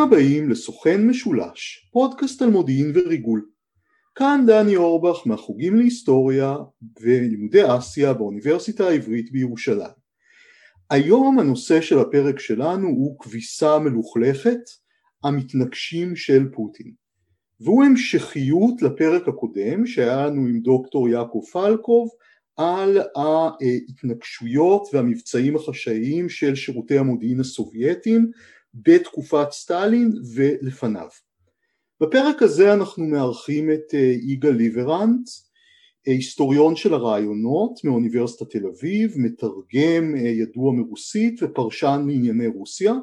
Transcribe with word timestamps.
ברוכים 0.00 0.18
הבאים 0.18 0.50
לסוכן 0.50 1.06
משולש, 1.06 1.88
פודקאסט 1.92 2.42
על 2.42 2.50
מודיעין 2.50 2.92
וריגול. 2.94 3.46
כאן 4.14 4.44
דני 4.46 4.76
אורבך 4.76 5.26
מהחוגים 5.26 5.76
להיסטוריה 5.76 6.56
ולימודי 7.00 7.62
אסיה 7.78 8.12
באוניברסיטה 8.12 8.88
העברית 8.88 9.32
בירושלים. 9.32 10.00
היום 10.90 11.38
הנושא 11.38 11.80
של 11.80 11.98
הפרק 11.98 12.38
שלנו 12.38 12.88
הוא 12.88 13.18
כביסה 13.18 13.78
מלוכלכת, 13.78 14.60
המתנגשים 15.24 16.16
של 16.16 16.48
פוטין. 16.52 16.92
והוא 17.60 17.84
המשכיות 17.84 18.82
לפרק 18.82 19.28
הקודם 19.28 19.86
שהיה 19.86 20.26
לנו 20.26 20.46
עם 20.46 20.60
דוקטור 20.60 21.08
יעקב 21.08 21.42
פלקוב 21.52 22.08
על 22.56 22.98
ההתנגשויות 23.16 24.88
והמבצעים 24.92 25.56
החשאיים 25.56 26.28
של 26.28 26.54
שירותי 26.54 26.98
המודיעין 26.98 27.40
הסובייטיים 27.40 28.30
בתקופת 28.74 29.50
סטלין 29.50 30.12
ולפניו. 30.34 31.08
בפרק 32.00 32.42
הזה 32.42 32.72
אנחנו 32.72 33.06
מארחים 33.06 33.72
את 33.72 33.94
אה, 33.94 34.14
יגאל 34.22 34.54
ליברנט, 34.54 35.28
אה, 36.08 36.12
היסטוריון 36.12 36.76
של 36.76 36.94
הרעיונות 36.94 37.84
מאוניברסיטת 37.84 38.50
תל 38.50 38.66
אביב, 38.66 39.14
מתרגם 39.16 40.14
אה, 40.16 40.20
ידוע 40.20 40.72
מרוסית 40.72 41.42
ופרשן 41.42 42.04
לענייני 42.08 42.46
רוסיה, 42.46 42.94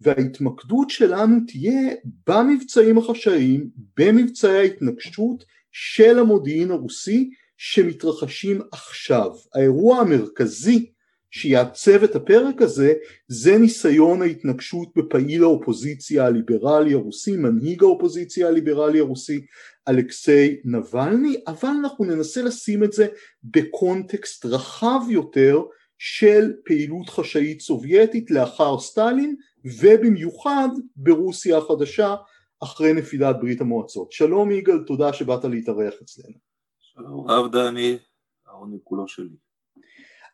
וההתמקדות 0.00 0.90
שלנו 0.90 1.36
תהיה 1.46 1.94
במבצעים 2.26 2.98
החשאיים, 2.98 3.70
במבצעי 3.96 4.58
ההתנגשות 4.58 5.44
של 5.72 6.18
המודיעין 6.18 6.70
הרוסי 6.70 7.30
שמתרחשים 7.56 8.60
עכשיו. 8.72 9.30
האירוע 9.54 9.98
המרכזי 9.98 10.91
שיעצב 11.34 12.02
את 12.04 12.16
הפרק 12.16 12.62
הזה 12.62 12.94
זה 13.28 13.58
ניסיון 13.58 14.22
ההתנגשות 14.22 14.88
בפעיל 14.96 15.42
האופוזיציה 15.42 16.26
הליברלי 16.26 16.92
הרוסי, 16.92 17.36
מנהיג 17.36 17.82
האופוזיציה 17.82 18.48
הליברלי 18.48 19.00
הרוסי 19.00 19.46
אלכסיי 19.88 20.60
נבלני, 20.64 21.36
אבל 21.46 21.68
אנחנו 21.68 22.04
ננסה 22.04 22.42
לשים 22.42 22.84
את 22.84 22.92
זה 22.92 23.06
בקונטקסט 23.44 24.46
רחב 24.46 25.00
יותר 25.10 25.62
של 25.98 26.52
פעילות 26.64 27.08
חשאית 27.08 27.60
סובייטית 27.60 28.30
לאחר 28.30 28.78
סטלין 28.78 29.36
ובמיוחד 29.64 30.68
ברוסיה 30.96 31.58
החדשה 31.58 32.14
אחרי 32.62 32.92
נפילת 32.92 33.36
ברית 33.40 33.60
המועצות. 33.60 34.12
שלום 34.12 34.50
יגאל, 34.50 34.78
תודה 34.86 35.12
שבאת 35.12 35.44
להתארח 35.44 35.94
אצלנו. 36.02 36.34
שלום 36.78 37.30
רב 37.30 37.52
דני, 37.52 37.98
העונג 38.46 38.78
כולו 38.84 39.08
שלי. 39.08 39.36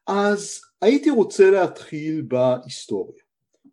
אז 0.06 0.60
הייתי 0.82 1.10
רוצה 1.10 1.50
להתחיל 1.50 2.22
בהיסטוריה. 2.28 3.22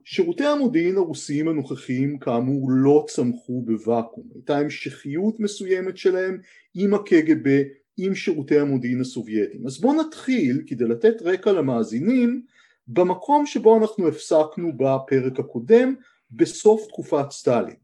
שירותי 0.04 0.46
המודיעין 0.46 0.98
הרוסיים 0.98 1.48
הנוכחיים 1.48 2.20
כאמור 2.20 2.68
לא 2.72 3.06
צמחו 3.08 3.62
בוואקום, 3.62 4.24
הייתה 4.34 4.58
המשכיות 4.58 5.40
מסוימת 5.40 5.98
שלהם 5.98 6.42
עם 6.76 6.94
הקג"ב, 6.94 7.64
עם 7.98 8.16
שירותי 8.16 8.60
המודיעין 8.60 9.02
הסובייטיים. 9.02 9.68
אז 9.68 9.82
בואו 9.82 10.02
נתחיל 10.02 10.64
כדי 10.68 10.84
לתת 10.84 11.22
רקע 11.22 11.52
למאזינים 11.52 12.46
במקום 12.88 13.46
שבו 13.46 13.78
אנחנו 13.78 14.08
הפסקנו 14.08 14.72
בפרק 14.78 15.40
הקודם 15.40 15.96
בסוף 16.32 16.88
תקופת 16.88 17.32
סטלין. 17.32 17.76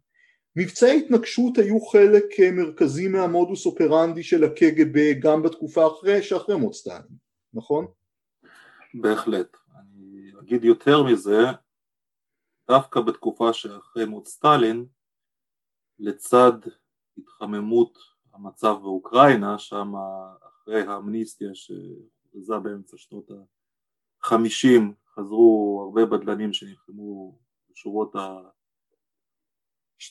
מבצעי 0.55 0.97
התנגשות 0.97 1.57
היו 1.57 1.79
חלק 1.81 2.25
מרכזי 2.53 3.07
מהמודוס 3.07 3.65
אופרנדי 3.65 4.23
של 4.23 4.43
הקג"ב 4.43 5.11
גם 5.19 5.43
בתקופה 5.43 5.87
אחרי 5.87 6.23
שאחרי 6.23 6.55
מות 6.55 6.73
סטלין, 6.73 7.01
נכון? 7.53 7.85
בהחלט. 8.93 9.57
אני 9.79 10.31
אגיד 10.39 10.63
יותר 10.63 11.03
מזה, 11.03 11.39
דווקא 12.67 13.01
בתקופה 13.01 13.53
שאחרי 13.53 14.05
מות 14.05 14.27
סטלין, 14.27 14.85
לצד 15.99 16.53
התחממות 17.17 17.97
המצב 18.33 18.77
באוקראינה, 18.81 19.59
שם 19.59 19.91
אחרי 20.49 20.81
האמניסטיה 20.81 21.49
שהוכרזה 21.53 22.59
באמצע 22.63 22.97
שנות 22.97 23.31
החמישים, 24.21 24.93
חזרו 25.15 25.81
הרבה 25.85 26.05
בדלנים 26.05 26.53
שנלחמו 26.53 27.39
בשורות 27.71 28.15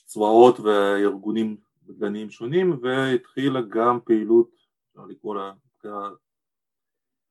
הצבאות 0.05 0.61
והארגונים 0.61 1.57
בדלניים 1.83 2.31
שונים, 2.31 2.79
והתחילה 2.83 3.61
גם 3.69 3.99
פעילות, 4.05 4.51
אפשר 4.89 5.07
לקרוא 5.07 5.35
לה 5.35 5.53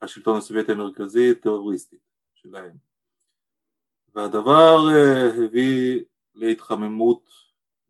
השלטון 0.02 0.38
הסובייטי 0.38 0.72
המרכזי 0.72 1.36
טרוריסטית 1.36 2.00
שלהם. 2.34 2.78
והדבר 4.16 4.78
אה, 4.96 5.46
הביא 5.46 6.04
להתחממות 6.36 7.30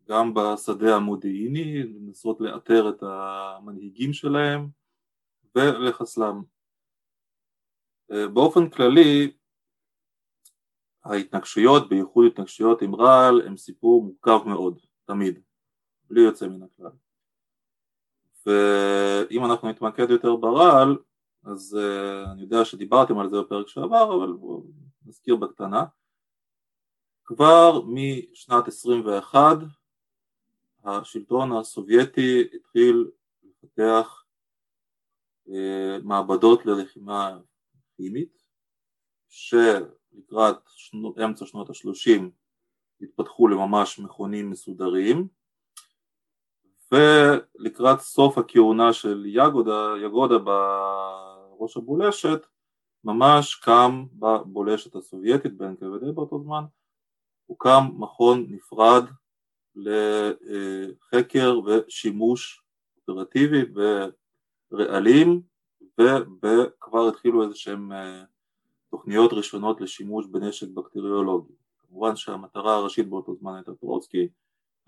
גם 0.08 0.34
בשדה 0.34 0.96
המודיעיני, 0.96 1.82
לנסות 1.82 2.40
לאתר 2.40 2.88
את 2.88 3.02
המנהיגים 3.02 4.12
שלהם 4.12 4.68
ולחסלם. 5.54 6.42
אה, 8.12 8.28
באופן 8.28 8.70
כללי 8.70 9.32
ההתנגשויות, 11.04 11.88
בייחוד 11.88 12.26
התנגשויות 12.26 12.82
עם 12.82 12.94
רעל, 12.94 13.40
הם 13.46 13.56
סיפור 13.56 14.04
מורכב 14.04 14.48
מאוד, 14.48 14.80
תמיד, 15.04 15.40
בלי 16.04 16.20
יוצא 16.20 16.48
מן 16.48 16.62
הכלל. 16.62 16.92
ואם 18.46 19.44
אנחנו 19.44 19.68
נתמקד 19.68 20.10
יותר 20.10 20.36
ברעל, 20.36 20.96
אז 21.44 21.78
uh, 21.78 22.30
אני 22.32 22.42
יודע 22.42 22.64
שדיברתם 22.64 23.18
על 23.18 23.28
זה 23.28 23.40
בפרק 23.40 23.68
שעבר, 23.68 24.16
אבל 24.16 24.32
נזכיר 25.06 25.36
בקטנה. 25.36 25.84
כבר 27.24 27.82
משנת 27.86 28.68
21 28.68 29.56
השלטון 30.84 31.52
הסובייטי 31.52 32.48
התחיל 32.54 33.10
לפתח 33.42 34.24
uh, 35.46 35.50
מעבדות 36.02 36.66
ללחימה 36.66 37.38
כימית, 37.96 38.42
שלקראת 39.28 40.56
שנו, 40.66 41.14
אמצע 41.24 41.46
שנות 41.46 41.70
ה-30 41.70 42.22
התפתחו 43.00 43.48
לממש 43.48 43.98
מכונים 43.98 44.50
מסודרים, 44.50 45.28
ולקראת 46.92 48.00
סוף 48.00 48.38
הכהונה 48.38 48.92
של 48.92 49.24
יגודה, 49.26 49.94
יגודה 50.04 50.38
ראש 51.60 51.76
הבולשת 51.76 52.46
ממש 53.04 53.54
קם 53.54 54.04
בבולשת 54.12 54.94
הסובייטית 54.96 55.56
ב-NKVD 55.56 56.12
באותו 56.14 56.42
זמן, 56.42 56.64
הוקם 57.46 57.88
מכון 57.98 58.46
נפרד 58.48 59.04
לחקר 59.76 61.60
ושימוש 61.66 62.62
אופרטיבי 62.96 63.62
ברעלים 64.70 65.42
וכבר 65.98 67.08
התחילו 67.08 67.42
איזה 67.42 67.54
שהם 67.54 67.92
אה, 67.92 68.24
תוכניות 68.90 69.32
ראשונות 69.32 69.80
לשימוש 69.80 70.26
בנשק 70.26 70.68
בקטריולוגי. 70.68 71.52
כמובן 71.78 72.16
שהמטרה 72.16 72.74
הראשית 72.74 73.08
באותו 73.08 73.34
זמן 73.34 73.54
הייתה 73.54 73.74
טרוצקי, 73.74 74.28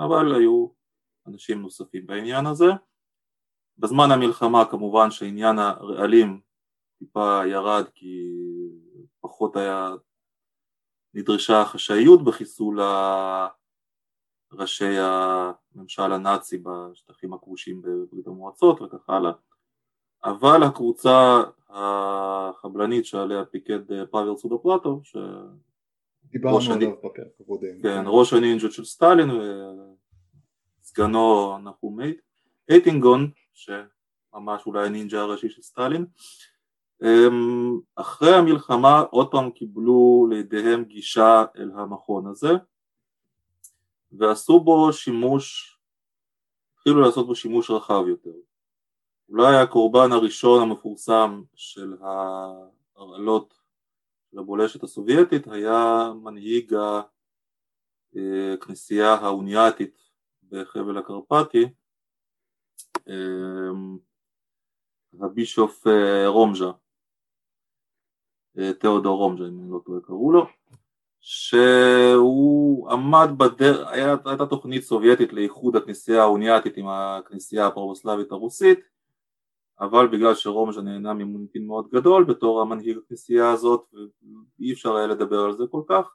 אבל 0.01 0.35
היו 0.35 0.67
אנשים 1.27 1.63
נוספים 1.63 2.07
בעניין 2.07 2.47
הזה. 2.47 2.71
בזמן 3.79 4.11
המלחמה 4.11 4.65
כמובן 4.65 5.11
שעניין 5.11 5.59
הרעלים 5.59 6.41
טיפה 7.03 7.43
ירד 7.47 7.85
כי 7.95 8.29
פחות 9.21 9.57
היה 9.57 9.91
נדרשה 11.15 11.65
חשאיות 11.65 12.25
בחיסול 12.25 12.81
ראשי 14.53 14.95
הממשל 14.99 16.13
הנאצי 16.13 16.59
בשטחים 16.59 17.33
הכבושים 17.33 17.83
בברית 17.83 18.27
המועצות 18.27 18.83
וכך 18.83 19.11
הלאה. 19.11 19.33
אבל 20.25 20.63
הקבוצה 20.63 21.43
החבלנית 21.69 23.07
שעליה 23.07 23.45
פיקד 23.45 24.07
פאבל 24.11 24.37
סודופלטוב 24.37 25.03
דיברנו 26.25 26.73
עליו 26.73 26.93
בפרק 26.93 27.19
הקודם. 27.41 27.83
כן, 27.83 28.03
ראש 28.07 28.33
הנינג'ות 28.33 28.73
של 28.73 28.85
סטלין 28.85 29.31
וסגנו 30.81 31.59
נחום 31.59 31.99
אייטינגון 32.71 33.31
שממש 33.53 34.67
אולי 34.67 34.87
הנינג'ה 34.87 35.21
הראשי 35.21 35.49
של 35.49 35.63
סטלין 35.63 36.07
אחרי 37.95 38.35
המלחמה 38.35 39.01
עוד 39.01 39.31
פעם 39.31 39.51
קיבלו 39.51 40.27
לידיהם 40.31 40.85
גישה 40.85 41.45
אל 41.57 41.71
המכון 41.75 42.27
הזה 42.27 42.53
ועשו 44.13 44.61
בו 44.61 44.93
שימוש, 44.93 45.79
התחילו 46.75 47.01
לעשות 47.01 47.27
בו 47.27 47.35
שימוש 47.35 47.71
רחב 47.71 48.05
יותר. 48.09 48.35
אולי 49.29 49.57
הקורבן 49.57 50.13
הראשון 50.13 50.63
המפורסם 50.63 51.43
של 51.55 51.97
ההרעלות 52.01 53.55
של 54.33 54.79
הסובייטית 54.83 55.47
היה 55.47 56.13
מנהיג 56.23 56.75
הכנסייה 58.55 59.15
האוניאטית 59.15 60.11
בחבל 60.49 60.99
הקרפטי, 60.99 61.65
הבישוף 65.21 65.87
אה, 65.87 66.29
רומז'ה 66.29 66.71
תיאודור 68.79 69.19
רומג'ה 69.19 69.45
אם 69.45 69.61
אני 69.61 69.71
לא 69.71 69.81
טועה 69.85 70.01
קראו 70.01 70.33
לו 70.33 70.47
שהוא 71.21 72.91
עמד 72.91 73.29
בדרך, 73.37 73.89
הייתה 74.25 74.47
תוכנית 74.47 74.83
סובייטית 74.83 75.33
לאיחוד 75.33 75.77
הכנסייה 75.77 76.23
האוניאטית 76.23 76.77
עם 76.77 76.89
הכנסייה 76.89 77.67
הפרבוסלבית 77.67 78.33
הרוסית 78.33 78.79
אבל 79.81 80.09
בגלל 80.09 80.35
שרומז'ה 80.35 80.83
נהנה 80.83 81.15
ממוניטין 81.15 81.67
מאוד 81.67 81.89
גדול 81.93 82.25
בתור 82.25 82.61
המנהיג 82.61 82.99
הכנסייה 82.99 83.51
הזאת 83.51 83.85
ואי 84.59 84.73
אפשר 84.73 84.97
היה 84.97 85.07
לדבר 85.07 85.41
על 85.41 85.57
זה 85.57 85.65
כל 85.71 85.83
כך 85.89 86.15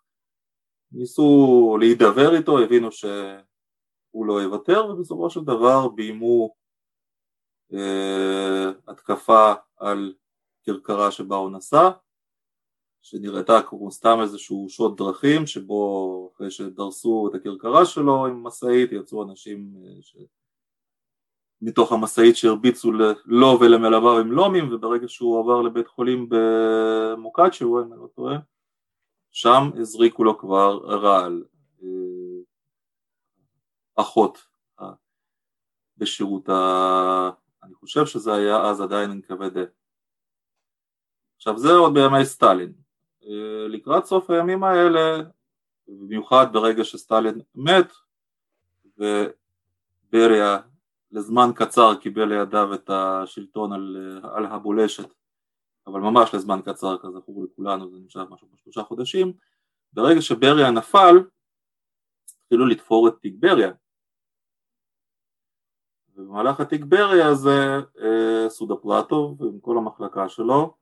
ניסו 0.91 1.77
להידבר 1.79 2.35
איתו, 2.35 2.59
הבינו 2.59 2.91
שהוא 2.91 4.25
לא 4.25 4.41
יוותר 4.41 4.85
ובסופו 4.85 5.29
של 5.29 5.43
דבר 5.43 5.87
ביימו 5.87 6.55
אה, 7.73 8.71
התקפה 8.87 9.53
על 9.77 10.13
כרכרה 10.63 11.11
שבה 11.11 11.35
הוא 11.35 11.51
נסע 11.51 11.89
שנראתה 13.09 13.61
כמו 13.61 13.91
סתם 13.91 14.17
איזשהו 14.21 14.69
שוד 14.69 14.97
דרכים 14.97 15.47
שבו 15.47 16.31
אחרי 16.33 16.51
שדרסו 16.51 17.29
את 17.29 17.35
הכרכרה 17.35 17.85
שלו 17.85 18.25
עם 18.25 18.43
משאית 18.43 18.91
יצאו 18.91 19.23
אנשים 19.23 19.73
אה, 19.77 20.01
ש... 20.01 20.17
מתוך 21.61 21.91
המשאית 21.91 22.35
שהרביצו 22.35 22.91
לו 23.25 23.57
ולמלוויו 23.61 24.19
עם 24.19 24.31
לומים 24.31 24.73
וברגע 24.73 25.07
שהוא 25.07 25.39
עבר 25.39 25.61
לבית 25.61 25.87
חולים 25.87 26.29
במוקאצ'ו 26.29 27.81
אם 27.81 27.93
אני 27.93 28.01
לא 28.01 28.07
טועה 28.15 28.37
שם 29.31 29.69
הזריקו 29.79 30.23
לו 30.23 30.37
כבר 30.37 30.77
רעל 30.77 31.43
אה, 31.83 31.87
אחות 33.95 34.45
אה, 34.81 34.91
בשירות 35.97 36.49
ה... 36.49 37.29
אני 37.63 37.73
חושב 37.73 38.05
שזה 38.05 38.33
היה 38.33 38.61
אז 38.61 38.81
עדיין 38.81 39.21
NKVD 39.21 39.57
עכשיו 41.37 41.57
זה 41.57 41.71
עוד 41.71 41.93
בימי 41.93 42.25
סטלין 42.25 42.86
לקראת 43.69 44.05
סוף 44.05 44.29
הימים 44.29 44.63
האלה 44.63 45.23
במיוחד 45.87 46.47
ברגע 46.53 46.83
שסטלין 46.83 47.41
מת 47.55 47.93
ובריה 48.97 50.59
לזמן 51.11 51.49
קצר 51.55 51.95
קיבל 51.95 52.25
לידיו 52.25 52.73
את 52.73 52.89
השלטון 52.89 53.73
על, 53.73 54.19
על 54.23 54.45
הבולשת 54.45 55.09
אבל 55.87 55.99
ממש 55.99 56.33
לזמן 56.33 56.59
קצר 56.65 56.97
כזכור 56.97 57.43
לכולנו 57.43 57.89
זה 57.89 57.97
נמשך 57.97 58.19
משהו 58.29 58.47
בשלושה 58.53 58.83
חודשים. 58.83 59.33
ברגע 59.93 60.21
שבריה 60.21 60.71
נפל 60.71 61.15
התחילו 62.43 62.65
לתפור 62.65 63.07
את 63.07 63.13
תיק 63.21 63.35
בריה. 63.39 63.71
ובמהלך 66.15 66.59
התיק 66.59 66.83
בריה 66.83 67.27
הזה 67.27 67.79
אה, 68.01 68.49
סודה 68.49 68.75
פלטוב 68.75 69.43
עם 69.43 69.59
כל 69.59 69.77
המחלקה 69.77 70.29
שלו 70.29 70.75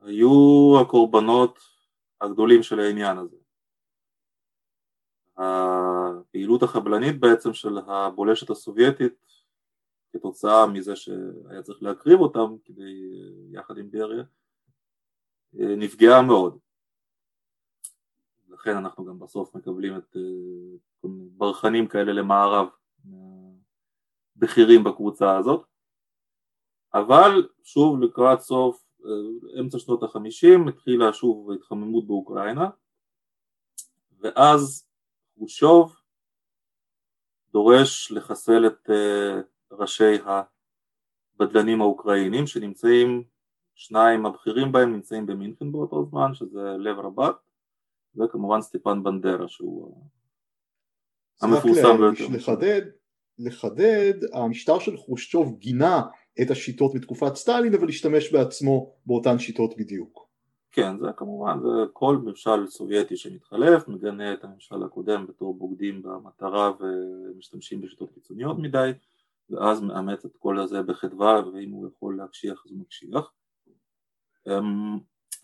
היו 0.00 0.74
הקורבנות 0.82 1.58
הגדולים 2.20 2.62
של 2.62 2.80
העניין 2.80 3.18
הזה 3.18 3.36
הפעילות 5.36 6.62
החבלנית 6.62 7.20
בעצם 7.20 7.52
של 7.52 7.78
הבולשת 7.78 8.50
הסובייטית 8.50 9.26
כתוצאה 10.12 10.66
מזה 10.66 10.96
שהיה 10.96 11.62
צריך 11.62 11.82
להקריב 11.82 12.20
אותם 12.20 12.56
כדי, 12.64 13.10
יחד 13.52 13.78
עם 13.78 13.90
בריה, 13.90 14.24
נפגעה 15.52 16.22
מאוד. 16.22 16.58
לכן 18.48 18.76
אנחנו 18.76 19.04
גם 19.04 19.18
בסוף 19.18 19.54
מקבלים 19.54 19.96
את 19.96 20.16
ברחנים 21.36 21.88
כאלה 21.88 22.12
למערב, 22.12 22.68
בכירים 24.36 24.84
בקבוצה 24.84 25.38
הזאת. 25.38 25.66
אבל 26.94 27.48
שוב 27.62 28.00
לקראת 28.00 28.40
סוף 28.40 28.89
אמצע 29.60 29.78
שנות 29.78 30.02
החמישים 30.02 30.68
התחילה 30.68 31.12
שוב 31.12 31.50
התחממות 31.52 32.06
באוקראינה 32.06 32.68
ואז 34.20 34.86
חושוב 35.38 35.96
דורש 37.52 38.12
לחסל 38.12 38.66
את 38.66 38.90
ראשי 39.72 40.14
הבדלנים 41.40 41.80
האוקראינים 41.80 42.46
שנמצאים, 42.46 43.24
שניים 43.74 44.26
הבכירים 44.26 44.72
בהם 44.72 44.92
נמצאים 44.92 45.26
במינכן 45.26 45.72
באותו 45.72 46.04
זמן 46.04 46.34
שזה 46.34 46.76
לב 46.78 46.98
רבת 46.98 47.36
וכמובן 48.16 48.60
סטיפן 48.60 49.02
בנדרה 49.02 49.48
שהוא 49.48 50.04
המפורסם 51.42 51.96
ביותר. 51.98 52.24
לחדד, 52.36 52.82
לחדד, 53.38 54.14
המשטר 54.32 54.78
של 54.78 54.96
חושצ'וב 54.96 55.58
גינה 55.58 56.02
את 56.42 56.50
השיטות 56.50 56.94
בתקופת 56.94 57.34
סטלין 57.34 57.74
אבל 57.74 57.88
השתמש 57.88 58.32
בעצמו 58.32 58.94
באותן 59.06 59.38
שיטות 59.38 59.76
בדיוק. 59.76 60.30
כן, 60.72 60.98
זה 60.98 61.06
כמובן, 61.16 61.58
זה 61.62 61.68
כל 61.92 62.16
ממשל 62.16 62.66
סובייטי 62.66 63.16
שמתחלף 63.16 63.88
מגנה 63.88 64.32
את 64.32 64.44
הממשל 64.44 64.82
הקודם 64.82 65.26
בתור 65.26 65.54
בוגדים 65.54 66.02
במטרה 66.02 66.72
ומשתמשים 66.80 67.80
בשיטות 67.80 68.10
קיצוניות 68.14 68.58
מדי 68.58 68.90
ואז 69.50 69.82
מאמץ 69.82 70.24
את 70.24 70.36
כל 70.38 70.58
הזה 70.58 70.82
בחדווה 70.82 71.42
ואם 71.48 71.70
הוא 71.70 71.88
יכול 71.88 72.16
להקשיח 72.16 72.62
אז 72.66 72.70
הוא 72.70 72.80
מקשיח 72.80 73.32
אמ, 74.46 74.98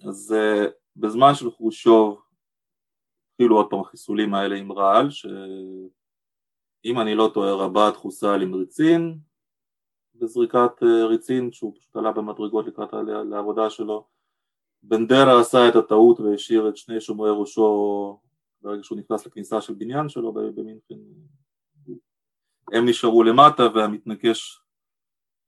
אז 0.09 0.35
אה, 0.37 0.67
בזמן 0.97 1.35
של 1.35 1.51
חושוב 1.51 2.23
התחילו 3.31 3.57
עוד 3.57 3.71
פעם 3.71 3.81
החיסולים 3.81 4.35
האלה 4.35 4.57
עם 4.57 4.73
רעל 4.73 5.11
שאם 5.11 7.01
אני 7.01 7.15
לא 7.15 7.31
טועה 7.35 7.55
רבת 7.55 7.97
חוסל 7.97 8.43
עם 8.43 8.55
ריצין 8.55 9.19
בזריקת 10.21 10.83
אה, 10.83 11.07
ריצין 11.07 11.53
שהוא 11.53 11.75
פשוט 11.77 11.97
עלה 11.97 12.13
במדרגות 12.13 12.67
לקראת 12.67 12.89
העבודה 13.33 13.71
שלו. 13.71 14.07
בנדרה 14.83 15.41
עשה 15.41 15.69
את 15.69 15.77
הטעות 15.77 16.21
והשאיר 16.21 16.69
את 16.69 16.77
שני 16.77 17.01
שומרי 17.01 17.31
ראשו 17.41 18.21
ברגע 18.63 18.83
שהוא 18.83 18.99
נכנס 18.99 19.27
לכניסה 19.27 19.61
של 19.61 19.75
בניין 19.75 20.09
שלו 20.09 20.33
במינכן. 20.33 20.95
הם 22.73 22.89
נשארו 22.89 23.23
למטה 23.23 23.63
והמתנקש 23.75 24.61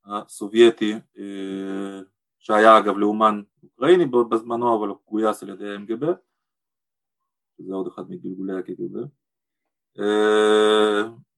הסובייטי 0.05 0.93
אה, 1.19 2.01
שהיה 2.39 2.79
אגב 2.79 2.97
לאומן 2.97 3.43
אוקראיני 3.63 4.07
בזמנו 4.07 4.79
אבל 4.79 4.89
הוא 4.89 4.97
גויס 5.09 5.43
על 5.43 5.49
ידי 5.49 5.77
MGB 5.77 6.07
זה 7.59 7.75
עוד 7.75 7.87
אחד 7.87 8.11
מגלגולי 8.11 8.59
הקג"ב 8.59 8.99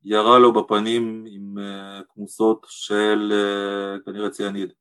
ירה 0.03 0.39
לו 0.39 0.53
בפנים 0.53 1.25
עם 1.29 1.59
אה, 1.59 2.01
כמוסות 2.09 2.67
של 2.69 3.33
כנראה 4.05 4.31
ציאניד 4.31 4.73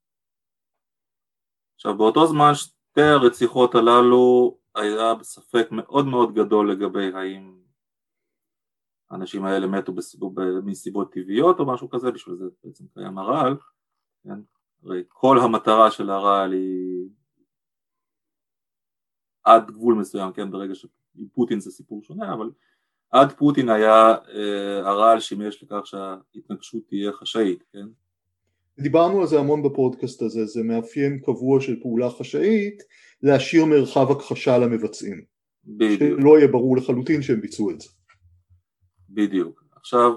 עכשיו 1.75 1.97
באותו 1.97 2.27
זמן 2.27 2.51
שתי 2.53 3.01
הרציחות 3.01 3.75
הללו 3.75 4.57
היה 4.75 5.13
ספק 5.21 5.67
מאוד 5.71 6.05
מאוד 6.05 6.33
גדול 6.33 6.71
לגבי 6.71 7.13
האם 7.13 7.59
האנשים 9.09 9.45
האלה 9.45 9.67
מתו 9.67 9.93
בסיבות, 9.93 10.33
מסיבות 10.63 11.13
טבעיות 11.13 11.59
או 11.59 11.73
משהו 11.73 11.89
כזה, 11.89 12.11
בשביל 12.11 12.35
זה 12.35 12.45
בעצם 12.63 12.85
קיים 12.93 13.17
הרעל, 13.17 13.57
כן? 14.23 14.39
הרי 14.83 15.03
כל 15.07 15.37
המטרה 15.39 15.91
של 15.91 16.09
הרעל 16.09 16.51
היא 16.51 17.09
עד 19.43 19.71
גבול 19.71 19.95
מסוים, 19.95 20.33
כן, 20.33 20.51
ברגע 20.51 20.73
שפוטין 20.75 21.59
זה 21.59 21.71
סיפור 21.71 22.03
שונה, 22.03 22.33
אבל 22.33 22.51
עד 23.11 23.31
פוטין 23.31 23.69
היה 23.69 24.15
אה, 24.35 24.89
הרעל 24.89 25.19
שימש 25.19 25.63
לכך 25.63 25.81
שההתנגשות 25.85 26.83
תהיה 26.87 27.11
חשאית, 27.11 27.63
כן? 27.73 27.85
דיברנו 28.79 29.21
על 29.21 29.27
זה 29.27 29.39
המון 29.39 29.63
בפודקאסט 29.63 30.21
הזה, 30.21 30.45
זה 30.45 30.63
מאפיין 30.63 31.19
קבוע 31.19 31.61
של 31.61 31.81
פעולה 31.81 32.09
חשאית 32.09 32.83
להשאיר 33.23 33.65
מרחב 33.65 34.11
הכחשה 34.11 34.57
למבצעים. 34.57 35.21
בדיוק. 35.65 36.19
שלא 36.19 36.37
יהיה 36.37 36.47
ברור 36.47 36.77
לחלוטין 36.77 37.21
שהם 37.21 37.41
ביצעו 37.41 37.71
את 37.71 37.81
זה. 37.81 37.89
בדיוק. 39.09 39.63
עכשיו, 39.75 40.11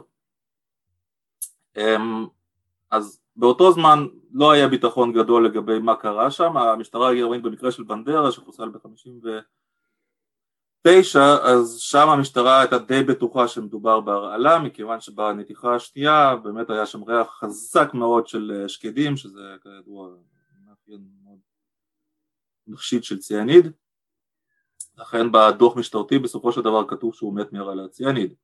אמ, 1.77 2.27
אז 2.91 3.21
באותו 3.37 3.73
זמן 3.73 4.07
לא 4.33 4.51
היה 4.51 4.69
ביטחון 4.69 5.13
גדול 5.13 5.47
לגבי 5.47 5.79
מה 5.79 5.97
קרה 5.97 6.31
שם, 6.31 6.57
המשטרה 6.57 7.11
הגרמנית 7.11 7.43
במקרה 7.43 7.73
של 7.73 7.83
בנדרה 7.83 8.33
שחוסל 8.33 8.69
ב-59 10.85 11.19
אז 11.21 11.79
שם 11.79 12.09
המשטרה 12.09 12.61
הייתה 12.61 12.79
די 12.79 13.03
בטוחה 13.03 13.49
שמדובר 13.49 14.01
בהרעלה 14.01 14.59
מכיוון 14.59 15.01
שבנתיחה 15.01 15.75
השנייה 15.75 16.37
באמת 16.37 16.71
היה 16.71 16.87
שם 16.87 17.03
ריח 17.03 17.27
חזק 17.31 17.95
מאוד 17.95 18.27
של 18.27 18.53
אה, 18.55 18.69
שקדים 18.69 19.17
שזה 19.17 19.57
כידוע 19.63 20.09
מאפיין 20.67 21.01
מאוד 21.25 21.39
מחשיד 22.67 23.05
של 23.05 23.19
ציאניד. 23.19 23.73
לכן 24.99 25.33
בדוח 25.33 25.77
משטרתי 25.77 26.19
בסופו 26.19 26.53
של 26.53 26.61
דבר 26.61 26.89
כתוב 26.89 27.15
שהוא 27.15 27.35
מת 27.35 27.53
מהרעלת 27.53 27.91
ציאניד. 27.91 28.35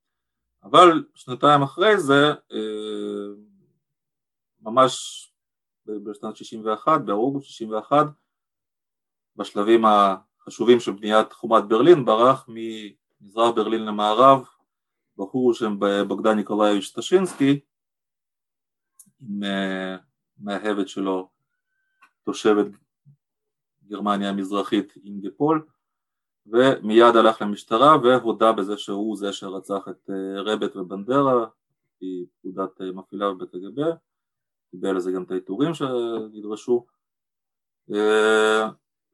אבל 0.62 1.04
שנתיים 1.14 1.62
אחרי 1.62 2.00
זה, 2.00 2.26
אה, 2.52 3.28
ממש 4.60 5.24
בשנת 5.86 6.36
61, 6.36 7.00
באוגוסט 7.04 7.46
61, 7.46 8.06
בשלבים 9.36 9.84
החשובים 10.48 10.80
של 10.80 10.92
בניית 10.92 11.32
חומת 11.32 11.64
ברלין, 11.64 12.04
ברח 12.04 12.48
ממזרח 12.48 13.54
ברלין 13.54 13.84
למערב 13.84 14.44
בחור 15.18 15.50
בשם 15.50 15.78
בוגדן 16.08 16.36
ניקולאיביץ' 16.36 16.92
טשינסקי 16.96 17.60
אה, 19.44 19.96
מאהבת 20.38 20.88
שלו, 20.88 21.28
תושבת 22.24 22.66
גרמניה 23.88 24.28
המזרחית 24.28 24.94
אינגה 25.04 25.28
פול 25.36 25.66
ומיד 26.46 27.16
הלך 27.16 27.42
למשטרה 27.42 27.96
והודה 28.02 28.52
בזה 28.52 28.78
שהוא 28.78 29.16
זה 29.16 29.32
שרצח 29.32 29.88
את 29.90 30.10
אה, 30.10 30.42
רבט 30.42 30.76
ובנדרה, 30.76 31.46
היא 32.00 32.26
פקודת 32.38 32.80
אה, 32.80 32.92
מפעילה 32.92 33.30
בבית 33.30 33.54
הקג"ב, 33.54 33.82
קיבל 34.70 34.96
לזה 34.96 35.12
גם 35.12 35.22
את 35.22 35.30
העיטורים 35.30 35.74
שנדרשו, 35.74 36.86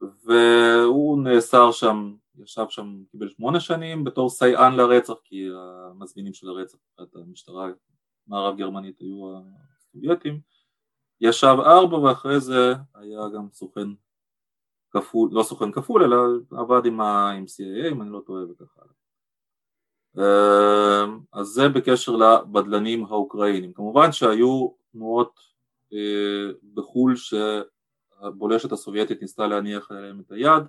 והוא 0.01 1.23
נאסר 1.23 1.71
שם, 1.71 2.15
ישב 2.37 2.65
שם, 2.69 3.03
קיבל 3.11 3.29
שמונה 3.29 3.59
שנים 3.59 4.03
בתור 4.03 4.29
סייען 4.29 4.75
לרצח, 4.75 5.13
כי 5.23 5.47
המזמינים 5.91 6.33
של 6.33 6.49
הרצח, 6.49 6.77
את 7.01 7.15
המשטרה 7.15 7.67
מערב 8.27 8.57
גרמנית 8.57 8.99
היו 8.99 9.41
הסובייטים, 9.77 10.39
ישב 11.21 11.55
ארבע 11.59 11.97
ואחרי 11.97 12.39
זה 12.39 12.73
היה 12.95 13.19
גם 13.35 13.47
סוכן 13.51 13.87
כפול, 14.91 15.29
לא 15.31 15.43
סוכן 15.43 15.71
כפול 15.71 16.03
אלא 16.03 16.17
עבד 16.51 16.85
עם, 16.85 17.01
ה, 17.01 17.31
עם 17.31 17.45
CIA 17.45 17.91
אם 17.91 18.01
אני 18.01 18.11
לא 18.11 18.21
טועה 18.25 18.43
וכך 18.43 18.77
הלאה. 18.77 18.93
אמ, 20.17 21.19
אז 21.33 21.47
זה 21.47 21.69
בקשר 21.69 22.11
לבדלנים 22.15 23.05
האוקראינים. 23.05 23.73
כמובן 23.73 24.11
שהיו 24.11 24.69
תנועות 24.91 25.39
אה, 25.93 26.51
בחו"ל 26.73 27.15
שהבולשת 28.19 28.71
הסובייטית 28.71 29.21
ניסתה 29.21 29.47
להניח 29.47 29.91
עליהם 29.91 30.19
את 30.19 30.31
היד. 30.31 30.63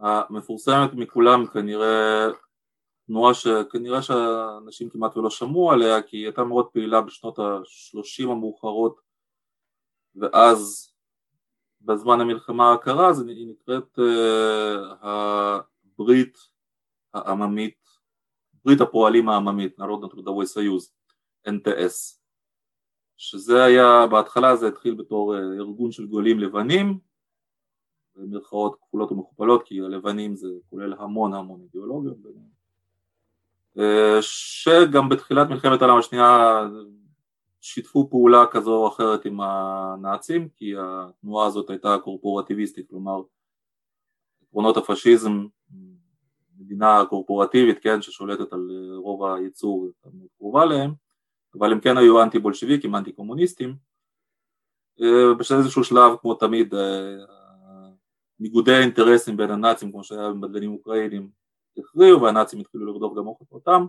המפורסמת 0.00 0.94
מכולם 0.94 1.46
כנראה 1.46 2.26
תנועה 3.06 3.34
שכנראה 3.34 4.02
שאנשים 4.02 4.90
כמעט 4.90 5.16
ולא 5.16 5.30
שמעו 5.30 5.72
עליה 5.72 6.02
כי 6.02 6.16
היא 6.16 6.24
הייתה 6.24 6.44
מאוד 6.44 6.68
פעילה 6.68 7.00
בשנות 7.00 7.38
ה-30 7.38 8.30
המאוחרות 8.30 9.00
ואז 10.16 10.92
בזמן 11.80 12.20
המלחמה 12.20 12.72
הקרה 12.72 13.08
אז 13.08 13.26
היא 13.28 13.48
נקראת 13.48 13.98
uh, 13.98 14.94
הברית 15.00 16.38
העממית, 17.14 17.78
ברית 18.64 18.80
הפועלים 18.80 19.28
העממית, 19.28 19.78
נרודנות 19.78 20.10
טרודווי 20.10 20.46
סיוז, 20.46 20.92
NTS, 21.48 22.18
שזה 23.16 23.64
היה, 23.64 24.06
בהתחלה 24.06 24.56
זה 24.56 24.68
התחיל 24.68 24.94
בתור 24.94 25.34
uh, 25.34 25.38
ארגון 25.58 25.92
של 25.92 26.06
גולים 26.06 26.40
לבנים, 26.40 26.98
במרכאות 28.16 28.76
כפולות 28.80 29.12
ומכופלות 29.12 29.62
כי 29.62 29.80
הלבנים 29.80 30.36
זה 30.36 30.48
כולל 30.70 30.94
המון 30.98 31.34
המון 31.34 31.60
אידיאולוגיות. 31.60 32.16
uh, 33.76 33.80
שגם 34.20 35.08
בתחילת 35.08 35.48
מלחמת 35.48 35.82
העולם 35.82 35.98
השנייה 35.98 36.60
שיתפו 37.60 38.08
פעולה 38.10 38.46
כזו 38.50 38.74
או 38.76 38.88
אחרת 38.88 39.24
עם 39.24 39.40
הנאצים 39.40 40.48
כי 40.48 40.72
התנועה 40.78 41.46
הזאת 41.46 41.70
הייתה 41.70 41.96
קורפורטיביסטית, 42.04 42.90
כלומר 42.90 43.22
עקרונות 44.42 44.76
הפשיזם, 44.76 45.46
מדינה 46.58 47.04
קורפורטיבית, 47.08 47.78
כן, 47.82 48.02
ששולטת 48.02 48.52
על 48.52 48.70
רוב 48.96 49.24
הייצור, 49.24 49.88
קרובה 50.38 50.64
להם, 50.64 51.05
אבל 51.58 51.72
הם 51.72 51.80
כן 51.80 51.96
היו 51.96 52.22
אנטי 52.22 52.38
בולשביקים, 52.38 52.96
אנטי 52.96 53.12
קומוניסטים, 53.12 53.76
איזשהו 55.58 55.84
שלב 55.84 56.16
כמו 56.20 56.34
תמיד 56.34 56.74
ניגודי 58.40 58.74
האינטרסים 58.74 59.36
בין 59.36 59.50
הנאצים 59.50 59.90
כמו 59.90 60.04
שהיה 60.04 60.30
במדלנים 60.30 60.72
אוקראינים 60.72 61.30
הכריעו 61.78 62.22
והנאצים 62.22 62.60
התחילו 62.60 62.86
לרדוף 62.86 63.16
גם 63.18 63.24
אותם. 63.52 63.86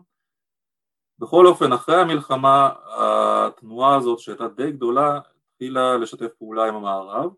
בכל 1.19 1.47
אופן 1.47 1.73
אחרי 1.73 2.01
המלחמה 2.01 2.73
התנועה 2.97 3.95
הזאת 3.95 4.19
שהייתה 4.19 4.47
די 4.47 4.71
גדולה 4.71 5.19
התחילה 5.51 5.97
לשתף 5.97 6.33
פעולה 6.37 6.67
עם 6.67 6.75
המערב. 6.75 7.31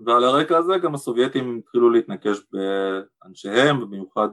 ועל 0.00 0.24
הרקע 0.24 0.58
הזה 0.58 0.72
גם 0.82 0.94
הסובייטים 0.94 1.58
התחילו 1.58 1.90
להתנקש 1.90 2.38
באנשיהם 2.52 3.82
ובמיוחד 3.82 4.28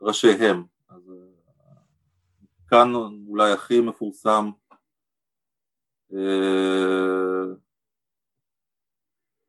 בראשיהם. 0.00 0.64
אז 0.88 1.12
כאן 2.72 2.92
אולי 3.28 3.52
הכי 3.52 3.80
מפורסם 3.80 4.50
אה, 6.12 7.54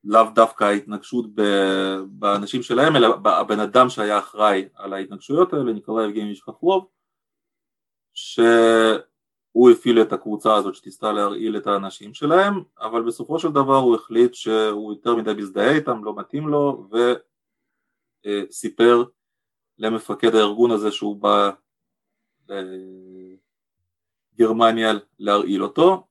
לאו 0.04 0.24
דווקא 0.36 0.64
ההתנגשות 0.64 1.26
באנשים 2.08 2.62
שלהם, 2.62 2.96
אלא 2.96 3.08
הבן 3.26 3.60
אדם 3.60 3.90
שהיה 3.90 4.20
אחראי 4.20 4.70
על 4.76 4.94
ההתנגשויות 4.94 5.54
האלה, 5.54 5.74
ניקולאי 5.74 6.06
יבגני 6.06 6.36
חכרוב, 6.36 6.88
שהוא 8.14 9.72
הפעיל 9.72 10.02
את 10.02 10.14
הקבוצה 10.14 10.56
הזאת 10.56 10.76
שתיסתה 10.76 11.12
להרעיל 11.12 11.58
את 11.58 11.68
האנשים 11.68 12.14
שלהם, 12.14 12.54
אבל 12.80 13.02
בסופו 13.02 13.40
של 13.40 13.50
דבר 13.50 13.78
הוא 13.78 13.96
החליט 13.96 14.34
שהוא 14.34 14.94
יותר 14.94 15.16
מדי 15.16 15.34
מזדהה 15.34 15.76
איתם, 15.76 16.04
לא 16.04 16.16
מתאים 16.16 16.48
לו, 16.48 16.90
וסיפר 18.26 19.04
למפקד 19.78 20.36
הארגון 20.36 20.72
הזה 20.72 20.92
שהוא 20.92 21.16
בא 21.22 21.52
לגרמניה 24.34 24.92
להרעיל 25.20 25.64
אותו, 25.64 26.08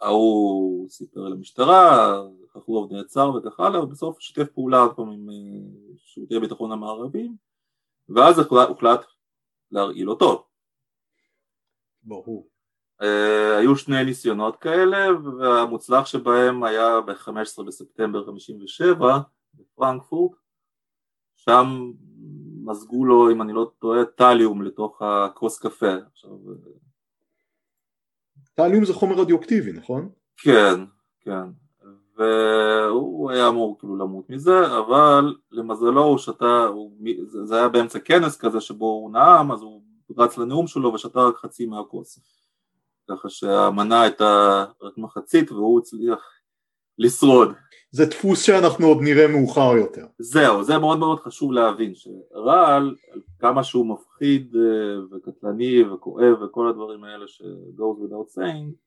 ההוא 0.00 0.88
סיפר 0.88 1.20
למשטרה, 1.20 2.12
חכרוב 2.52 2.92
נעצר 2.92 3.30
וכך 3.30 3.60
הלאה, 3.60 3.82
ובסוף 3.84 4.20
שיתף 4.20 4.50
פעולה 4.54 4.80
עוד 4.80 4.96
פעם 4.96 5.10
עם 5.10 5.30
אה, 5.30 5.96
שירותי 5.96 6.36
הביטחון 6.36 6.72
המערביים, 6.72 7.36
ואז 8.08 8.38
הוחלט 8.68 9.00
להרעיל 9.70 10.10
אותו. 10.10 10.46
ברור. 12.02 12.48
Uh, 13.02 13.58
היו 13.58 13.76
שני 13.76 14.04
ניסיונות 14.04 14.56
כאלה, 14.56 15.06
והמוצלח 15.38 16.06
שבהם 16.06 16.64
היה 16.64 17.00
ב-15 17.00 17.62
בספטמבר 17.66 18.26
57 18.26 19.18
בפרנקפורט, 19.54 20.32
שם 21.36 21.92
מזגו 22.64 23.04
לו, 23.04 23.30
אם 23.32 23.42
אני 23.42 23.52
לא 23.52 23.70
טועה, 23.78 24.04
טליום 24.04 24.62
לתוך 24.62 25.02
הכוס 25.02 25.58
קפה. 25.58 25.94
עכשיו... 26.12 26.30
טליום 28.56 28.84
זה 28.84 28.94
חומר 28.94 29.16
רדיואקטיבי, 29.16 29.72
נכון? 29.72 30.08
כן, 30.36 30.80
כן. 31.20 31.44
והוא 32.16 33.30
היה 33.30 33.48
אמור 33.48 33.78
כאילו 33.78 33.96
למות 33.96 34.30
מזה, 34.30 34.78
אבל 34.78 35.34
למזלו 35.50 36.04
הוא 36.04 36.18
שתה, 36.18 36.64
הוא, 36.64 36.92
זה 37.44 37.56
היה 37.56 37.68
באמצע 37.68 37.98
כנס 37.98 38.36
כזה 38.36 38.60
שבו 38.60 38.86
הוא 38.86 39.12
נאם, 39.12 39.52
אז 39.52 39.62
הוא 39.62 39.82
רץ 40.18 40.38
לנאום 40.38 40.66
שלו 40.66 40.92
ושתה 40.92 41.20
רק 41.20 41.36
חצי 41.36 41.66
מהכוס. 41.66 42.18
ככה 43.10 43.28
שהמנה 43.28 44.02
הייתה 44.02 44.64
רק 44.82 44.98
מחצית 44.98 45.52
והוא 45.52 45.80
הצליח 45.80 46.35
לשרוד. 46.98 47.52
זה 47.90 48.06
דפוס 48.06 48.42
שאנחנו 48.42 48.86
עוד 48.86 48.98
נראה 49.00 49.28
מאוחר 49.28 49.76
יותר. 49.76 50.06
זהו, 50.18 50.64
זה 50.64 50.78
מאוד 50.78 50.98
מאוד 50.98 51.20
חשוב 51.20 51.52
להבין, 51.52 51.92
שרעל, 51.94 52.94
כמה 53.38 53.64
שהוא 53.64 53.86
מפחיד 53.86 54.56
אה, 54.56 55.16
וקטלני 55.16 55.82
וכואב 55.82 56.42
וכל 56.42 56.68
הדברים 56.68 57.04
האלה 57.04 57.28
ש-goes 57.28 58.04
without 58.04 58.38
saying, 58.38 58.86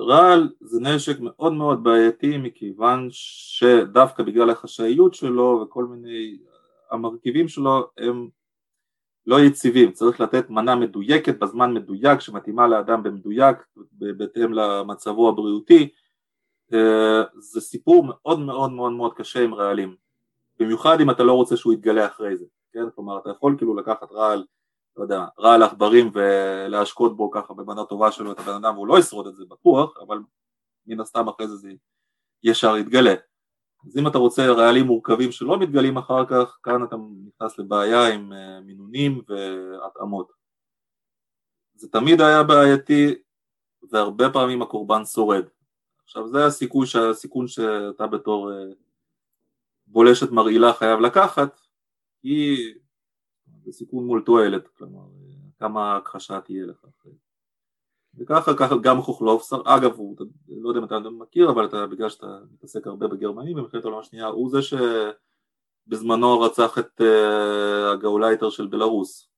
רעל 0.00 0.48
זה 0.60 0.80
נשק 0.80 1.16
מאוד 1.20 1.52
מאוד 1.52 1.84
בעייתי 1.84 2.38
מכיוון 2.38 3.08
שדווקא 3.10 4.22
בגלל 4.22 4.50
החשאיות 4.50 5.14
שלו 5.14 5.60
וכל 5.62 5.84
מיני 5.84 6.38
המרכיבים 6.90 7.48
שלו 7.48 7.90
הם 7.98 8.28
לא 9.26 9.40
יציבים, 9.40 9.92
צריך 9.92 10.20
לתת 10.20 10.50
מנה 10.50 10.76
מדויקת 10.76 11.38
בזמן 11.38 11.74
מדויק 11.74 12.20
שמתאימה 12.20 12.68
לאדם 12.68 13.02
במדויק 13.02 13.56
בהתאם 13.92 14.52
למצבו 14.52 15.28
הבריאותי 15.28 15.82
אה, 15.82 15.88
זה 17.38 17.60
סיפור 17.60 18.04
מאוד 18.08 18.40
מאוד 18.40 18.72
מאוד 18.72 18.92
מאוד 18.92 19.14
קשה 19.14 19.44
עם 19.44 19.54
רעלים 19.54 19.96
במיוחד 20.60 21.00
אם 21.00 21.10
אתה 21.10 21.22
לא 21.22 21.32
רוצה 21.32 21.56
שהוא 21.56 21.72
יתגלה 21.72 22.06
אחרי 22.06 22.36
זה, 22.36 22.44
כן? 22.72 22.90
כלומר 22.94 23.18
אתה 23.18 23.30
יכול 23.30 23.54
כאילו 23.58 23.76
לקחת 23.76 24.12
רעל 24.12 24.44
לא 24.98 25.02
יודע, 25.02 25.24
רעל 25.38 25.62
עכברים 25.62 26.10
ולהשקות 26.14 27.16
בו 27.16 27.30
ככה 27.30 27.54
במנה 27.54 27.84
טובה 27.84 28.12
שלו 28.12 28.32
את 28.32 28.38
הבן 28.38 28.54
אדם 28.54 28.74
והוא 28.74 28.86
לא 28.86 28.98
ישרוד 28.98 29.26
את 29.26 29.36
זה 29.36 29.44
בטוח, 29.48 29.96
אבל 30.06 30.18
מן 30.86 31.00
הסתם 31.00 31.28
אחרי 31.28 31.48
זה 31.48 31.56
זה 31.56 31.72
ישר 32.42 32.76
יתגלה. 32.76 33.14
אז 33.86 33.96
אם 33.96 34.06
אתה 34.06 34.18
רוצה 34.18 34.52
רעלים 34.52 34.86
מורכבים 34.86 35.32
שלא 35.32 35.58
מתגלים 35.58 35.98
אחר 35.98 36.26
כך, 36.26 36.58
כאן 36.62 36.84
אתה 36.84 36.96
נכנס 37.26 37.58
לבעיה 37.58 38.14
עם 38.14 38.32
אה, 38.32 38.60
מינונים 38.60 39.22
והתאמות. 39.28 40.32
זה 41.74 41.88
תמיד 41.88 42.20
היה 42.20 42.42
בעייתי 42.42 43.14
והרבה 43.92 44.30
פעמים 44.32 44.62
הקורבן 44.62 45.04
שורד. 45.04 45.44
עכשיו 46.08 46.28
זה 46.28 46.46
הסיכוי, 46.46 46.86
הסיכון 47.10 47.48
שאתה 47.48 48.06
בתור 48.06 48.52
אה, 48.52 48.64
בולשת 49.86 50.30
מרעילה 50.30 50.72
חייב 50.72 51.00
לקחת, 51.00 51.60
כי 52.22 52.56
זה 53.64 53.72
סיכון 53.72 54.06
מול 54.06 54.22
תועלת, 54.26 54.68
כלומר 54.68 55.02
כמה 55.58 55.96
הכחשה 55.96 56.40
תהיה 56.40 56.66
לך 56.66 56.86
וככה 58.18 58.54
ככה 58.56 58.74
גם 58.82 59.02
חוכלוף, 59.02 59.52
אגב 59.52 59.92
הוא, 59.96 60.16
לא 60.48 60.68
יודע 60.68 60.80
אם 60.80 60.84
אתה 60.84 60.98
מכיר 60.98 61.50
אבל 61.50 61.64
אתה, 61.64 61.86
בגלל 61.86 62.08
שאתה 62.08 62.38
מתעסק 62.52 62.86
הרבה 62.86 63.08
בגרמנים 63.08 63.56
במלחמת 63.56 63.84
העולם 63.84 63.98
השנייה 63.98 64.26
הוא 64.26 64.50
זה 64.50 64.58
שבזמנו 64.62 66.40
רצח 66.40 66.78
את 66.78 67.00
uh, 67.00 67.04
הגאולייטר 67.92 68.50
של 68.50 68.66
בלארוס 68.66 69.28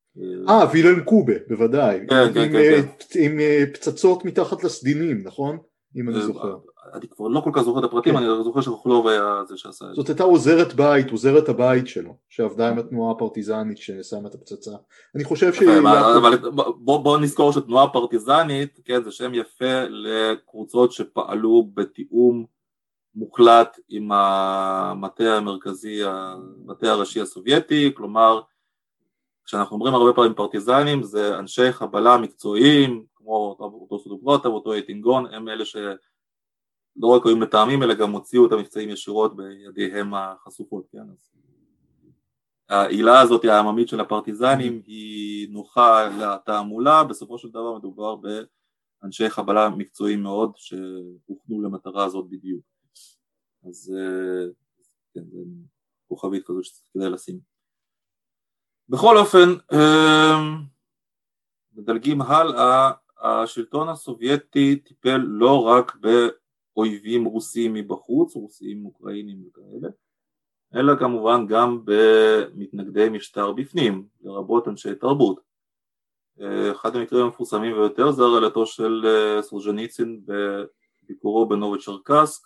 אה 0.48 0.64
וילהלם 0.72 1.04
קובה 1.04 1.32
בוודאי 1.48 2.00
כן, 2.00 2.34
כן, 2.34 2.40
עם, 2.40 2.52
כן, 2.52 2.52
כן. 2.52 3.20
עם, 3.20 3.32
עם 3.32 3.72
פצצות 3.74 4.24
מתחת 4.24 4.64
לסדינים 4.64 5.22
נכון? 5.24 5.58
אם 5.96 6.08
אני 6.08 6.20
זוכר. 6.22 6.56
אני 6.94 7.08
כבר 7.08 7.28
לא 7.28 7.40
כל 7.40 7.50
כך 7.54 7.62
זוכר 7.62 7.78
את 7.78 7.84
הפרטים, 7.84 8.16
כן. 8.16 8.22
אני 8.22 8.44
זוכר 8.44 8.60
שרוכלוב 8.60 9.06
היה 9.06 9.42
זה 9.48 9.56
שעשה 9.56 9.84
את 9.84 9.90
זה. 9.90 9.94
זאת 9.96 10.08
הייתה 10.08 10.22
עוזרת 10.22 10.74
בית, 10.74 11.10
עוזרת 11.10 11.48
הבית 11.48 11.88
שלו, 11.88 12.16
שעבדה 12.28 12.68
עם 12.68 12.78
התנועה 12.78 13.12
הפרטיזנית 13.12 13.78
ששמה 13.78 14.28
את 14.28 14.34
הפצצה. 14.34 14.70
אני 15.14 15.24
חושב 15.24 15.52
ש... 15.52 15.62
אבל- 15.62 16.16
אבל 16.16 16.38
בוא 16.78 16.98
בוא 16.98 17.18
נזכור 17.18 17.52
שתנועה 17.52 17.88
פרטיזנית, 17.88 18.80
כן, 18.84 19.04
זה 19.04 19.10
שם 19.10 19.34
יפה 19.34 19.84
לקבוצות 19.88 20.92
שפעלו 20.92 21.68
בתיאום 21.74 22.44
מוחלט 23.14 23.78
עם 23.88 24.12
המטה 24.12 25.36
המרכזי, 25.36 26.00
המטה 26.04 26.90
הראשי 26.92 27.20
הסובייטי, 27.20 27.92
כלומר 27.96 28.40
כשאנחנו 29.44 29.76
אומרים 29.76 29.94
הרבה 29.94 30.12
פעמים 30.12 30.34
פרטיזנים 30.34 31.02
זה 31.02 31.38
אנשי 31.38 31.72
חבלה 31.72 32.16
מקצועיים 32.18 33.04
כמו 33.22 33.56
אותו 33.60 33.98
סודוברוטב, 33.98 34.48
אותו 34.48 34.72
אייטינגון, 34.72 35.34
הם 35.34 35.48
אלה 35.48 35.64
שלא 35.64 37.06
רק 37.16 37.26
היו 37.26 37.36
מתאמים 37.36 37.82
אלא 37.82 37.94
גם 37.94 38.12
הוציאו 38.12 38.46
את 38.46 38.52
המבצעים 38.52 38.88
ישירות 38.88 39.36
בידיהם 39.36 40.14
החשופות, 40.14 40.86
כן, 40.92 41.10
אז 41.12 41.30
העילה 42.68 43.20
הזאת 43.20 43.44
העממית 43.44 43.88
של 43.88 44.00
הפרטיזנים 44.00 44.82
היא 44.86 45.52
נוחה 45.52 46.08
לתעמולה, 46.08 47.04
בסופו 47.04 47.38
של 47.38 47.48
דבר 47.48 47.78
מדובר 47.78 48.16
באנשי 49.02 49.30
חבלה 49.30 49.68
מקצועיים 49.68 50.22
מאוד 50.22 50.52
שהוכנו 50.56 51.62
למטרה 51.62 52.04
הזאת 52.04 52.28
בדיוק. 52.28 52.64
אז 53.68 53.94
כן, 55.14 55.20
זה 55.30 55.38
כוכבית 56.08 56.46
כזו 56.46 56.62
שכדאי 56.62 57.10
לשים. 57.10 57.40
בכל 58.88 59.16
אופן, 59.16 59.48
מדלגים 61.74 62.22
הלאה, 62.22 62.90
השלטון 63.20 63.88
הסובייטי 63.88 64.76
טיפל 64.76 65.16
לא 65.16 65.62
רק 65.62 65.96
באויבים 65.96 67.24
רוסים 67.24 67.74
מבחוץ, 67.74 68.34
רוסים 68.34 68.86
אוקראינים 68.86 69.44
וכאלה, 69.46 69.88
אלא 70.74 70.96
כמובן 70.98 71.46
גם 71.46 71.82
במתנגדי 71.84 73.08
משטר 73.08 73.52
בפנים, 73.52 74.06
לרבות 74.20 74.68
אנשי 74.68 74.94
תרבות. 74.94 75.40
אחד 76.72 76.96
המקרים 76.96 77.24
המפורסמים 77.24 77.72
ביותר 77.72 78.10
זה 78.10 78.22
הרעלתו 78.22 78.66
של 78.66 79.06
סרוז'ניצין 79.40 80.20
בביקורו 81.04 81.48
בנובי-צ'רקסק, 81.48 82.42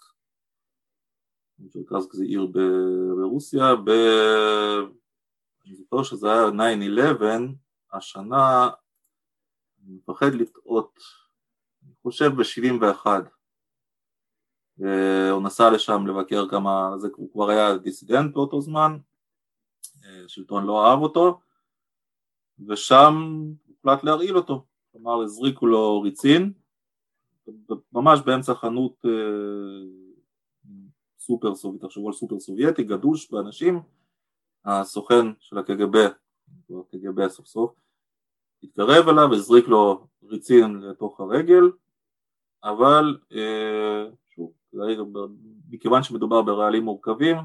צ'רקסק 1.69 2.13
זה 2.13 2.25
עיר 2.25 2.47
ברוסיה, 3.17 3.75
ב... 3.85 3.91
אני 5.67 5.75
זוכר 5.75 6.03
שזה 6.03 6.33
היה 6.33 6.49
9-11, 6.49 7.23
השנה, 7.93 8.71
אני 9.87 9.95
מפחד 9.95 10.35
לטעות, 10.35 10.99
אני 11.85 11.93
חושב 12.03 12.31
ב-71, 12.37 13.07
הוא 15.31 15.43
נסע 15.43 15.71
לשם 15.71 16.07
לבקר 16.07 16.49
כמה, 16.49 16.91
זה 16.99 17.09
הוא 17.17 17.33
כבר 17.33 17.51
היה 17.51 17.77
דיסידנט 17.77 18.35
באותו 18.35 18.61
זמן, 18.61 18.97
השלטון 20.25 20.65
לא 20.65 20.87
אהב 20.87 20.99
אותו, 20.99 21.41
ושם 22.69 23.15
הוחלט 23.67 24.05
להרעיל 24.05 24.37
אותו, 24.37 24.65
כלומר 24.93 25.23
הזריקו 25.23 25.67
לו 25.67 26.01
ריצין, 26.01 26.53
ממש 27.93 28.21
באמצע 28.21 28.55
חנות 28.55 29.05
סופר 31.19 31.55
סובייטי, 31.55 31.87
תחשבו 31.87 32.07
על 32.07 32.13
סופר 32.13 32.41
סובייטי, 32.41 32.83
גדוש 32.85 33.31
באנשים, 33.31 33.83
הסוכן 34.65 35.27
של 35.41 35.59
הקג"ב, 35.59 35.97
הקג"ב 36.71 37.29
סוף 37.29 37.47
סוף, 37.47 37.84
התקרב 38.65 39.09
אליו, 39.09 39.33
הזריק 39.33 39.69
לו 39.69 40.07
ריצין 40.25 40.81
לתוך 40.81 41.21
הרגל, 41.21 41.71
אבל 42.65 43.19
שוב, 44.29 44.53
מכיוון 45.69 46.03
שמדובר 46.03 46.43
ברעלים 46.43 46.83
מורכבים, 46.85 47.37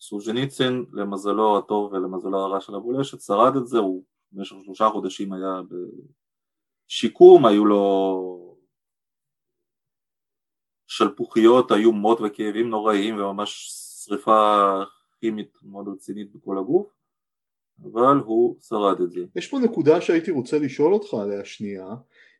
סוז'ניצין 0.00 0.86
למזלו 0.92 1.58
הטוב 1.58 1.92
ולמזלו 1.92 2.38
הרע 2.38 2.60
של 2.60 2.74
הבולשת 2.74 3.20
שרד 3.20 3.56
את 3.56 3.66
זה, 3.66 3.78
הוא 3.78 4.04
במשך 4.32 4.56
שלושה 4.64 4.88
חודשים 4.92 5.32
היה 5.32 5.60
בשיקום, 6.88 7.46
היו 7.46 7.64
לו 7.64 8.56
שלפוחיות 10.86 11.72
איומות 11.72 12.18
וכאבים 12.20 12.68
נוראיים 12.70 13.16
וממש 13.16 13.68
שריפה 14.04 14.66
כימית 15.20 15.58
מאוד 15.62 15.88
רצינית 15.88 16.32
בכל 16.32 16.58
הגוף, 16.58 16.97
אבל 17.84 18.16
הוא 18.24 18.56
שרד 18.68 19.00
את 19.00 19.10
זה. 19.10 19.20
יש 19.36 19.46
פה 19.46 19.58
נקודה 19.58 20.00
שהייתי 20.00 20.30
רוצה 20.30 20.58
לשאול 20.58 20.94
אותך 20.94 21.14
עליה 21.14 21.44
שנייה, 21.44 21.86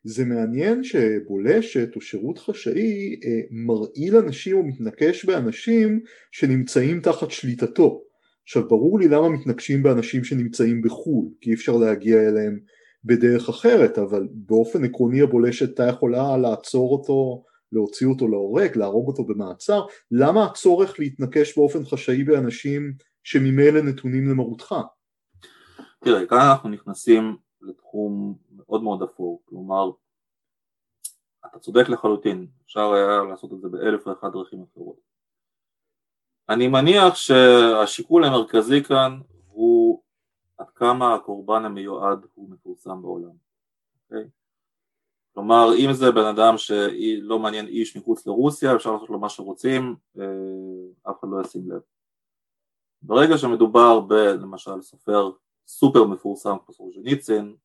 זה 0.05 0.25
מעניין 0.25 0.85
שבולשת 0.85 1.97
או 1.97 2.01
שירות 2.01 2.39
חשאי 2.39 3.17
מרעיל 3.51 4.17
אנשים 4.17 4.57
או 4.57 4.63
מתנקש 4.63 5.25
באנשים 5.25 6.01
שנמצאים 6.33 7.01
תחת 7.01 7.31
שליטתו. 7.31 8.03
עכשיו 8.45 8.69
ברור 8.69 8.99
לי 8.99 9.09
למה 9.09 9.29
מתנקשים 9.29 9.83
באנשים 9.83 10.25
שנמצאים 10.25 10.83
בחו"ל, 10.83 11.29
כי 11.41 11.51
אי 11.51 11.55
אפשר 11.55 11.77
להגיע 11.77 12.29
אליהם 12.29 12.59
בדרך 13.05 13.49
אחרת, 13.49 13.99
אבל 13.99 14.29
באופן 14.33 14.85
עקרוני 14.85 15.21
הבולשת 15.21 15.67
הייתה 15.69 15.87
יכולה 15.87 16.37
לעצור 16.37 16.93
אותו 16.93 17.45
להוציא 17.73 18.07
אותו 18.07 18.29
להורג, 18.29 18.77
להרוג 18.77 19.09
אותו 19.09 19.25
במעצר, 19.25 19.81
למה 20.11 20.45
הצורך 20.45 21.01
להתנקש 21.01 21.59
באופן 21.59 21.85
חשאי 21.85 22.25
באנשים 22.25 22.93
שממילא 23.25 23.83
נתונים 23.83 24.29
למרותך? 24.29 24.75
תראה, 26.05 26.27
כאן 26.27 26.39
אנחנו 26.51 26.69
נכנסים 26.69 27.37
לתחום 27.61 28.39
מאוד 28.57 28.83
מאוד 28.83 29.03
אפור, 29.03 29.43
כלומר, 29.45 29.91
אתה 31.47 31.59
צודק 31.59 31.89
לחלוטין, 31.89 32.47
אפשר 32.65 32.93
היה 32.93 33.23
לעשות 33.31 33.53
את 33.53 33.61
זה 33.61 33.69
באלף 33.69 34.07
ואחת 34.07 34.33
דרכים 34.33 34.63
אחרות. 34.63 34.97
אני 36.49 36.69
מניח 36.69 37.15
שהשיקול 37.15 38.25
המרכזי 38.25 38.85
כאן 38.85 39.21
הוא 39.47 40.03
עד 40.59 40.71
כמה 40.71 41.15
הקורבן 41.15 41.65
המיועד 41.65 42.27
הוא 42.35 42.51
מפורסם 42.51 43.03
בעולם. 43.03 43.33
אוקיי? 44.05 44.29
כלומר 45.35 45.67
אם 45.79 45.93
זה 45.93 46.13
בן 46.13 46.25
אדם 46.25 46.55
שלא 46.57 47.39
מעניין 47.39 47.67
איש 47.67 47.97
מחוץ 47.97 48.27
לרוסיה 48.27 48.75
אפשר 48.77 48.93
לעשות 48.93 49.11
לו 49.11 49.19
מה 49.19 49.29
שרוצים 49.29 49.97
אף 51.11 51.21
אחד 51.21 51.29
לא 51.31 51.41
ישים 51.41 51.71
לב 51.71 51.81
ברגע 53.03 53.39
שמדובר 53.39 54.01
בלמשל 54.01 54.83
סופר 54.83 55.31
סופר 55.69 56.05
מפורסם 56.05 56.57
כמו 56.65 56.75
סורז'ניצין 56.75 57.57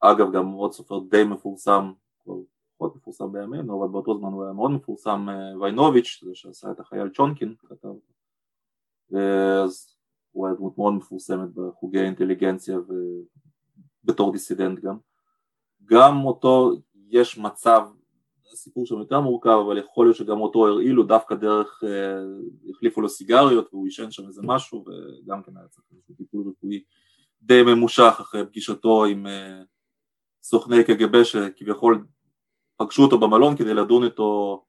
אגב 0.00 0.32
גם 0.32 0.48
עוד 0.48 0.72
סופר 0.72 0.98
די 0.98 1.24
מפורסם 1.24 1.92
כבר 2.22 2.34
פחות 2.76 2.96
מפורסם 2.96 3.32
בימינו 3.32 3.80
אבל 3.80 3.92
באותו 3.92 4.18
זמן 4.18 4.32
הוא 4.32 4.44
היה 4.44 4.52
מאוד 4.52 4.70
מפורסם 4.70 5.28
ויינוביץ' 5.60 6.20
זה 6.24 6.34
שעשה 6.34 6.70
את 6.70 6.80
החייל 6.80 7.08
צ'ונקין 7.08 7.54
כתב. 7.58 7.88
אז 9.68 9.96
הוא 10.32 10.46
היה 10.46 10.56
דמות 10.56 10.78
מאוד 10.78 10.94
מפורסמת 10.94 11.48
בחוגי 11.54 12.00
האינטליגנציה 12.00 12.78
ובתור 14.04 14.32
דיסידנט 14.32 14.78
גם. 14.78 14.98
גם 15.84 16.24
אותו 16.24 16.70
יש 17.08 17.38
מצב, 17.38 17.88
סיפור 18.54 18.86
שם 18.86 18.98
יותר 18.98 19.20
מורכב, 19.20 19.58
אבל 19.66 19.78
יכול 19.78 20.06
להיות 20.06 20.16
שגם 20.16 20.40
אותו 20.40 20.66
הרעילו 20.66 21.02
דווקא 21.02 21.34
דרך, 21.34 21.82
החליפו 22.70 23.00
לו 23.00 23.08
סיגריות 23.08 23.68
והוא 23.72 23.84
עישן 23.84 24.10
שם 24.10 24.26
איזה 24.26 24.42
משהו 24.44 24.84
וגם 24.86 25.42
כן 25.42 25.56
היה 25.56 25.68
צריך 25.68 25.86
איזשהו 25.92 26.14
טיפול 26.14 26.44
רפואי 26.50 26.82
די 27.42 27.62
ממושך 27.62 28.16
אחרי 28.20 28.46
פגישתו 28.46 29.04
עם 29.04 29.26
סוכני 30.42 30.84
קג"ב 30.84 31.22
שכביכול 31.22 32.06
פגשו 32.76 33.02
אותו 33.02 33.18
במלון 33.18 33.56
כדי 33.56 33.74
לדון 33.74 34.04
איתו 34.04 34.64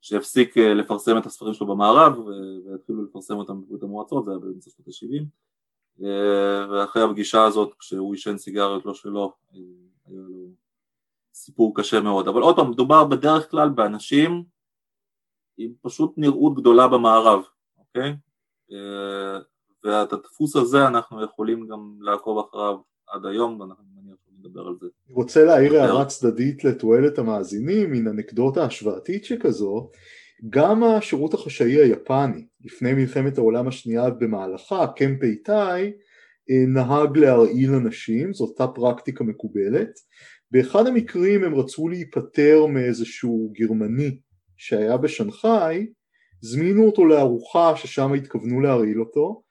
שהפסיק 0.00 0.56
לפרסם 0.56 1.18
את 1.18 1.26
הספרים 1.26 1.54
שלו 1.54 1.66
במערב 1.66 2.18
והתחילו 2.66 3.04
לפרסם 3.04 3.36
אותם 3.36 3.60
בברית 3.60 3.82
המועצות, 3.82 4.24
זה 4.24 4.30
היה 4.30 4.38
באמצע 4.40 4.70
שנות 4.70 4.88
ה-70 4.88 5.24
ואחרי 6.70 7.02
הפגישה 7.02 7.44
הזאת 7.44 7.74
כשהוא 7.78 8.14
עישן 8.14 8.36
סיגריות 8.36 8.86
לא 8.86 8.94
שלו 8.94 9.32
היה 10.06 10.16
לו 10.16 10.48
סיפור 11.44 11.72
קשה 11.76 12.00
מאוד, 12.00 12.28
אבל 12.28 12.42
עוד 12.42 12.56
פעם 12.56 12.70
מדובר 12.70 13.04
בדרך 13.04 13.50
כלל 13.50 13.68
באנשים 13.68 14.42
עם 15.58 15.72
פשוט 15.82 16.14
נראות 16.16 16.54
גדולה 16.54 16.88
במערב, 16.88 17.42
אוקיי? 17.78 18.12
ואת 19.84 20.12
הדפוס 20.12 20.56
הזה 20.56 20.86
אנחנו 20.86 21.24
יכולים 21.24 21.66
גם 21.66 21.96
לעקוב 22.00 22.46
אחריו 22.48 22.76
עד 23.08 23.26
היום 23.26 23.60
ואנחנו 23.60 23.84
מניח 23.94 24.16
שנדבר 24.26 24.60
על 24.60 24.74
זה. 24.80 24.86
אני 25.06 25.14
רוצה 25.14 25.44
להעיר 25.44 25.74
הערה 25.74 26.04
צדדית 26.04 26.64
לתועלת 26.64 27.18
המאזינים, 27.18 27.90
מן 27.92 28.08
אנקדוטה 28.08 28.64
השוואתית 28.64 29.24
שכזו, 29.24 29.90
גם 30.50 30.84
השירות 30.84 31.34
החשאי 31.34 31.76
היפני 31.76 32.46
לפני 32.64 32.92
מלחמת 32.92 33.38
העולם 33.38 33.68
השנייה 33.68 34.10
במהלכה, 34.10 34.86
קמפ 34.96 35.22
איטאי, 35.22 35.92
נהג 36.68 37.18
להרעיל 37.18 37.74
אנשים, 37.74 38.32
זאת 38.32 38.48
אותה 38.48 38.66
פרקטיקה 38.66 39.24
מקובלת. 39.24 39.90
באחד 40.50 40.86
המקרים 40.86 41.44
הם 41.44 41.54
רצו 41.54 41.88
להיפטר 41.88 42.66
מאיזשהו 42.66 43.52
גרמני 43.58 44.18
שהיה 44.56 44.96
בשנגחאי, 44.96 45.86
זמינו 46.40 46.86
אותו 46.86 47.04
לארוחה 47.04 47.76
ששם 47.76 48.12
התכוונו 48.12 48.60
להרעיל 48.60 49.00
אותו, 49.00 49.42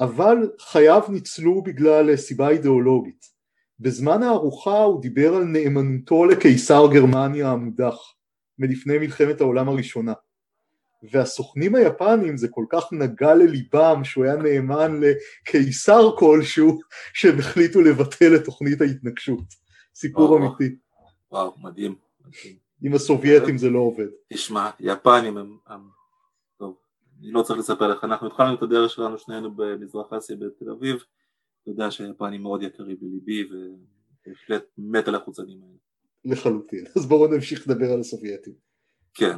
אבל 0.00 0.50
חייו 0.60 1.02
ניצלו 1.08 1.62
בגלל 1.62 2.16
סיבה 2.16 2.48
אידיאולוגית. 2.48 3.40
בזמן 3.80 4.22
הארוחה 4.22 4.82
הוא 4.82 5.02
דיבר 5.02 5.34
על 5.34 5.44
נאמנותו 5.44 6.24
לקיסר 6.24 6.86
גרמניה 6.92 7.50
המודח 7.50 7.96
מלפני 8.58 8.98
מלחמת 8.98 9.40
העולם 9.40 9.68
הראשונה. 9.68 10.12
והסוכנים 11.12 11.74
היפנים 11.74 12.36
זה 12.36 12.48
כל 12.50 12.64
כך 12.70 12.84
נגע 12.92 13.34
לליבם 13.34 14.00
שהוא 14.04 14.24
היה 14.24 14.36
נאמן 14.36 15.00
לקיסר 15.00 16.16
כלשהו 16.18 16.80
שהם 17.14 17.38
החליטו 17.38 17.80
לבטל 17.80 18.34
את 18.36 18.44
תוכנית 18.44 18.80
ההתנגשות. 18.80 19.69
סיפור 20.00 20.38
אמיתי. 20.38 20.76
וואו, 21.32 21.54
מדהים. 21.58 21.94
עם 22.82 22.94
הסובייטים 22.94 23.58
זה 23.58 23.70
לא 23.70 23.78
עובד. 23.78 24.06
תשמע, 24.32 24.70
יפנים 24.80 25.36
הם. 25.36 25.58
טוב, 26.58 26.76
אני 27.20 27.30
לא 27.30 27.42
צריך 27.42 27.58
לספר 27.58 27.88
לך, 27.88 28.04
אנחנו 28.04 28.26
התחלנו 28.26 28.54
את 28.54 28.62
הדרך 28.62 28.90
שלנו 28.90 29.18
שנינו 29.18 29.54
במזרח 29.56 30.12
אסיה 30.12 30.36
בתל 30.36 30.70
אביב, 30.70 30.96
אתה 31.62 31.70
יודע 31.70 31.90
שהיפנים 31.90 32.42
מאוד 32.42 32.62
יקרים 32.62 32.96
בליבי 33.00 33.44
ובהחלט 33.44 34.64
מת 34.78 35.08
על 35.08 35.14
החוצנים 35.14 35.62
האלה. 35.62 35.76
לחלוטין. 36.24 36.84
אז 36.96 37.06
בואו 37.06 37.34
נמשיך 37.34 37.68
לדבר 37.68 37.92
על 37.92 38.00
הסובייטים. 38.00 38.54
כן. 39.14 39.36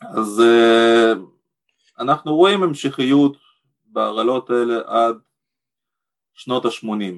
אז 0.00 0.42
uh, 0.42 1.18
אנחנו 1.98 2.36
רואים 2.36 2.62
המשכיות 2.62 3.36
בהרעלות 3.84 4.50
האלה 4.50 4.80
עד 4.86 5.16
שנות 6.34 6.64
ה-80. 6.64 7.14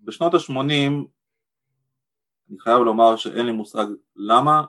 בשנות 0.00 0.34
ה-80 0.34 1.06
אני 2.50 2.58
חייב 2.58 2.82
לומר 2.82 3.16
שאין 3.16 3.46
לי 3.46 3.52
מושג 3.52 3.86
למה, 4.16 4.64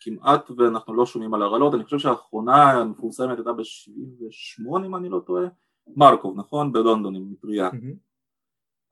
כמעט 0.00 0.50
ואנחנו 0.50 0.94
לא 0.94 1.06
שומעים 1.06 1.34
על 1.34 1.42
הרעלות, 1.42 1.74
אני 1.74 1.84
חושב 1.84 1.98
שהאחרונה 1.98 2.70
המפורסמת 2.70 3.38
הייתה 3.38 3.52
ב-78 3.52 4.86
אם 4.86 4.96
אני 4.96 5.08
לא 5.08 5.20
טועה, 5.26 5.44
מרקוב, 5.96 6.38
נכון? 6.38 6.72
בלונדון 6.72 7.16
עם 7.16 7.32
מטריה. 7.32 7.70
מהמם. 7.72 7.94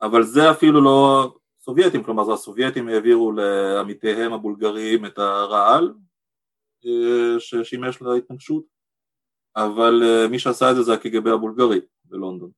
אבל 0.02 0.22
זה 0.22 0.50
אפילו 0.50 0.80
לא 0.80 1.28
סובייטים, 1.60 2.04
כלומר 2.04 2.24
זה 2.24 2.32
הסובייטים 2.32 2.88
העבירו 2.88 3.32
לעמיתיהם 3.32 4.32
הבולגריים 4.32 5.06
את 5.06 5.18
הרעל 5.18 5.94
אה, 6.86 7.40
ששימש 7.40 8.02
להתנגשות, 8.02 8.64
אבל 9.56 10.02
אה, 10.02 10.28
מי 10.28 10.38
שעשה 10.38 10.70
את 10.70 10.76
זה 10.76 10.82
זה 10.82 10.94
הקג"ב 10.94 11.28
הבולגרי 11.28 11.80
בלונדון. 12.04 12.50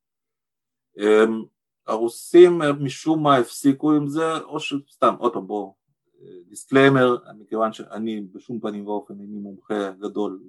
הרוסים 1.87 2.59
משום 2.81 3.23
מה 3.23 3.37
הפסיקו 3.37 3.93
עם 3.93 4.09
זה, 4.09 4.39
או 4.39 4.61
שסתם, 4.61 5.15
עוד 5.19 5.33
פעם 5.33 5.47
בואו, 5.47 5.77
disclaimer, 6.49 7.17
מכיוון 7.39 7.73
שאני 7.73 8.21
בשום 8.21 8.61
פנים 8.61 8.87
ואופן 8.87 9.21
איני 9.21 9.39
מומחה 9.39 9.91
גדול 9.91 10.43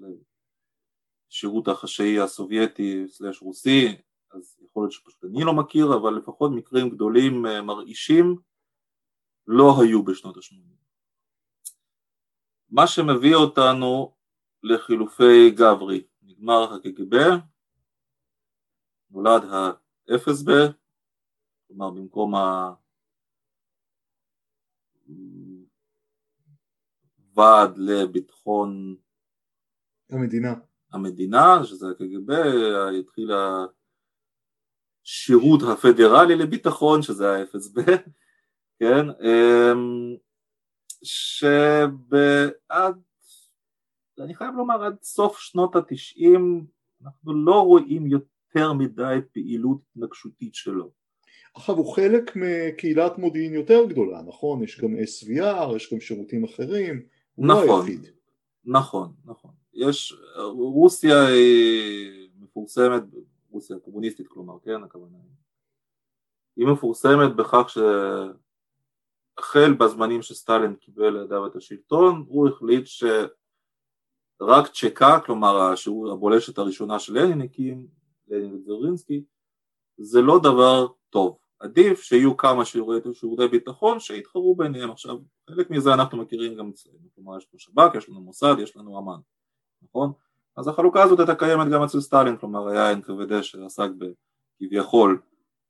לשירות 1.31 1.67
החשאי 1.67 2.19
הסובייטי 2.19 3.03
slash 3.07 3.41
רוסי, 3.41 3.95
אז 4.31 4.57
יכול 4.65 4.83
להיות 4.83 4.91
שפשוט 4.91 5.23
אני 5.23 5.43
לא 5.43 5.53
מכיר, 5.53 5.93
אבל 5.93 6.13
לפחות 6.13 6.51
מקרים 6.51 6.89
גדולים 6.89 7.45
אה, 7.45 7.61
מרעישים 7.61 8.35
לא 9.47 9.75
היו 9.81 10.03
בשנות 10.03 10.37
ה-80. 10.37 10.75
מה 12.69 12.87
שמביא 12.87 13.35
אותנו 13.35 14.15
לחילופי 14.63 15.51
גברי, 15.51 16.03
נגמר 16.21 16.73
הקג"ב, 16.73 17.15
נולד 19.09 19.43
ה-FSB, 19.43 20.51
כלומר 21.77 21.91
במקום 21.91 22.33
הוועד 27.17 27.77
לביטחון 27.77 28.95
המדינה. 30.09 30.53
המדינה, 30.91 31.63
שזה 31.63 31.87
הקג"ב, 31.89 32.31
התחיל 32.99 33.31
השירות 35.03 35.61
הפדרלי 35.73 36.35
לביטחון, 36.35 37.01
שזה 37.01 37.31
ה-FSB, 37.31 37.81
כן, 38.79 39.09
אמ, 39.09 40.15
שבעד, 41.03 43.01
אני 44.19 44.35
חייב 44.35 44.55
לומר 44.55 44.83
עד 44.83 45.03
סוף 45.03 45.39
שנות 45.39 45.75
התשעים 45.75 46.67
אנחנו 47.03 47.33
לא 47.33 47.61
רואים 47.61 48.07
יותר 48.07 48.73
מדי 48.73 49.17
פעילות 49.33 49.77
התנגשותית 49.91 50.55
שלו. 50.55 51.04
עכשיו 51.55 51.75
הוא 51.75 51.95
חלק 51.95 52.31
מקהילת 52.35 53.17
מודיעין 53.17 53.53
יותר 53.53 53.85
גדולה, 53.89 54.21
נכון? 54.21 54.63
יש 54.63 54.81
גם 54.81 54.95
SVR, 54.95 55.75
יש 55.75 55.93
גם 55.93 55.99
שירותים 55.99 56.43
אחרים, 56.43 57.05
הוא 57.35 57.47
לא 57.47 57.63
נכון, 57.63 57.81
היחיד. 57.81 58.05
נכון, 58.65 59.13
נכון. 59.25 59.51
יש, 59.73 60.15
רוסיה 60.53 61.27
היא 61.27 62.29
מפורסמת, 62.39 63.03
רוסיה 63.49 63.79
קומוניסטית 63.79 64.27
כלומר, 64.27 64.59
כן, 64.63 64.83
הכוונה 64.83 65.17
היא. 66.57 66.67
מפורסמת 66.67 67.35
בכך 67.35 67.69
שהחל 67.69 69.73
בזמנים 69.73 70.21
שסטלין 70.21 70.75
קיבל 70.75 71.09
לידיו 71.09 71.47
את 71.47 71.55
השלטון, 71.55 72.25
הוא 72.27 72.49
החליט 72.49 72.85
שרק 72.85 74.67
צ'קה, 74.73 75.19
כלומר 75.25 75.61
השיעור, 75.61 76.11
הבולשת 76.11 76.57
הראשונה 76.57 76.99
של 76.99 77.13
לנין 77.13 77.41
הקים, 77.41 77.87
לנין 78.27 78.53
וזרינסקי, 78.53 79.23
זה 79.97 80.21
לא 80.21 80.39
דבר 80.39 80.87
טוב. 81.09 81.44
עדיף 81.65 82.01
שיהיו 82.01 82.37
כמה 82.37 82.65
שירותי 82.65 83.47
ביטחון 83.51 83.99
שיתחרו 83.99 84.55
ביניהם. 84.55 84.91
עכשיו, 84.91 85.17
חלק 85.49 85.69
מזה 85.69 85.93
אנחנו 85.93 86.17
מכירים 86.17 86.55
גם 86.55 86.69
אצלנו, 86.69 86.97
כלומר 87.15 87.37
יש 87.37 87.47
לנו 87.51 87.59
שב"כ, 87.59 87.95
יש 87.95 88.09
לנו 88.09 88.21
מוסד, 88.21 88.55
יש 88.59 88.77
לנו 88.77 88.99
אמ"ן, 88.99 89.19
נכון? 89.81 90.11
אז 90.57 90.67
החלוקה 90.67 91.03
הזאת 91.03 91.19
הייתה 91.19 91.35
קיימת 91.35 91.67
גם 91.71 91.83
אצל 91.83 91.99
סטלין, 91.99 92.37
כלומר 92.37 92.67
היה 92.67 92.93
NKVD 92.93 93.43
שעסק 93.43 93.89
כביכול 94.59 95.21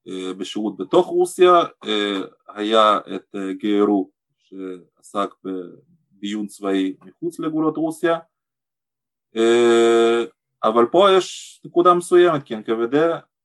אה, 0.07 0.33
בשירות 0.33 0.77
בתוך 0.77 1.07
רוסיה, 1.07 1.53
אה, 1.85 2.21
היה 2.47 2.97
את 3.15 3.35
אה, 3.35 3.53
גיירו 3.53 4.09
שעסק 4.37 5.29
בביון 5.43 6.47
צבאי 6.47 6.95
מחוץ 7.05 7.39
לגבולות 7.39 7.77
רוסיה, 7.77 8.19
אבל 10.63 10.85
פה 10.91 11.07
יש 11.17 11.61
נקודה 11.65 11.93
מסוימת, 11.93 12.43
כי 12.43 12.55
NKVD 12.55 12.95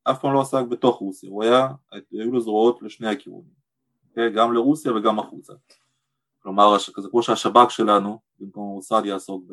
אף 0.04 0.20
פעם 0.20 0.34
לא 0.34 0.40
עסק 0.40 0.64
בתוך 0.68 0.96
רוסיה, 0.96 1.30
הוא 1.30 1.44
היה, 1.44 1.68
היו 2.12 2.32
לו 2.32 2.40
זרועות 2.40 2.82
לשני 2.82 3.08
הכיוונים, 3.08 3.50
okay? 3.50 4.08
אוקיי? 4.10 4.32
גם 4.32 4.52
לרוסיה 4.52 4.92
וגם 4.94 5.18
החוצה. 5.18 5.52
כלומר, 6.42 6.78
זה 6.78 7.08
כמו 7.10 7.22
שהשב"כ 7.22 7.70
שלנו, 7.70 8.20
במקום 8.38 8.62
המוסד 8.62 9.02
יעסוק 9.04 9.44
ב... 9.46 9.52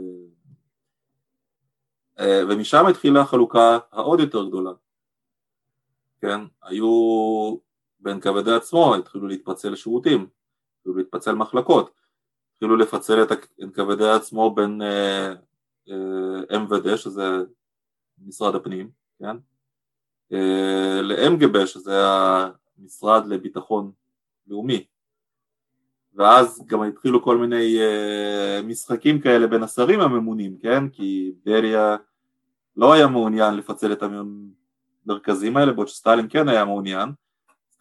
אה, 2.20 2.42
ומשם 2.50 2.86
התחילה 2.86 3.22
החלוקה 3.22 3.78
העוד 3.92 4.20
יותר 4.20 4.48
גדולה, 4.48 4.72
כן? 6.22 6.42
היו 6.64 6.88
בין 8.00 8.20
כבדי 8.20 8.54
עצמו, 8.54 8.96
התחילו 8.96 9.28
להתפצל 9.28 9.76
שירותים, 9.76 10.28
התחילו 10.78 10.98
להתפצל 10.98 11.36
מחלקות, 11.36 11.92
התחילו 12.54 12.76
לפצל 12.76 13.24
את 13.24 13.32
כבדי 13.74 14.10
עצמו 14.10 14.56
בין 14.56 14.82
אה, 14.82 15.34
אה, 15.90 16.58
MVD, 16.58 16.98
שזה 16.98 17.44
משרד 18.26 18.56
הפנים, 18.56 18.90
כן? 19.20 19.38
לאמגבה 21.02 21.68
שזה 21.68 22.02
המשרד 22.78 23.28
לביטחון 23.28 23.92
לאומי. 24.48 24.86
ואז 26.18 26.64
גם 26.68 26.84
התחילו 26.84 27.24
כל 27.24 27.38
מיני 27.38 27.78
uh, 27.78 28.66
משחקים 28.66 29.22
כאלה 29.22 29.48
בין 29.48 29.64
השרים 29.64 30.00
הממונים, 30.00 30.58
כן? 30.62 30.90
כי 30.90 31.32
בריה 31.46 31.96
לא 32.78 32.94
היה 32.94 33.08
מעוניין 33.08 33.54
לפצל 33.54 33.92
את 33.92 34.04
המרכזים 35.06 35.58
האלה, 35.58 35.74
בעוד 35.74 35.88
שסטלין 35.88 36.28
כן 36.30 36.50
היה 36.50 36.66
מעוניין, 36.66 37.10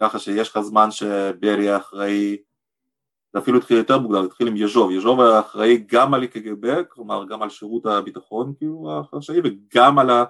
ככה 0.01 0.19
שיש 0.19 0.51
לך 0.51 0.61
זמן 0.61 0.91
שבריה 0.91 1.77
אחראי, 1.77 2.37
זה 3.33 3.39
אפילו 3.39 3.59
התחיל 3.59 3.77
יותר 3.77 3.99
מוקדם, 3.99 4.25
התחיל 4.25 4.49
עם 4.49 4.57
יז'וב, 4.57 4.91
יז'וב 4.91 5.21
היה 5.21 5.41
אחראי 5.41 5.85
גם 5.87 6.15
על 6.15 6.27
קג"ב, 6.27 6.83
כלומר 6.83 7.25
גם 7.25 7.43
על 7.43 7.51
שירות 7.51 7.87
הביטחון 7.87 8.55
כאילו 8.59 9.01
החשאי 9.01 9.41
וגם 9.45 9.99
על 9.99 10.11
ה... 10.11 10.25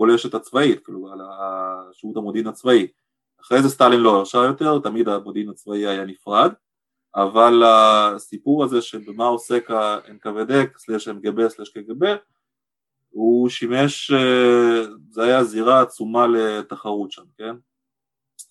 הבולשת 0.00 0.34
הצבאית, 0.34 0.84
כאילו 0.84 1.12
על 1.12 1.20
השירות 1.20 2.16
המודיעין 2.16 2.46
הצבאי. 2.46 2.86
אחרי 3.40 3.62
זה 3.62 3.68
סטלין 3.68 4.00
לא 4.00 4.16
הרשה 4.16 4.38
יותר, 4.38 4.78
תמיד 4.78 5.08
המודיעין 5.08 5.48
הצבאי 5.48 5.86
היה 5.86 6.04
נפרד, 6.04 6.52
אבל 7.14 7.62
הסיפור 7.66 8.64
הזה 8.64 8.82
שבמה 8.82 9.26
עוסק 9.26 9.70
ה-NKVD 9.70 10.52
סלש 10.78 11.08
MGB 11.08 11.48
סלש 11.48 11.68
KGB 11.76 12.06
הוא 13.10 13.48
שימש, 13.48 14.10
אה, 14.10 14.82
זה 15.10 15.22
היה 15.22 15.44
זירה 15.44 15.80
עצומה 15.80 16.26
לתחרות 16.26 17.12
שם, 17.12 17.24
כן? 17.38 17.54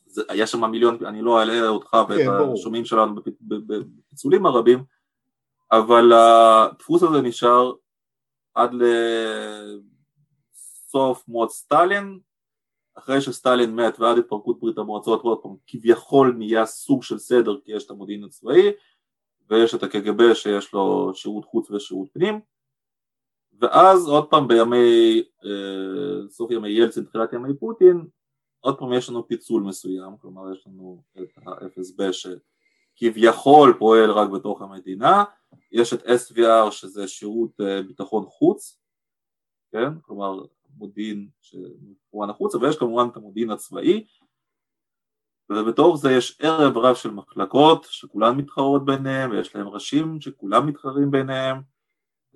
זה, 0.06 0.22
היה 0.30 0.48
שם 0.48 0.66
מיליון, 0.66 1.06
אני 1.06 1.22
לא 1.22 1.40
אעלה 1.40 1.68
אותך 1.68 1.98
ואת 2.10 2.20
כן, 2.20 2.54
השומעים 2.54 2.86
שלנו 2.86 3.16
בפיצולים 3.48 4.46
הרבים, 4.46 4.84
אבל 5.72 6.14
הדפוס 6.14 7.04
הזה 7.04 7.22
נשאר 7.22 7.74
עד 8.56 8.74
ל... 8.74 8.84
סוף 10.92 11.28
מות 11.28 11.52
סטלין, 11.52 12.20
אחרי 12.96 13.22
שסטלין 13.22 13.76
מת 13.76 14.00
ועד 14.00 14.18
התפרקות 14.18 14.60
ברית 14.60 14.78
המועצות 14.78 15.26
ועוד 15.26 15.40
פעם 15.44 15.56
כביכול 15.68 16.36
נהיה 16.38 16.66
סוג 16.66 17.04
של 17.04 17.18
סדר 17.18 17.60
כי 17.64 17.72
יש 17.72 17.86
את 17.86 17.92
המודיעין 17.92 18.24
הצבאי 18.24 18.72
ויש 19.50 19.76
את 19.76 19.84
הקג"ב 19.84 20.34
שיש 20.34 20.74
לו 20.74 21.12
שירות 21.14 21.46
חוץ 21.46 21.72
ושירות 21.72 22.08
פנים. 22.14 22.40
ואז 23.62 24.08
עוד 24.08 24.30
פעם 24.30 24.48
בימי, 24.48 25.24
אה, 25.46 26.30
סוף 26.30 26.52
ימי 26.52 26.70
ילצין, 26.70 27.04
תחילת 27.04 27.34
ימי 27.34 27.54
פוטין, 27.60 28.08
עוד 28.60 28.80
פעם 28.80 28.94
יש 28.94 29.10
לנו 29.10 29.28
פיצול 29.28 29.64
מסוים, 29.64 30.18
כלומר 30.22 30.54
יש 30.54 30.68
לנו 30.68 31.04
את 31.22 31.38
ה-FSB 31.38 32.04
שכביכול 32.98 33.76
פועל 33.80 34.12
רק 34.12 34.30
בתוך 34.30 34.62
המדינה. 34.62 35.24
יש 35.72 35.94
את 35.94 36.04
SVR 36.04 36.72
שזה 36.72 37.08
שירות 37.08 37.62
אה, 37.62 37.82
ביטחון 37.82 38.26
חוץ, 38.26 38.80
כן, 39.72 40.00
כלומר 40.02 40.44
מודיעין 40.80 41.28
שמכוון 41.42 42.30
החוצה, 42.30 42.58
ויש 42.58 42.78
כמובן 42.78 43.08
את 43.12 43.18
המודיעין 43.18 43.50
הצבאי, 43.50 44.06
ובתוך 45.50 45.98
זה 45.98 46.12
יש 46.12 46.40
ערב 46.42 46.78
רב 46.78 46.96
של 46.96 47.12
מחלקות 47.12 47.88
שכולן 47.90 48.38
מתחרות 48.38 48.86
ביניהם, 48.86 49.32
ויש 49.32 49.56
להם 49.56 49.68
ראשים 49.68 50.22
שכולם 50.22 50.68
מתחרים 50.68 51.12
ביניהם, 51.12 51.58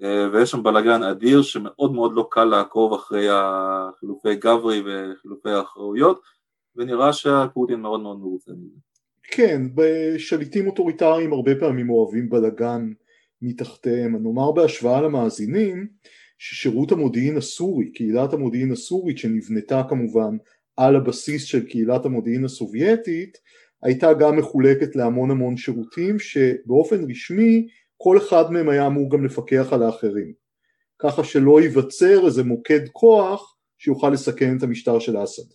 אה, 0.03 0.27
ויש 0.33 0.51
שם 0.51 0.63
בלאגן 0.63 1.03
אדיר 1.03 1.41
שמאוד 1.41 1.93
מאוד 1.93 2.13
לא 2.13 2.27
קל 2.31 2.43
לעקוב 2.43 2.93
אחרי 2.93 3.27
החילופי 3.31 4.35
גברי 4.35 4.81
וחילופי 4.85 5.49
האחראויות, 5.49 6.21
ונראה 6.75 7.13
שהפוטין 7.13 7.81
מאוד 7.81 7.99
מאוד 7.99 8.19
מרוצה 8.19 8.51
מזה. 8.51 8.79
כן, 9.23 9.61
בשליטים 9.75 10.67
אוטוריטריים 10.67 11.33
הרבה 11.33 11.51
פעמים 11.59 11.89
אוהבים 11.89 12.29
בלאגן 12.29 12.91
מתחתיהם. 13.41 14.15
נאמר 14.23 14.51
בהשוואה 14.51 15.01
למאזינים, 15.01 15.87
ששירות 16.37 16.91
המודיעין 16.91 17.37
הסורי, 17.37 17.91
קהילת 17.91 18.33
המודיעין 18.33 18.71
הסורית 18.71 19.17
שנבנתה 19.17 19.81
כמובן 19.89 20.37
על 20.77 20.95
הבסיס 20.95 21.43
של 21.43 21.65
קהילת 21.65 22.05
המודיעין 22.05 22.45
הסובייטית, 22.45 23.37
הייתה 23.83 24.13
גם 24.13 24.37
מחולקת 24.37 24.95
להמון 24.95 25.31
המון 25.31 25.57
שירותים 25.57 26.19
שבאופן 26.19 27.09
רשמי 27.09 27.67
כל 27.97 28.17
אחד 28.17 28.51
מהם 28.51 28.69
היה 28.69 28.87
אמור 28.87 29.11
גם 29.11 29.25
לפקח 29.25 29.67
על 29.71 29.83
האחרים. 29.83 30.33
ככה 30.99 31.23
שלא 31.23 31.61
ייווצר 31.61 32.25
איזה 32.25 32.43
מוקד 32.43 32.89
כוח 32.91 33.55
שיוכל 33.77 34.09
לסכן 34.09 34.57
את 34.57 34.63
המשטר 34.63 34.99
של 34.99 35.23
אסד. 35.23 35.53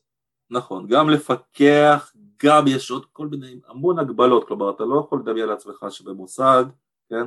נכון, 0.51 0.87
גם 0.89 1.11
לפקח, 1.11 2.13
גם 2.45 2.65
יש 2.69 2.91
עוד 2.91 3.07
כל 3.13 3.27
מיני, 3.27 3.61
המון 3.69 3.99
הגבלות, 3.99 4.49
כלומר 4.49 4.71
אתה 4.71 4.85
לא 4.85 5.01
יכול 5.07 5.21
לדמיין 5.21 5.49
לעצמך 5.49 5.85
שבמוסד, 5.91 6.65
כן, 7.11 7.25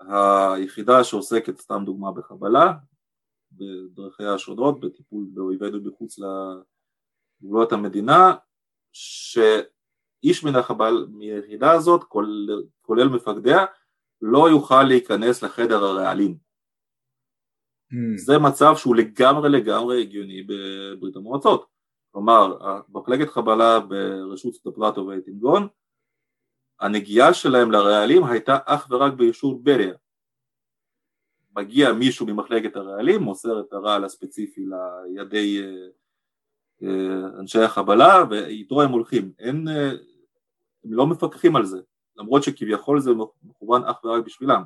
היחידה 0.00 1.04
שעוסקת, 1.04 1.60
סתם 1.60 1.82
דוגמה, 1.86 2.12
בחבלה, 2.12 2.72
בדרכיה 3.52 4.34
השונות, 4.34 4.80
בטיפול 4.80 5.26
באויבינו 5.34 5.78
מחוץ 5.84 6.16
לגבולות 7.42 7.72
המדינה, 7.72 8.34
שאיש 8.92 10.44
מן 10.44 10.56
החבל, 10.56 11.06
מהיחידה 11.10 11.72
הזאת, 11.72 12.04
כולל, 12.04 12.62
כולל 12.82 13.08
מפקדיה, 13.08 13.64
לא 14.22 14.50
יוכל 14.50 14.82
להיכנס 14.82 15.42
לחדר 15.42 15.84
הרעלים. 15.84 16.38
Mm. 17.92 17.96
זה 18.16 18.38
מצב 18.38 18.76
שהוא 18.76 18.96
לגמרי 18.96 19.48
לגמרי 19.48 20.02
הגיוני 20.02 20.42
בברית 20.42 21.16
המועצות. 21.16 21.66
כלומר, 22.10 22.58
מחלקת 22.88 23.28
חבלה 23.28 23.80
ברשות 23.80 24.54
סטופלטו 24.54 25.06
ואייטינגון, 25.06 25.68
הנגיעה 26.80 27.34
שלהם 27.34 27.70
לרעלים 27.70 28.24
הייתה 28.24 28.58
אך 28.64 28.86
ורק 28.90 29.12
באישור 29.12 29.60
בריה. 29.62 29.94
מגיע 31.56 31.92
מישהו 31.92 32.26
ממחלקת 32.26 32.76
הרעלים, 32.76 33.22
מוסר 33.22 33.60
את 33.60 33.72
הרעל 33.72 34.04
הספציפי 34.04 34.64
לידי 34.66 35.62
אה, 35.62 35.88
אה, 36.82 37.40
אנשי 37.40 37.58
החבלה 37.58 38.24
ואיתו 38.30 38.82
הם 38.82 38.90
הולכים, 38.90 39.32
אין, 39.38 39.68
אה, 39.68 39.90
הם 40.84 40.92
לא 40.92 41.06
מפקחים 41.06 41.56
על 41.56 41.64
זה, 41.64 41.80
למרות 42.16 42.42
שכביכול 42.42 43.00
זה 43.00 43.10
מכוון 43.42 43.84
אך 43.84 44.04
ורק 44.04 44.24
בשבילם, 44.24 44.62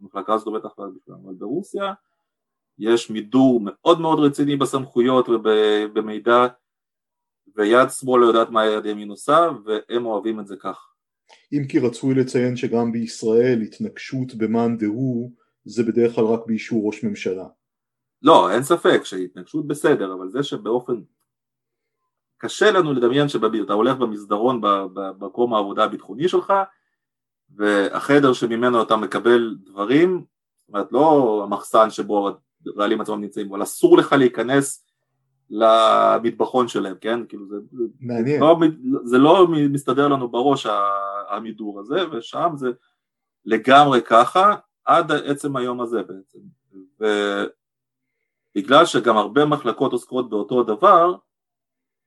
המחלקה 0.00 0.34
הזאת 0.34 0.46
עובדת 0.46 0.64
אך 0.64 0.78
ורק 0.78 0.92
בשבילם, 0.96 1.18
אבל 1.24 1.34
ברוסיה 1.34 1.92
יש 2.78 3.10
מידור 3.10 3.60
מאוד 3.64 4.00
מאוד 4.00 4.18
רציני 4.18 4.56
בסמכויות 4.56 5.28
ובמידע 5.28 6.46
ויד 7.56 7.88
שמאל 7.90 8.20
לא 8.20 8.26
יודעת 8.26 8.50
מה 8.50 8.66
יד 8.66 8.86
ימין 8.86 9.10
עושה 9.10 9.48
והם 9.64 10.06
אוהבים 10.06 10.40
את 10.40 10.46
זה 10.46 10.56
כך. 10.56 10.93
אם 11.52 11.66
כי 11.68 11.78
רצוי 11.78 12.14
לציין 12.14 12.56
שגם 12.56 12.92
בישראל 12.92 13.60
התנגשות 13.60 14.34
במאן 14.34 14.78
דהוא 14.78 15.30
זה 15.64 15.82
בדרך 15.82 16.14
כלל 16.14 16.24
רק 16.24 16.40
באישור 16.46 16.86
ראש 16.86 17.04
ממשלה. 17.04 17.46
לא, 18.22 18.50
אין 18.50 18.62
ספק 18.62 19.00
שהתנגשות 19.04 19.66
בסדר, 19.66 20.14
אבל 20.14 20.30
זה 20.30 20.42
שבאופן 20.42 20.94
קשה 22.38 22.70
לנו 22.70 22.92
לדמיין 22.92 23.28
שאתה 23.28 23.72
הולך 23.72 23.96
במסדרון 23.96 24.60
במקום 24.94 25.54
העבודה 25.54 25.84
הביטחוני 25.84 26.28
שלך 26.28 26.52
והחדר 27.56 28.32
שממנו 28.32 28.82
אתה 28.82 28.96
מקבל 28.96 29.56
דברים, 29.64 30.24
זאת 30.66 30.68
אומרת 30.68 30.92
לא 30.92 31.40
המחסן 31.44 31.90
שבו 31.90 32.30
הרעלים 32.66 33.00
עצמם 33.00 33.20
נמצאים, 33.20 33.48
אבל 33.48 33.62
אסור 33.62 33.98
לך 33.98 34.12
להיכנס 34.12 34.83
למטבחון 35.50 36.68
שלהם, 36.68 36.94
כן? 37.00 37.26
כאילו 37.26 37.46
זה, 37.46 37.56
מעניין. 38.00 38.40
לא, 38.40 38.56
זה 39.04 39.18
לא 39.18 39.46
מסתדר 39.48 40.08
לנו 40.08 40.28
בראש 40.28 40.66
המידור 41.28 41.80
הזה, 41.80 42.10
ושם 42.10 42.52
זה 42.54 42.70
לגמרי 43.44 44.02
ככה 44.02 44.54
עד 44.84 45.12
עצם 45.12 45.56
היום 45.56 45.80
הזה 45.80 46.02
בעצם. 46.02 46.38
ובגלל 48.56 48.86
שגם 48.86 49.16
הרבה 49.16 49.44
מחלקות 49.44 49.92
עוסקות 49.92 50.30
באותו 50.30 50.62
דבר, 50.62 51.14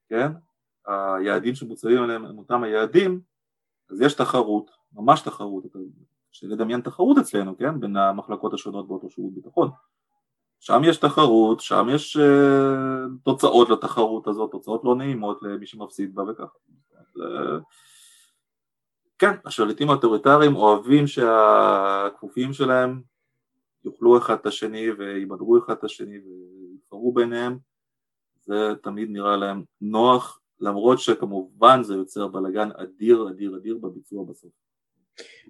כן? 0.10 0.32
היעדים 0.86 1.56
שמוצאים 1.56 2.04
עליהם 2.04 2.26
הם 2.26 2.38
אותם 2.38 2.64
היעדים, 2.64 3.22
אז 3.92 4.02
יש 4.02 4.14
תחרות, 4.14 4.72
ממש 4.94 5.22
תחרות, 5.22 5.64
שלדמיין 6.32 6.82
תחרות 6.82 7.18
אצלנו, 7.18 7.58
כן? 7.58 7.80
בין 7.80 7.98
המחלקות 7.98 8.54
השונות 8.54 8.88
באותו 8.88 9.10
שירות 9.10 9.34
ביטחון. 9.34 9.70
שם 10.60 10.82
יש 10.86 10.98
תחרות, 10.98 11.60
שם 11.60 11.88
יש 11.92 12.18
uh, 12.18 12.22
תוצאות 13.24 13.70
לתחרות 13.70 14.28
הזאת, 14.28 14.52
תוצאות 14.52 14.82
לא 14.84 14.96
נעימות 14.96 15.40
למי 15.42 15.66
שמפסיד 15.66 16.16
בה 16.16 16.24
וככה. 16.24 16.58
uh, 17.18 17.22
כן, 19.20 19.32
השליטים 19.46 19.90
האוטוריטריים 19.90 20.56
אוהבים 20.56 21.08
שהכפופים 21.08 22.54
שלהם 22.54 23.02
יאכלו 23.86 24.18
אחד 24.18 24.34
את 24.34 24.46
השני 24.46 24.92
ויבדרו 24.92 25.58
אחד 25.58 25.74
את 25.74 25.84
השני 25.84 26.18
ויתחרו 26.18 27.14
ביניהם, 27.14 27.58
זה 28.42 28.74
תמיד 28.84 29.10
נראה 29.12 29.38
להם 29.38 29.64
נוח, 29.82 30.40
למרות 30.60 31.00
שכמובן 31.00 31.84
זה 31.84 31.94
יוצר 31.94 32.28
בלאגן 32.28 32.70
אדיר 32.72 33.30
אדיר 33.30 33.58
אדיר 33.58 33.78
בביצוע 33.82 34.26
בסוף. 34.30 34.52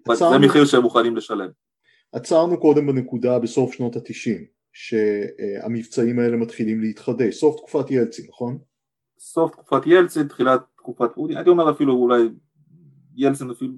עצרנו, 0.09 0.31
זה 0.31 0.47
מחיר 0.47 0.65
שהם 0.65 0.81
מוכנים 0.81 1.15
לשלם. 1.15 1.49
עצרנו 2.11 2.59
קודם 2.59 2.87
בנקודה 2.87 3.39
בסוף 3.39 3.73
שנות 3.73 3.95
התשעים, 3.95 4.45
שהמבצעים 4.79 6.19
האלה 6.19 6.37
מתחילים 6.37 6.81
להתחדש, 6.81 7.35
סוף 7.35 7.57
תקופת 7.57 7.91
ילצין, 7.91 8.25
נכון? 8.29 8.57
סוף 9.19 9.51
תקופת 9.51 9.81
ילצין, 9.85 10.27
תחילת 10.27 10.61
תקופת 10.75 11.09
פוטין, 11.15 11.37
הייתי 11.37 11.49
אומר 11.49 11.71
אפילו 11.71 11.93
אולי 11.93 12.29
ילצין 13.15 13.51
אפילו, 13.51 13.73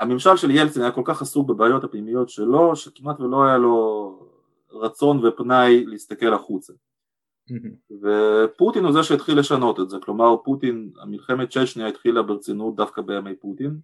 הממשל 0.00 0.36
של 0.36 0.50
ילצין 0.50 0.82
היה 0.82 0.92
כל 0.92 1.02
כך 1.04 1.22
עסוק 1.22 1.48
בבעיות 1.48 1.84
הפנימיות 1.84 2.28
שלו, 2.28 2.76
שכמעט 2.76 3.20
ולא 3.20 3.44
היה 3.44 3.58
לו 3.58 4.28
רצון 4.70 5.26
ופנאי 5.26 5.84
להסתכל 5.86 6.34
החוצה. 6.34 6.72
ופוטין 8.02 8.84
הוא 8.84 8.92
זה 8.92 9.02
שהתחיל 9.02 9.38
לשנות 9.38 9.80
את 9.80 9.90
זה, 9.90 9.96
כלומר 10.02 10.36
פוטין, 10.44 10.90
המלחמת 11.02 11.48
צ'צ'ניה 11.50 11.88
התחילה 11.88 12.22
ברצינות 12.22 12.76
דווקא 12.76 13.02
בימי 13.02 13.36
פוטין. 13.36 13.80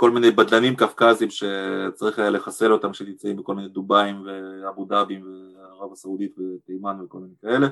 כל 0.00 0.10
מיני 0.10 0.30
בדלנים 0.30 0.76
קווקזים 0.76 1.28
שצריך 1.30 2.18
היה 2.18 2.30
לחסל 2.30 2.72
אותם 2.72 2.92
שנמצאים 2.92 3.36
בכל 3.36 3.54
מיני 3.54 3.68
דובאים 3.68 4.26
ואבו 4.26 4.84
דאבים 4.84 5.24
וערב 5.24 5.92
הסעודית 5.92 6.38
ותימן 6.38 7.00
וכל 7.00 7.18
מיני 7.18 7.34
כאלה 7.40 7.66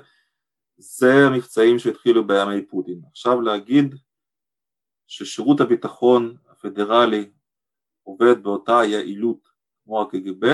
זה 0.77 1.13
המבצעים 1.27 1.79
שהתחילו 1.79 2.27
בימי 2.27 2.67
פוטין. 2.67 3.01
עכשיו 3.11 3.41
להגיד 3.41 3.95
ששירות 5.07 5.61
הביטחון 5.61 6.37
הפדרלי 6.49 7.31
עובד 8.03 8.43
באותה 8.43 8.81
יעילות 8.85 9.49
כמו 9.85 10.03
הקג"ב, 10.03 10.47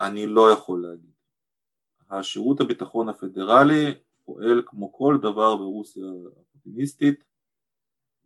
אני 0.00 0.26
לא 0.26 0.50
יכול 0.52 0.82
להגיד. 0.82 1.12
השירות 2.10 2.60
הביטחון 2.60 3.08
הפדרלי 3.08 3.94
פועל 4.24 4.62
כמו 4.66 4.92
כל 4.92 5.18
דבר 5.22 5.56
ברוסיה 5.56 6.04
הפוטיניסטית 6.40 7.24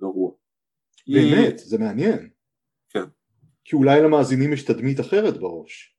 גרוע. 0.01 0.33
באמת, 1.09 1.59
זה 1.59 1.79
מעניין. 1.79 2.29
כן. 2.89 3.05
כי 3.65 3.77
אולי 3.77 4.03
למאזינים 4.03 4.53
יש 4.53 4.63
תדמית 4.63 5.01
אחרת 5.01 5.39
בראש. 5.39 5.97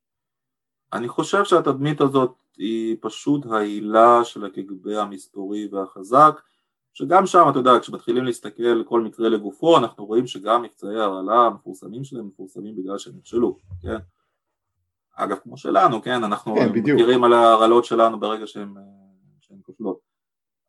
אני 0.94 1.08
חושב 1.08 1.46
שהתדמית 1.46 2.02
הזאת 2.02 2.36
היא 2.58 2.98
פשוט 3.02 3.46
העילה 3.46 4.20
של 4.24 4.46
הקג"ב 4.46 4.88
המסתורי 4.88 5.68
והחזק 5.72 6.42
שגם 6.94 7.26
שם 7.26 7.48
אתה 7.50 7.60
יודע 7.60 7.72
כשמתחילים 7.82 8.24
להסתכל 8.24 8.84
כל 8.84 9.02
מקרה 9.02 9.30
לגופו 9.30 9.78
אנחנו 9.78 10.06
רואים 10.06 10.28
שגם 10.28 10.62
מבצעי 10.62 11.00
הרעלה 11.00 11.46
המפורסמים 11.46 12.04
שלהם 12.04 12.28
מפורסמים 12.28 12.76
בגלל 12.76 12.98
שהם 12.98 13.14
נכשלו, 13.18 13.58
כן? 13.82 13.98
אגב 15.16 15.38
כמו 15.44 15.58
שלנו, 15.58 16.02
כן? 16.02 16.24
אנחנו 16.24 16.56
כן, 16.56 16.70
מכירים 16.70 17.24
על 17.24 17.34
ההרעלות 17.34 17.86
שלנו 17.86 18.20
ברגע 18.20 18.48
שהן 18.48 18.74
כושלות 19.62 20.00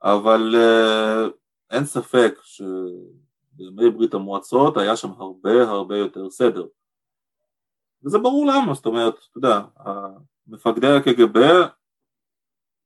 אבל 0.03 0.55
uh, 0.55 1.31
אין 1.71 1.85
ספק 1.85 2.35
שבימי 3.55 3.91
ברית 3.91 4.15
המועצות 4.15 4.77
היה 4.77 4.97
שם 4.97 5.11
הרבה 5.11 5.63
הרבה 5.63 5.97
יותר 5.97 6.31
סדר. 6.31 6.67
וזה 8.05 8.19
ברור 8.19 8.47
למה, 8.47 8.75
זאת 8.75 8.87
אומרת, 8.87 9.15
אתה 9.15 9.39
יודע, 9.39 9.61
מפקדי 10.47 10.87
הקג"ב 10.87 11.39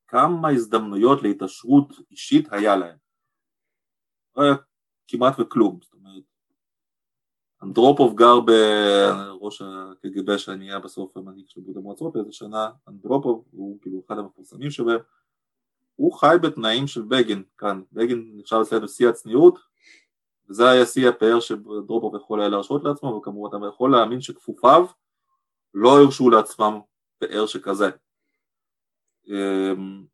כמה 0.06 0.48
הזדמנויות 0.48 1.22
להתעשרות 1.22 1.92
אישית 2.10 2.52
היה 2.52 2.76
להם. 2.76 2.96
כמעט 5.08 5.34
וכלום, 5.38 5.78
זאת 5.82 5.94
אומרת. 5.94 6.22
אנדרופוב 7.62 8.16
גר 8.16 8.40
בראש 8.40 9.62
הקג"ב 9.62 10.36
שאני 10.36 10.68
אהיה 10.68 10.78
בסוף 10.78 11.16
המנהיג 11.16 11.48
של 11.48 11.60
ברית 11.60 11.76
המועצות 11.76 12.12
באיזה 12.12 12.32
שנה, 12.32 12.70
אנדרופוב 12.88 13.44
הוא 13.50 13.78
כאילו 13.82 14.02
אחד 14.06 14.18
המפורסמים 14.18 14.70
שבהם, 14.70 15.00
הוא 15.96 16.12
חי 16.12 16.36
בתנאים 16.42 16.86
של 16.86 17.02
בגין 17.02 17.42
כאן, 17.58 17.82
בגין 17.92 18.32
נחשב 18.36 18.56
אצלנו 18.62 18.88
שיא 18.88 19.08
הצניעות 19.08 19.58
וזה 20.50 20.70
היה 20.70 20.86
שיא 20.86 21.08
הפאר 21.08 21.40
שדרופוב 21.40 22.16
יכול 22.16 22.40
היה 22.40 22.48
להרשות 22.48 22.84
לעצמו 22.84 23.08
וכמובן 23.08 23.56
אתה 23.56 23.66
יכול 23.66 23.92
להאמין 23.92 24.20
שכפופיו 24.20 24.86
לא 25.74 26.00
הרשו 26.00 26.30
לעצמם 26.30 26.80
פאר 27.18 27.46
שכזה. 27.46 27.90
אמ, 29.28 30.04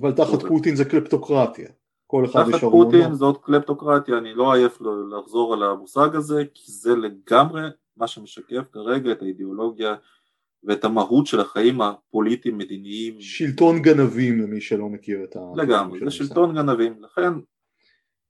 אבל 0.00 0.12
תחת 0.12 0.42
פוטין 0.48 0.76
זה 0.76 0.84
קלפטוקרטיה. 0.84 1.68
כל 2.06 2.24
אחד. 2.24 2.50
תחת 2.50 2.60
פוטין 2.60 3.14
זאת 3.14 3.44
קלפטוקרטיה, 3.44 4.18
אני 4.18 4.34
לא 4.34 4.52
עייף 4.52 4.78
לחזור 5.18 5.54
על 5.54 5.62
המושג 5.62 6.16
הזה, 6.16 6.44
כי 6.54 6.72
זה 6.72 6.96
לגמרי 6.96 7.62
מה 7.96 8.06
שמשקף 8.06 8.62
כרגע 8.72 9.12
את 9.12 9.22
האידיאולוגיה 9.22 9.94
ואת 10.64 10.84
המהות 10.84 11.26
של 11.26 11.40
החיים 11.40 11.80
הפוליטיים 11.80 12.58
מדיניים. 12.58 13.20
שלטון 13.20 13.82
גנבים 13.82 14.40
למי 14.40 14.60
שלא 14.60 14.88
מכיר 14.88 15.24
את 15.24 15.36
ה... 15.36 15.40
לגמרי, 15.56 16.00
זה 16.04 16.10
שלטון 16.10 16.54
גנבים, 16.54 17.02
לכן 17.02 17.32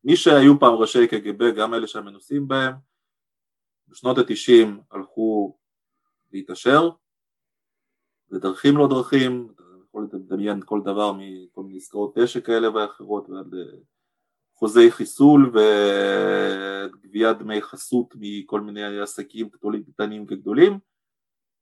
מי 0.05 0.17
שהיו 0.17 0.61
פעם 0.61 0.75
ראשי 0.75 1.07
קג"ב, 1.07 1.51
גם 1.57 1.75
אלה 1.75 1.87
שהמנוסים 1.87 2.49
בהם, 2.49 2.73
בשנות 3.89 4.19
התשעים 4.19 4.81
הלכו 4.91 5.57
להתעשר, 6.33 6.91
בדרכים 8.31 8.77
לא 8.77 8.89
דרכים, 8.89 9.49
יכול 9.89 10.09
לדמיין 10.13 10.61
כל 10.65 10.81
דבר 10.85 11.13
מכל 11.13 11.63
מיני 11.63 11.77
עסקאות 11.77 12.19
נשק 12.19 12.47
כאלה 12.47 12.71
ואחרות 12.71 13.29
ועד 13.29 13.55
חוזי 14.55 14.91
חיסול 14.91 15.53
וגביית 15.55 17.39
דמי 17.39 17.63
חסות 17.63 18.15
מכל 18.19 18.61
מיני 18.61 19.01
עסקים 19.01 19.49
קטנים 19.95 20.27
כגדולים 20.27 20.79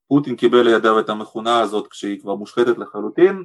פוטין 0.09 0.37
קיבל 0.37 0.63
לידיו 0.63 1.01
את 1.01 1.09
המכונה 1.09 1.61
הזאת 1.61 1.87
כשהיא 1.87 2.21
כבר 2.21 2.35
מושחתת 2.35 2.79
לחלוטין. 2.79 3.45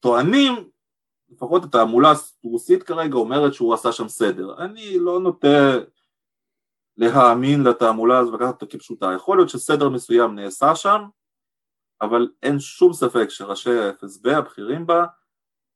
טוענים, 0.00 0.54
לפחות 1.30 1.64
התעמולה 1.64 2.12
הרוסית 2.44 2.82
כרגע 2.82 3.14
אומרת 3.14 3.54
שהוא 3.54 3.74
עשה 3.74 3.92
שם 3.92 4.08
סדר. 4.08 4.64
אני 4.64 4.98
לא 4.98 5.20
נוטה 5.20 5.78
להאמין 6.96 7.62
לתעמולה 7.62 8.18
הזאת 8.18 8.34
ולקחת 8.34 8.62
אותה 8.62 8.76
כפשוטה. 8.76 9.12
יכול 9.16 9.38
להיות 9.38 9.48
שסדר 9.48 9.88
מסוים 9.88 10.34
נעשה 10.34 10.74
שם 10.74 11.00
אבל 12.02 12.28
אין 12.42 12.58
שום 12.58 12.92
ספק 12.92 13.26
שראשי 13.28 13.70
ה-FSB 13.70 14.30
הבכירים 14.30 14.86
בה, 14.86 15.04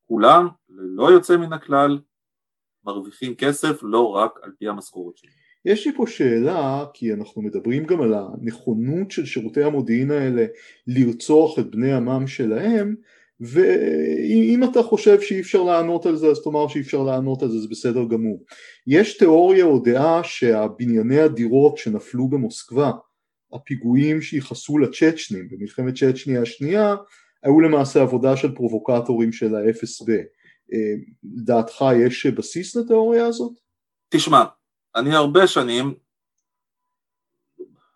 כולם, 0.08 0.48
ללא 0.68 1.12
יוצא 1.12 1.36
מן 1.36 1.52
הכלל, 1.52 1.98
מרוויחים 2.84 3.34
כסף 3.34 3.78
לא 3.82 4.08
רק 4.08 4.38
על 4.42 4.52
פי 4.58 4.68
המשכורת 4.68 5.16
שלהם. 5.16 5.34
יש 5.64 5.86
לי 5.86 5.96
פה 5.96 6.04
שאלה, 6.06 6.84
כי 6.94 7.12
אנחנו 7.14 7.42
מדברים 7.42 7.86
גם 7.86 8.02
על 8.02 8.14
הנכונות 8.14 9.10
של 9.10 9.26
שירותי 9.26 9.62
המודיעין 9.62 10.10
האלה 10.10 10.46
לרצוח 10.86 11.58
את 11.58 11.70
בני 11.70 11.92
עמם 11.92 12.26
שלהם, 12.26 12.96
ואם 13.42 14.60
אתה 14.64 14.82
חושב 14.82 15.20
שאי 15.20 15.40
אפשר 15.40 15.62
לענות 15.62 16.06
על 16.06 16.16
זה 16.16 16.26
אז 16.26 16.42
תאמר 16.42 16.68
שאי 16.68 16.80
אפשר 16.80 17.02
לענות 17.02 17.42
על 17.42 17.48
זה, 17.48 17.58
זה 17.58 17.68
בסדר 17.70 18.04
גמור. 18.04 18.44
יש 18.86 19.18
תיאוריה 19.18 19.64
או 19.64 19.78
דעה 19.78 20.24
שהבנייני 20.24 21.20
הדירות 21.20 21.78
שנפלו 21.78 22.28
במוסקבה 22.28 22.90
הפיגועים 23.52 24.20
שייחסו 24.20 24.78
לצ'צ'נים 24.78 25.48
במלחמת 25.50 25.94
צ'צ'ניה 25.94 26.42
השנייה 26.42 26.94
היו 27.42 27.60
למעשה 27.60 28.02
עבודה 28.02 28.36
של 28.36 28.54
פרובוקטורים 28.54 29.32
של 29.32 29.54
ה-FSB. 29.54 30.10
אה, 30.72 30.94
לדעתך 31.36 31.84
יש 32.06 32.26
בסיס 32.26 32.76
לתיאוריה 32.76 33.26
הזאת? 33.26 33.52
תשמע, 34.08 34.44
אני 34.96 35.14
הרבה 35.14 35.46
שנים, 35.46 35.94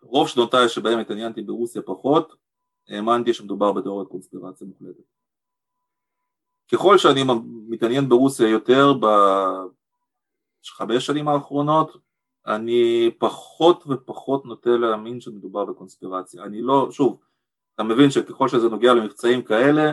רוב 0.01 0.27
שנותיי 0.27 0.69
שבהם 0.69 0.99
התעניינתי 0.99 1.41
ברוסיה 1.41 1.81
פחות, 1.81 2.33
האמנתי 2.89 3.33
שמדובר 3.33 3.71
בתיאוריית 3.71 4.09
קונספירציה 4.09 4.67
מוחלטת. 4.67 5.16
ככל 6.71 6.97
שאני 6.97 7.23
מתעניין 7.69 8.09
ברוסיה 8.09 8.49
יותר 8.49 8.93
בחמש 10.63 11.05
שנים 11.05 11.27
האחרונות, 11.27 11.97
אני 12.47 13.11
פחות 13.17 13.83
ופחות 13.87 14.45
נוטה 14.45 14.69
להאמין 14.69 15.21
שמדובר 15.21 15.65
בקונספירציה. 15.65 16.43
אני 16.43 16.61
לא, 16.61 16.87
שוב, 16.91 17.19
אתה 17.75 17.83
מבין 17.83 18.11
שככל 18.11 18.47
שזה 18.47 18.69
נוגע 18.69 18.93
למבצעים 18.93 19.43
כאלה, 19.43 19.91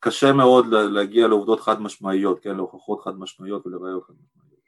קשה 0.00 0.32
מאוד 0.32 0.66
להגיע 0.66 1.28
לעובדות 1.28 1.60
חד 1.60 1.80
משמעיות, 1.80 2.40
כן, 2.40 2.56
להוכחות 2.56 3.00
חד 3.00 3.18
משמעיות 3.18 3.66
ולראיות 3.66 4.04
חד 4.04 4.14
משמעיות. 4.14 4.58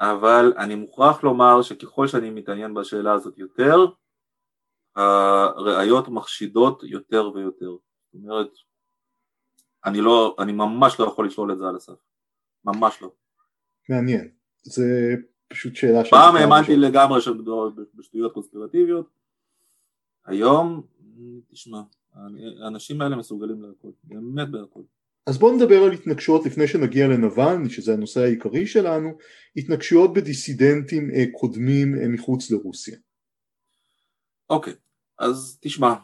אבל 0.00 0.52
אני 0.58 0.74
מוכרח 0.74 1.22
לומר 1.22 1.62
שככל 1.62 2.06
שאני 2.06 2.30
מתעניין 2.30 2.74
בשאלה 2.74 3.12
הזאת 3.12 3.38
יותר, 3.38 3.86
הראיות 4.96 6.08
מחשידות 6.08 6.82
יותר 6.82 7.30
ויותר. 7.34 7.70
זאת 7.70 8.14
אומרת, 8.14 8.50
אני 9.84 10.00
לא, 10.00 10.36
אני 10.38 10.52
ממש 10.52 11.00
לא 11.00 11.04
יכול 11.04 11.26
לשלול 11.26 11.52
את 11.52 11.58
זה 11.58 11.64
על 11.68 11.76
הסף. 11.76 11.98
ממש 12.64 13.02
לא. 13.02 13.12
מעניין. 13.88 14.28
זה 14.62 15.14
פשוט 15.48 15.76
שאלה 15.76 16.04
של... 16.04 16.10
פעם 16.10 16.36
האמנתי 16.36 16.76
לגמרי 16.76 17.20
בשטויות 17.94 18.34
קונספירטיביות, 18.34 19.08
היום, 20.26 20.82
תשמע, 21.50 21.80
האנשים 22.62 23.00
האלה 23.00 23.16
מסוגלים 23.16 23.62
להכל, 23.62 23.88
באמת 24.04 24.50
בהכל. 24.50 24.80
אז 25.26 25.38
בואו 25.38 25.56
נדבר 25.56 25.82
על 25.82 25.92
התנגשויות 25.92 26.46
לפני 26.46 26.68
שנגיע 26.68 27.08
לנבלני, 27.08 27.70
שזה 27.70 27.92
הנושא 27.92 28.20
העיקרי 28.20 28.66
שלנו, 28.66 29.10
התנגשויות 29.56 30.12
בדיסידנטים 30.12 31.10
אה, 31.10 31.24
קודמים 31.40 31.94
אה, 31.94 32.08
מחוץ 32.08 32.50
לרוסיה. 32.50 32.96
אוקיי, 34.50 34.74
אז 35.18 35.58
תשמע, 35.60 35.94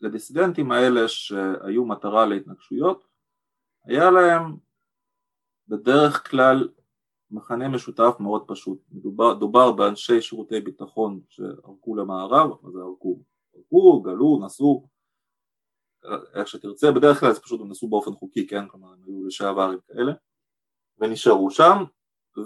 לדיסידנטים 0.00 0.72
האלה 0.72 1.08
שהיו 1.08 1.84
מטרה 1.84 2.26
להתנגשויות, 2.26 3.04
היה 3.84 4.10
להם 4.10 4.56
בדרך 5.68 6.30
כלל 6.30 6.68
מכנה 7.30 7.68
משותף 7.68 8.16
מאוד 8.20 8.44
פשוט, 8.46 8.78
מדובר, 8.90 9.34
דובר 9.34 9.72
באנשי 9.72 10.22
שירותי 10.22 10.60
ביטחון 10.60 11.20
שערקו 11.28 11.96
למערב, 11.96 12.50
מה 12.62 12.70
זה 12.70 12.78
ערקו? 12.78 13.22
ערקו, 13.54 14.02
גלו, 14.02 14.40
נסעו, 14.44 14.88
איך 16.34 16.48
שתרצה, 16.48 16.92
בדרך 16.92 17.20
כלל 17.20 17.32
זה 17.32 17.40
פשוט 17.40 17.60
הם 17.60 17.70
נסעו 17.70 17.88
באופן 17.88 18.12
חוקי, 18.12 18.46
כן, 18.46 18.68
כלומר 18.68 18.92
הם 18.92 19.02
היו 19.06 19.26
לשעברים 19.26 19.78
כאלה, 19.88 20.12
ונשארו 20.98 21.50
שם, 21.50 21.76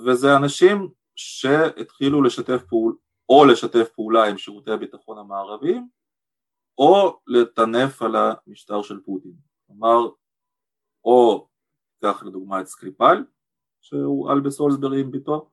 וזה 0.07 0.37
אנשים 0.37 0.89
שהתחילו 1.17 2.23
לשתף 2.23 2.63
פעולה, 2.69 2.97
או 3.29 3.45
לשתף 3.45 3.89
פעולה 3.95 4.25
עם 4.25 4.39
שירותי 4.39 4.71
הביטחון 4.71 5.19
המערביים, 5.19 5.89
או 6.79 7.21
לטנף 7.27 8.03
על 8.03 8.17
המשטר 8.17 8.83
של 8.83 9.01
פוטין, 9.01 9.35
כלומר, 9.67 10.09
או, 11.05 11.49
קח 12.03 12.23
לדוגמה 12.23 12.61
את 12.61 12.67
סקריפל, 12.67 13.25
שהורעל 13.81 14.41
בסולסברי 14.41 15.01
עם 15.01 15.11
בתו 15.11 15.51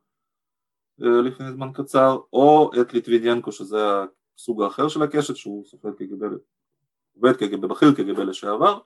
אה, 1.01 1.21
לפני 1.21 1.51
זמן 1.51 1.71
קצר, 1.73 2.19
או 2.33 2.71
את 2.81 2.93
ליטוויניאנקו 2.93 3.51
שזה 3.51 3.77
הסוג 4.37 4.61
האחר 4.63 4.87
של 4.87 5.01
הקשת 5.01 5.35
שהוא 5.35 5.65
סופר 5.65 5.91
קג"ב, 5.91 6.25
עובד 7.15 7.35
קג"ב 7.35 7.65
בכיר 7.65 7.93
קג"ב 7.93 8.19
לשעבר, 8.19 8.79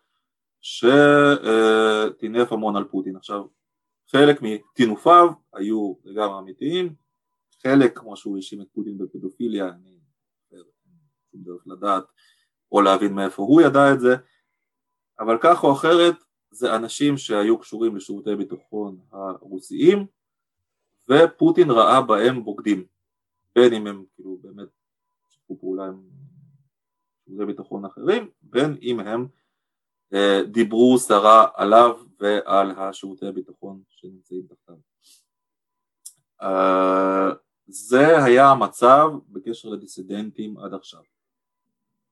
שטינף 0.61 2.51
המון 2.51 2.75
על 2.75 2.83
פוטין. 2.83 3.15
עכשיו 3.15 3.45
חלק 4.11 4.39
מטינופיו 4.41 5.27
היו 5.53 5.93
לגמרי 6.03 6.39
אמיתיים, 6.39 6.95
חלק 7.63 7.99
כמו 7.99 8.17
שהוא 8.17 8.35
האשים 8.37 8.61
את 8.61 8.67
פוטין 8.73 8.97
בפדופיליה, 8.97 9.69
אני 9.69 9.99
לא 10.51 10.63
שום 11.31 11.43
דרך 11.43 11.67
לדעת 11.67 12.03
או 12.75 12.81
להבין 12.81 13.13
מאיפה. 13.13 13.43
הוא 13.43 13.61
ידע 13.61 13.93
את 13.93 13.99
זה, 13.99 14.15
אבל 15.19 15.37
כך 15.41 15.63
או 15.63 15.73
אחרת 15.73 16.15
זה 16.51 16.75
אנשים 16.75 17.17
שהיו 17.17 17.59
קשורים 17.59 17.95
לשירותי 17.95 18.35
ביטחון 18.35 18.99
הרוסיים 19.11 20.05
ופוטין 21.09 21.71
ראה 21.71 22.01
בהם 22.01 22.43
בוגדים. 22.43 22.85
בין 23.55 23.73
אם 23.73 23.87
הם 23.87 24.05
כאילו 24.15 24.37
באמת 24.41 24.67
שיתפו 25.29 25.57
פעולה 25.59 25.85
עם 25.85 26.01
שירותי 27.25 27.45
ביטחון 27.45 27.85
אחרים 27.85 28.29
בין 28.41 28.77
אם 28.81 28.99
הם 28.99 29.27
אה, 30.13 30.41
דיברו 30.51 30.97
סרה 30.97 31.47
עליו 31.53 31.97
ועל 32.19 32.71
השירותי 32.71 33.27
הביטחון 33.27 33.81
שנמצאים 33.89 34.47
תחתיו 34.47 34.75
אה, 36.41 37.29
זה 37.67 38.23
היה 38.23 38.49
המצב 38.49 39.09
בקשר 39.27 39.69
לדיסידנטים 39.69 40.57
עד 40.57 40.73
עכשיו 40.73 41.01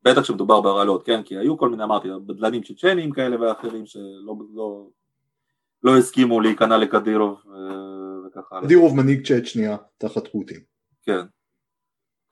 בטח 0.04 0.22
כשמדובר 0.22 0.62
בהרעלות, 0.62 1.06
כן? 1.06 1.24
כי 1.24 1.38
היו 1.38 1.58
כל 1.58 1.70
מיני, 1.70 1.84
אמרתי, 1.84 2.08
בדלנים 2.26 2.64
צ'צ'נים 2.64 3.12
כאלה 3.12 3.42
ואחרים 3.42 3.86
שלא 3.86 4.36
לא, 4.54 4.88
לא 5.84 5.98
הסכימו 5.98 6.42
להיכנע 6.42 6.78
לקדירוב 6.78 7.44
אה, 7.48 8.28
וככה. 8.28 8.62
קדירוב 8.62 8.96
מנהיג 8.96 9.28
צ'צ'ניה 9.28 9.78
תחת 9.98 10.28
פוטין. 10.28 10.60
כן. 11.04 11.22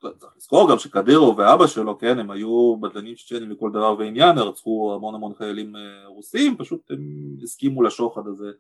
צריך 0.01 0.33
לזכור 0.37 0.71
גם 0.71 0.79
שקדירוב 0.79 1.39
ואבא 1.39 1.67
שלו, 1.67 1.97
כן, 1.97 2.19
הם 2.19 2.31
היו 2.31 2.77
בדלנים 2.81 3.15
צ'צ'נים 3.15 3.51
לכל 3.51 3.69
דבר 3.71 3.95
ועניין, 3.99 4.37
רצחו 4.37 4.93
המון 4.95 5.15
המון 5.15 5.33
חיילים 5.33 5.75
אה, 5.75 6.07
רוסים, 6.07 6.57
פשוט 6.57 6.91
הם 6.91 6.99
הסכימו 7.43 7.83
לשוחד 7.83 8.27
הזה 8.27 8.51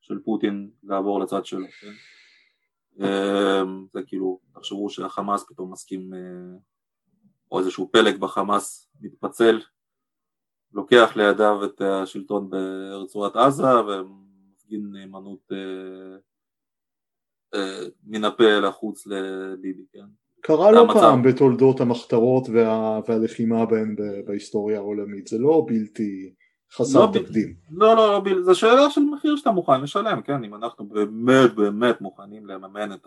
של 0.00 0.18
פוטין 0.24 0.70
לעבור 0.84 1.20
לצד 1.20 1.46
שלו, 1.46 1.66
כן? 1.80 1.92
אמ, 3.00 3.86
זה 3.92 4.00
כאילו, 4.06 4.38
תחשבו 4.54 4.90
שהחמאס 4.90 5.44
פתאום 5.48 5.72
מסכים, 5.72 6.14
אה, 6.14 6.58
או 7.52 7.58
איזשהו 7.58 7.88
פלג 7.92 8.16
בחמאס 8.20 8.88
מתפצל, 9.00 9.60
לוקח 10.72 11.12
לידיו 11.16 11.64
את 11.64 11.80
השלטון 11.80 12.50
ברצועת 12.50 13.36
עזה 13.36 13.80
ומפגין 13.80 14.90
נאמנות 14.92 15.52
אה, 15.52 16.16
אה, 17.54 17.86
מן 18.06 18.24
הפה 18.24 18.58
לחוץ 18.58 19.06
לביבי, 19.06 19.84
כן? 19.92 20.04
קרה 20.40 20.72
לא 20.72 20.86
פעם 20.92 21.22
בתולדות 21.22 21.80
המחתרות 21.80 22.48
וה, 22.48 23.00
והלחימה 23.08 23.66
בהן 23.66 23.96
בהיסטוריה 24.26 24.78
העולמית, 24.78 25.26
זה 25.26 25.38
לא 25.38 25.64
בלתי 25.68 26.34
חסר 26.72 27.00
לא 27.00 27.12
תקדים. 27.12 27.54
לא, 27.70 27.96
לא, 27.96 28.22
לא, 28.24 28.24
לא, 28.24 28.42
זו 28.42 28.54
שאלה 28.54 28.90
של 28.90 29.00
מחיר 29.00 29.36
שאתה 29.36 29.50
מוכן 29.50 29.80
לשלם, 29.80 30.22
כן, 30.22 30.44
אם 30.44 30.54
אנחנו 30.54 30.88
באמת 30.88 31.54
באמת 31.54 32.00
מוכנים 32.00 32.46
לממן 32.46 32.92
את 32.92 33.06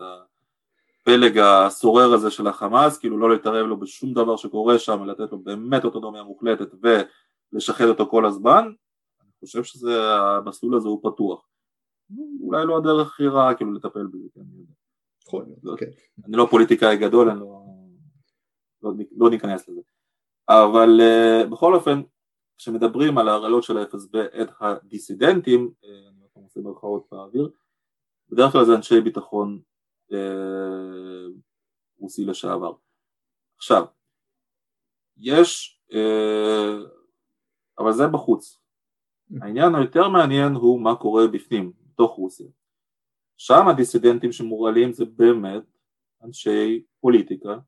הפלג 1.06 1.38
הסורר 1.38 2.12
הזה 2.14 2.30
של 2.30 2.46
החמאס, 2.46 2.98
כאילו 2.98 3.18
לא 3.18 3.30
להתערב 3.30 3.66
לו 3.66 3.80
בשום 3.80 4.12
דבר 4.12 4.36
שקורה 4.36 4.78
שם, 4.78 5.00
ולתת 5.00 5.32
לו 5.32 5.38
באמת 5.38 5.84
אוטונומיה 5.84 6.22
מוחלטת 6.22 6.68
ולשחרר 7.52 7.88
אותו 7.88 8.06
כל 8.06 8.26
הזמן, 8.26 8.72
אני 9.20 9.30
חושב 9.40 9.64
שהמסלול 9.64 10.76
הזה 10.76 10.88
הוא 10.88 11.00
פתוח. 11.02 11.48
אולי 12.40 12.66
לא 12.66 12.76
הדרך 12.76 13.06
הכי 13.06 13.26
רעה 13.26 13.54
כאילו 13.54 13.72
לטפל 13.72 14.06
בזה, 14.06 14.28
כן, 14.34 14.40
אני 14.40 14.58
יודע. 14.58 14.72
יכול 15.26 15.44
להיות, 15.46 15.58
לא, 15.62 15.76
כן. 15.76 15.86
אני 16.26 16.36
לא 16.36 16.46
פוליטיקאי 16.50 16.96
גדול, 16.96 17.30
אני 17.30 17.40
לא, 17.40 17.62
לא, 18.82 18.92
לא 19.16 19.30
ניכנס 19.30 19.68
לזה. 19.68 19.80
אבל 20.48 21.00
uh, 21.00 21.46
בכל 21.46 21.74
אופן, 21.74 22.02
כשמדברים 22.58 23.18
על 23.18 23.28
ההרעלות 23.28 23.62
של 23.62 23.78
ה-FSB 23.78 24.42
את 24.42 24.48
הדיסידנטים, 24.60 25.70
uh, 25.82 25.86
אני 26.36 26.44
עושה 26.44 26.60
מרכאות 26.60 27.06
באוויר, 27.12 27.50
בדרך 28.28 28.52
כלל 28.52 28.64
זה 28.64 28.74
אנשי 28.74 29.00
ביטחון 29.00 29.60
רוסי 31.98 32.24
לשעבר. 32.24 32.72
עכשיו, 33.56 33.84
יש, 35.16 35.80
uh, 35.92 35.96
אבל 37.78 37.92
זה 37.92 38.06
בחוץ. 38.06 38.60
העניין 39.42 39.74
היותר 39.74 40.08
מעניין 40.08 40.52
הוא 40.52 40.80
מה 40.80 40.96
קורה 40.96 41.26
בפנים, 41.32 41.72
בתוך 41.80 42.16
רוסיה. 42.16 42.46
שם 43.36 43.68
הדיסידנטים 43.68 44.32
שמורעלים 44.32 44.92
זה 44.92 45.04
באמת 45.04 45.62
אנשי 46.22 46.84
פוליטיקה 47.00 47.58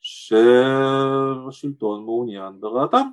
שהשלטון 0.00 2.04
מעוניין 2.04 2.60
ברעתם. 2.60 3.06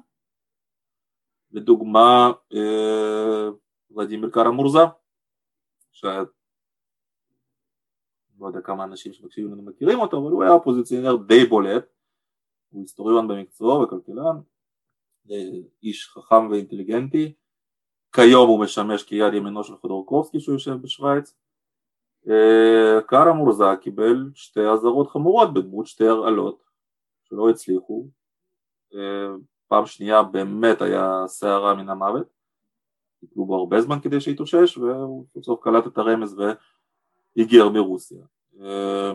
לדוגמה 1.52 2.32
אה, 2.54 3.50
ולדימיר 3.92 4.30
קרמורזה, 4.30 4.80
שאני 5.92 6.18
לא 8.40 8.48
יודע 8.48 8.62
כמה 8.62 8.84
אנשים 8.84 9.14
שמקשיבים 9.14 9.52
לנו 9.52 9.62
מכירים 9.62 10.00
אותו, 10.00 10.18
אבל 10.18 10.32
הוא 10.32 10.44
היה 10.44 10.52
אופוזיציונר 10.52 11.16
די 11.16 11.46
בולט, 11.46 11.86
הוא 12.70 12.82
היסטוריון 12.82 13.28
במקצועו 13.28 13.82
וכלכלן, 13.82 14.40
איש 15.84 16.10
חכם 16.10 16.50
ואינטליגנטי, 16.50 17.34
כיום 18.16 18.50
הוא 18.50 18.60
משמש 18.60 19.04
כיד 19.04 19.34
ימינו 19.34 19.64
של 19.64 19.76
חודורקובסקי 19.76 20.40
שהוא 20.40 20.56
יושב 20.56 20.74
בשוויץ, 20.82 21.36
קארה 23.08 23.34
מורזה 23.34 23.64
קיבל 23.82 24.30
שתי 24.34 24.68
אזהרות 24.74 25.08
חמורות 25.08 25.54
בדמות 25.54 25.88
שתי 25.88 26.08
הרעלות 26.08 26.64
שלא 27.24 27.50
הצליחו, 27.50 28.08
אה, 28.96 29.36
פעם 29.68 29.86
שנייה 29.86 30.24
באמת 30.24 30.82
היה 30.82 31.24
סערה 31.28 31.76
מן 31.76 31.90
המוות, 31.90 32.28
טיפלו 33.20 33.46
בו 33.46 33.56
הרבה 33.56 33.82
זמן 33.82 34.00
כדי 34.00 34.22
שיתאושש 34.22 34.78
והוא 34.78 35.26
בסוף 35.36 35.64
קלט 35.64 35.88
את 35.88 35.98
הרמז 35.98 36.42
והיגר 37.38 37.70
מרוסיה. 37.70 38.22
אה, 38.62 39.12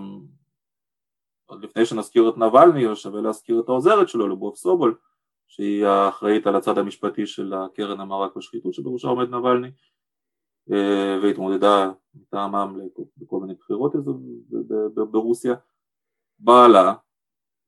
עוד 1.46 1.64
לפני 1.64 1.86
שנזכיר 1.86 2.28
את 2.28 2.38
נבלני 2.38 2.96
שווה 2.96 3.20
להזכיר 3.20 3.60
את 3.60 3.68
העוזרת 3.68 4.08
שלו 4.08 4.28
לבוב 4.28 4.56
סובול 4.56 4.98
שהיא 5.46 5.86
האחראית 5.86 6.46
על 6.46 6.56
הצד 6.56 6.78
המשפטי 6.78 7.26
של 7.26 7.54
הקרן 7.54 8.00
המאבק 8.00 8.36
בשחיתות 8.36 8.74
שבראשה 8.74 9.08
עומד 9.08 9.28
נבלני 9.28 9.70
אה, 10.72 11.18
והתמודדה 11.22 11.90
מטעמם 12.14 12.78
בכל 13.16 13.40
מיני 13.40 13.54
בחירות 13.54 13.92
ברוסיה, 15.10 15.54
בעלה, 16.38 16.94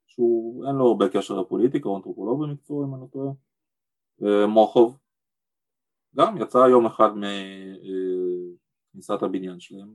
שהוא 0.07 0.67
אין 0.67 0.77
לו 0.77 0.87
הרבה 0.87 1.09
קשר 1.09 1.41
לפוליטיקה, 1.41 1.89
הוא 1.89 1.97
אנתרופולוג 1.97 2.43
במקצוע 2.43 2.87
אם 2.87 2.95
אני 2.95 3.01
לא 3.01 3.07
טועה, 3.13 3.33
אה, 4.23 4.47
מוחוב, 4.47 4.99
גם 6.17 6.37
יצא 6.37 6.59
יום 6.59 6.87
אחד 6.87 7.11
מכניסת 8.95 9.23
הבניין 9.23 9.61
שלהם 9.61 9.89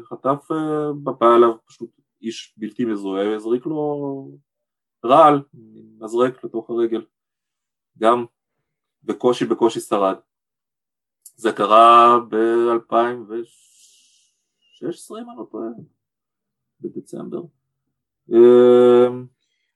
וחטף, 0.00 0.50
אה, 0.50 0.92
בא 0.92 1.36
אליו 1.36 1.52
פשוט 1.66 1.90
איש 2.22 2.54
בלתי 2.56 2.84
מזוהה 2.84 3.28
והזריק 3.28 3.66
לו 3.66 4.30
רעל, 5.04 5.42
מזרק 5.98 6.44
לתוך 6.44 6.70
הרגל, 6.70 7.06
גם 7.98 8.24
בקושי 9.02 9.44
בקושי 9.44 9.80
שרד 9.80 10.16
זה 11.36 11.52
קרה 11.52 12.18
ב-2016 12.28 15.10
אם 15.10 15.30
אני 15.30 15.38
לא 15.38 15.46
טועה, 15.50 15.68
בדצמבר. 16.80 17.42
אמ, 18.30 19.26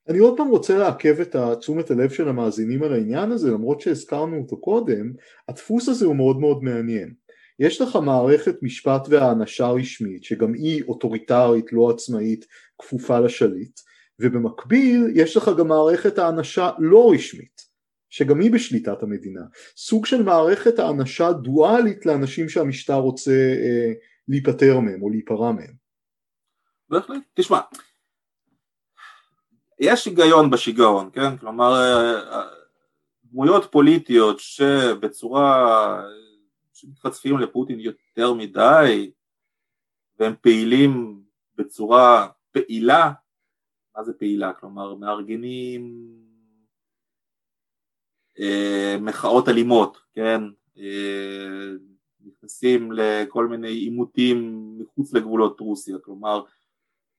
אני 0.09 0.19
עוד 0.19 0.37
פעם 0.37 0.47
רוצה 0.47 0.77
לעכב 0.77 1.15
את 1.21 1.35
תשומת 1.59 1.91
הלב 1.91 2.09
של 2.09 2.29
המאזינים 2.29 2.83
על 2.83 2.93
העניין 2.93 3.31
הזה 3.31 3.51
למרות 3.51 3.81
שהזכרנו 3.81 4.37
אותו 4.37 4.61
קודם, 4.61 5.13
הדפוס 5.49 5.89
הזה 5.89 6.05
הוא 6.05 6.15
מאוד 6.15 6.37
מאוד 6.37 6.63
מעניין. 6.63 7.22
יש 7.59 7.81
לך 7.81 7.95
מערכת 7.95 8.55
משפט 8.61 9.01
והענשה 9.09 9.67
רשמית 9.67 10.23
שגם 10.23 10.53
היא 10.53 10.83
אוטוריטרית 10.83 11.73
לא 11.73 11.89
עצמאית 11.89 12.45
כפופה 12.77 13.19
לשליט 13.19 13.79
ובמקביל 14.19 15.11
יש 15.15 15.37
לך 15.37 15.51
גם 15.57 15.67
מערכת 15.67 16.17
הענשה 16.17 16.69
לא 16.79 17.11
רשמית 17.13 17.73
שגם 18.13 18.39
היא 18.39 18.51
בשליטת 18.51 19.03
המדינה, 19.03 19.41
סוג 19.77 20.05
של 20.05 20.23
מערכת 20.23 20.79
האנשה 20.79 21.31
דואלית 21.31 22.05
לאנשים 22.05 22.49
שהמשטר 22.49 22.93
רוצה 22.93 23.31
אה, 23.31 23.93
להיפטר 24.27 24.79
מהם 24.79 25.01
או 25.01 25.09
להיפרע 25.09 25.51
מהם. 25.51 25.73
בהחלט, 26.89 27.21
תשמע, 27.33 27.59
יש 29.79 30.05
היגיון 30.05 30.49
בשיגעון, 30.49 31.09
כן? 31.13 31.37
כלומר 31.37 31.73
אה, 31.73 32.13
אה, 32.13 32.43
דמויות 33.25 33.71
פוליטיות 33.71 34.39
שבצורה, 34.39 36.03
שמתחצפים 36.83 37.37
לפוטין 37.37 37.79
יותר 37.79 38.33
מדי 38.33 39.11
והם 40.19 40.33
פעילים 40.41 41.23
בצורה 41.55 42.27
פעילה, 42.51 43.11
מה 43.95 44.03
זה 44.03 44.13
פעילה? 44.13 44.53
כלומר 44.53 44.95
מארגנים 44.95 46.07
אה, 48.39 48.97
מחאות 49.01 49.49
אלימות, 49.49 49.97
כן, 50.13 50.41
אה, 50.77 51.71
נכנסים 52.19 52.91
לכל 52.91 53.47
מיני 53.47 53.71
עימותים 53.71 54.69
מחוץ 54.79 55.13
לגבולות 55.13 55.59
רוסיה, 55.59 55.97
כלומר 55.99 56.43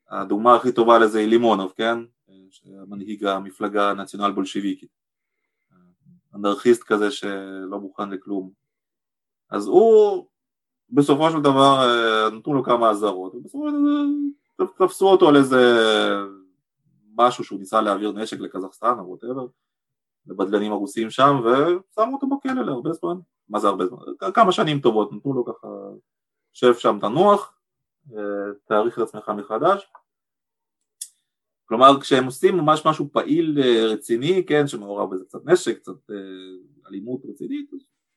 הדוגמה 0.08 0.56
הכי 0.56 0.72
טובה 0.72 0.98
לזה 0.98 1.18
היא 1.18 1.28
לימונוב, 1.28 1.72
כן, 1.76 1.98
מנהיג 2.88 3.24
המפלגה 3.24 3.90
הנציונל 3.90 4.30
בולשיביקית, 4.30 4.90
אנרכיסט 6.34 6.82
כזה 6.82 7.10
שלא 7.10 7.80
מוכן 7.80 8.10
לכלום, 8.10 8.63
אז 9.54 9.66
הוא 9.66 10.26
בסופו 10.90 11.30
של 11.30 11.40
דבר 11.40 11.76
אה, 11.80 12.30
נתנו 12.30 12.54
לו 12.54 12.62
כמה 12.62 12.90
אזהרות, 12.90 13.34
ובסופו 13.34 13.68
של 13.70 13.76
דבר 14.58 14.86
תפסו 14.86 15.08
אותו 15.08 15.28
על 15.28 15.36
איזה 15.36 15.60
משהו 17.16 17.44
שהוא 17.44 17.58
ניסה 17.58 17.80
להעביר 17.80 18.12
נשק 18.12 18.40
לקזחסטן 18.40 18.98
או 18.98 19.08
ווטאבר 19.08 19.46
לבדלנים 20.26 20.72
הרוסים 20.72 21.10
שם 21.10 21.40
ושמו 21.40 22.14
אותו 22.14 22.26
בכלא 22.26 22.62
להרבה 22.62 22.92
זמן, 22.92 23.16
מה 23.48 23.58
זה 23.58 23.68
הרבה 23.68 23.86
זמן? 23.86 23.98
כמה 24.34 24.52
שנים 24.52 24.80
טובות, 24.80 25.12
נתנו 25.12 25.32
לו 25.32 25.44
ככה, 25.44 25.68
שב 26.52 26.74
שם 26.74 26.98
תנוח, 27.00 27.54
אה, 28.12 28.18
תאריך 28.68 28.98
את 28.98 29.02
עצמך 29.02 29.28
מחדש 29.28 29.86
כלומר 31.64 32.00
כשהם 32.00 32.24
עושים 32.24 32.56
ממש 32.56 32.86
משהו 32.86 33.08
פעיל 33.12 33.58
אה, 33.62 33.86
רציני, 33.86 34.44
כן, 34.46 34.66
שמעורב 34.66 35.14
בזה 35.14 35.24
קצת 35.24 35.38
נשק, 35.44 35.78
קצת 35.78 36.10
אה, 36.10 36.16
אלימות 36.88 37.20
רצינית, 37.24 37.70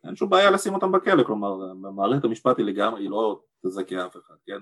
אין 0.08 0.16
שום 0.16 0.30
בעיה 0.30 0.52
לשים 0.52 0.74
אותם 0.74 0.92
בכלא, 0.92 1.24
כלומר 1.24 1.74
מערכת 1.74 2.24
המשפט 2.24 2.58
היא 2.58 2.66
לגמרי, 2.66 3.04
היא 3.04 3.10
לא 3.10 3.42
תזכה 3.66 4.06
אף 4.06 4.18
אחד, 4.18 4.36
כן, 4.46 4.60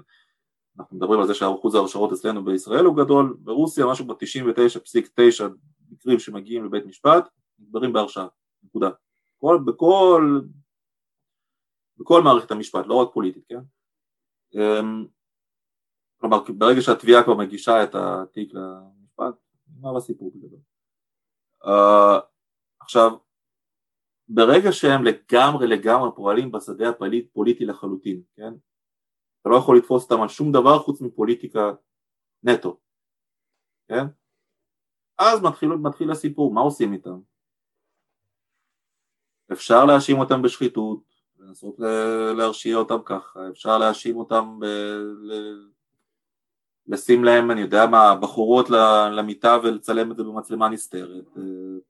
אנחנו 0.80 0.98
מדברים 0.98 1.20
על 1.20 1.28
זה 1.28 1.34
שאחוז 1.34 1.76
ההרשעות 1.76 2.12
אצלנו 2.14 2.46
בישראל 2.46 2.86
הוא 2.86 2.98
גדול, 2.98 3.38
ברוסיה 3.40 3.86
משהו 3.86 4.06
ב-99.9 4.06 5.44
מקרים 5.92 6.20
שמגיעים 6.20 6.66
לבית 6.66 6.86
משפט 6.86 7.30
נגברים 7.60 7.94
בהרשעה, 7.94 8.28
נקודה. 8.64 8.90
כל, 9.38 9.60
בכל, 9.66 10.42
בכל 11.98 12.22
מערכת 12.22 12.52
המשפט, 12.52 12.86
לא 12.88 12.96
רק 12.96 13.14
פוליטית, 13.14 13.44
כן? 13.50 13.60
אמ, 14.54 15.06
כלומר, 16.22 16.38
ברגע 16.58 16.82
שהתביעה 16.82 17.24
כבר 17.24 17.36
מגישה 17.36 17.84
את 17.84 17.96
התיק 17.96 18.54
למשפט, 18.54 19.36
נגמר 19.68 19.98
הסיפור 19.98 20.32
בגדול. 20.36 20.60
Uh, 21.64 22.22
עכשיו, 22.80 23.12
ברגע 24.28 24.72
שהם 24.72 25.04
לגמרי 25.04 25.68
לגמרי 25.68 26.10
פועלים 26.16 26.52
בשדה 26.52 26.90
הפוליטי 26.90 27.66
לחלוטין, 27.66 28.22
כן? 28.36 28.54
אתה 29.42 29.50
לא 29.50 29.56
יכול 29.56 29.78
לתפוס 29.78 30.04
אותם 30.04 30.22
על 30.22 30.28
שום 30.28 30.52
דבר 30.52 30.80
חוץ 30.80 31.02
מפוליטיקה 31.02 31.72
נטו, 32.44 32.80
כן? 33.88 34.06
אז 35.18 35.42
מתחיל, 35.42 35.70
מתחיל 35.70 36.12
הסיפור, 36.12 36.54
מה 36.54 36.62
עושים 36.62 36.94
איתם? 36.94 37.20
אפשר 39.52 39.86
להאשים 39.86 40.20
אותם 40.20 40.42
בשחיתות, 40.42 41.04
לנסות 41.40 41.80
להרשיע 42.38 42.78
אותם 42.78 42.98
ככה, 43.06 43.50
אפשר 43.50 43.78
להאשים 43.78 44.18
אותם, 44.18 44.60
ב... 44.60 44.66
לשים 46.88 47.24
להם, 47.24 47.52
אני 47.52 47.62
יודע 47.62 47.86
מה, 47.86 48.16
בחורות 48.16 48.70
למיטה 49.12 49.58
ולצלם 49.64 50.12
את 50.12 50.18
זה 50.18 50.24
במצלמה 50.24 50.70
נסתרת, 50.70 51.26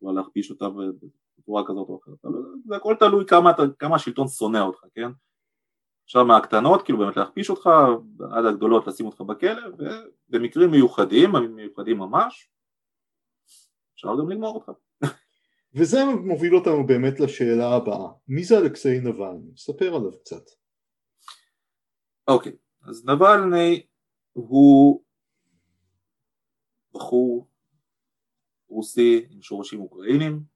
או 0.01 0.09
אה, 0.09 0.13
להכפיש 0.13 0.51
אותם 0.51 0.77
בצורה 1.45 1.63
כזאת 1.67 1.89
או 1.89 1.99
אחרת, 2.03 2.17
זה 2.65 2.75
הכל 2.75 2.95
תלוי 2.99 3.25
כמה, 3.25 3.51
כמה 3.79 3.95
השלטון 3.95 4.27
שונא 4.27 4.57
אותך, 4.57 4.79
כן? 4.93 5.09
עכשיו 6.03 6.25
מהקטנות, 6.25 6.81
כאילו 6.81 6.97
באמת 6.97 7.17
להכפיש 7.17 7.49
אותך, 7.49 7.69
עד 8.31 8.45
הגדולות 8.45 8.87
לשים 8.87 9.05
אותך 9.05 9.21
בכלא, 9.21 9.61
ובמקרים 10.29 10.71
מיוחדים, 10.71 11.31
מיוחדים 11.55 11.97
ממש, 11.97 12.49
אפשר 13.95 14.07
גם 14.19 14.29
לגמור 14.29 14.55
אותך. 14.55 14.71
וזה 15.75 15.97
מוביל 16.25 16.55
אותנו 16.55 16.87
באמת 16.87 17.19
לשאלה 17.19 17.75
הבאה, 17.75 18.09
מי 18.27 18.43
זה 18.43 18.57
אלכסיי 18.57 18.99
נבלני? 18.99 19.57
ספר 19.57 19.95
עליו 19.95 20.19
קצת. 20.19 20.43
אוקיי, 22.27 22.55
אז 22.81 23.05
נבלני 23.05 23.85
הוא 24.33 25.03
בחור 26.93 27.47
רוסי 28.69 29.27
עם 29.29 29.41
שורשים 29.41 29.81
אוקראינים, 29.81 30.54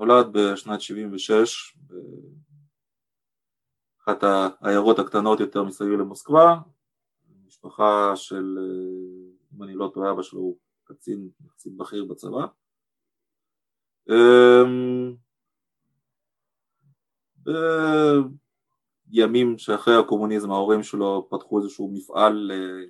נולד 0.00 0.26
בשנת 0.32 0.80
76 0.80 1.76
באחת 4.06 4.22
העיירות 4.60 4.98
הקטנות 4.98 5.40
יותר 5.40 5.64
מסביב 5.64 5.92
למוסקבה, 5.92 6.56
משפחה 7.46 8.12
של, 8.16 8.58
אם 9.54 9.62
אני 9.62 9.74
לא 9.74 9.90
טועה, 9.94 10.12
אבא 10.12 10.22
שלו 10.22 10.40
הוא 10.40 10.56
קצין, 10.84 11.28
קצין 11.48 11.76
בכיר 11.76 12.04
בצבא. 12.04 12.46
אמ, 14.08 15.16
בימים 19.06 19.58
שאחרי 19.58 19.94
הקומוניזם 19.96 20.50
ההורים 20.50 20.82
שלו 20.82 21.28
פתחו 21.30 21.58
איזשהו 21.58 21.92
מפעל 21.94 22.50
אה, 22.54 22.84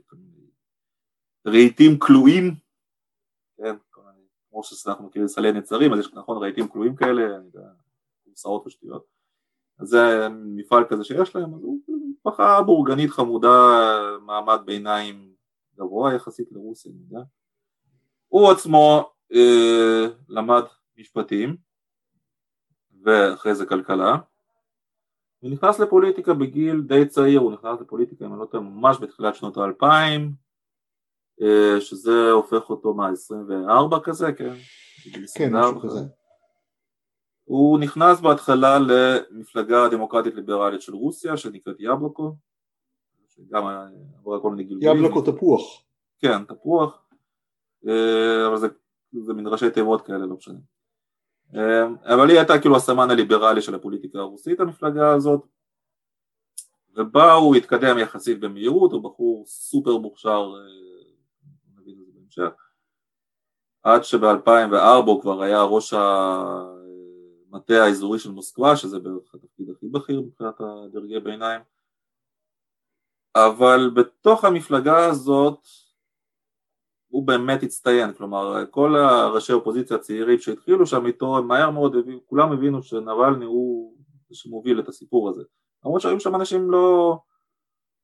רהיטים 1.47 1.99
כלואים, 1.99 2.55
כן, 3.57 3.77
כמו 4.51 4.65
שאנחנו 4.65 5.07
מכירים 5.07 5.29
סלי 5.29 5.53
נצרים, 5.53 5.93
אז 5.93 5.99
יש 5.99 6.15
נכון 6.15 6.43
רהיטים 6.43 6.69
כלואים 6.69 6.97
כאלה, 6.97 7.39
קורסאות 8.25 8.67
ושטויות, 8.67 9.05
אז 9.79 9.89
זה 9.89 10.29
מפעל 10.31 10.85
כזה 10.89 11.05
שיש 11.05 11.37
להם, 11.37 11.55
אז 11.55 11.63
הוא 11.63 11.79
משפחה 12.11 12.63
בורגנית 12.63 13.11
חמודה, 13.11 13.49
מעמד 14.23 14.61
ביניים 14.65 15.33
גבוה 15.77 16.15
יחסית 16.15 16.53
לרוסיה, 16.53 16.93
אני 16.93 17.01
יודע. 17.01 17.25
הוא 18.29 18.51
עצמו 18.51 19.13
אה, 19.33 20.07
למד 20.29 20.63
משפטים 20.99 21.57
ואחרי 23.03 23.55
זה 23.55 23.67
כלכלה. 23.67 24.17
הוא 25.39 25.51
נכנס 25.51 25.81
לפוליטיקה 25.81 26.35
בגיל 26.35 26.81
די 26.81 27.07
צעיר, 27.09 27.41
הוא 27.41 27.53
נכנס 27.53 27.81
לפוליטיקה 27.81 28.25
אם 28.25 28.33
אני 28.33 28.41
לא 28.41 28.47
טועה 28.47 28.63
ממש 28.63 28.97
בתחילת 29.01 29.35
שנות 29.35 29.57
האלפיים 29.57 30.33
שזה 31.81 32.31
הופך 32.31 32.71
אותו 32.71 32.95
מה 32.95 33.09
24 33.09 33.99
כזה, 34.01 34.33
כן? 34.33 34.55
כן, 35.35 35.57
משהו 35.57 35.81
כזה. 35.81 36.01
הוא 37.45 37.79
נכנס 37.79 38.21
בהתחלה 38.21 38.79
למפלגה 38.79 39.85
הדמוקרטית 39.85 40.35
ליברלית 40.35 40.83
של 40.83 40.95
רוסיה 40.95 41.37
שנקראת 41.37 41.77
יבלוקו 41.79 42.35
שגם 43.29 43.65
עברה 44.19 44.41
כל 44.41 44.51
מיני 44.51 44.65
גלגולים. 44.65 44.97
יבלוקו 44.97 45.33
תפוח. 45.33 45.83
כן, 46.19 46.45
תפוח, 46.45 47.03
אה, 47.89 48.47
אבל 48.47 48.57
זה, 48.57 48.69
זה 49.27 49.33
מין 49.33 49.47
ראשי 49.47 49.71
תיבות 49.71 50.07
כאלה, 50.07 50.19
לא 50.27 50.37
משנה. 50.37 50.59
אמ, 51.55 51.97
אבל 52.05 52.31
היא 52.31 52.39
הייתה 52.39 52.59
כאילו 52.59 52.77
הסמן 52.77 53.11
הליברלי 53.11 53.63
של 53.63 53.75
הפוליטיקה 53.75 54.19
הרוסית 54.19 54.61
המפלגה 54.61 55.13
הזאת 55.15 55.47
ובה 56.97 57.33
הוא 57.33 57.57
התקדם 57.57 57.99
יחסית 57.99 58.41
במהירות, 58.41 58.93
הוא 58.93 59.03
בחור 59.03 59.45
סופר 59.47 59.99
מוכשר, 59.99 60.53
אה, 60.57 61.81
נגיד 61.81 61.99
את 62.01 62.07
זה 62.07 62.13
בהמשך, 62.15 62.20
עד 63.83 64.05
שב-2004 64.05 65.07
הוא 65.07 65.23
כבר 65.23 65.43
היה 65.43 65.63
ראש 65.63 65.95
המטה 65.95 67.75
האזורי 67.75 68.19
של 68.19 68.31
מוסקבה, 68.31 68.77
שזה 68.77 68.99
בערך 68.99 69.35
התפקיד 69.35 69.71
הכי 69.71 69.89
בכיר 69.89 70.21
מבחינת 70.21 70.55
הדרגי 70.61 71.21
ביניים, 71.21 71.61
אבל 73.37 73.91
בתוך 73.95 74.45
המפלגה 74.45 75.07
הזאת 75.07 75.59
הוא 77.09 77.27
באמת 77.27 77.63
הצטיין, 77.63 78.13
כלומר 78.13 78.65
כל 78.71 78.97
הראשי 78.97 79.53
אופוזיציה 79.53 79.97
הצעירים 79.97 80.39
שהתחילו 80.39 80.87
שם 80.87 81.07
איתו 81.07 81.39
הם 81.39 81.49
מהר 81.49 81.71
מאוד 81.71 81.97
כולם 82.27 82.53
הבינו 82.53 82.83
שנבלני 82.83 83.45
הוא 83.45 83.97
שמוביל 84.33 84.81
את 84.81 84.89
הסיפור 84.89 85.29
הזה. 85.29 85.43
למרות 85.85 86.01
שהיו 86.01 86.21
שם 86.21 86.35
אנשים 86.35 86.71
לא, 86.71 87.19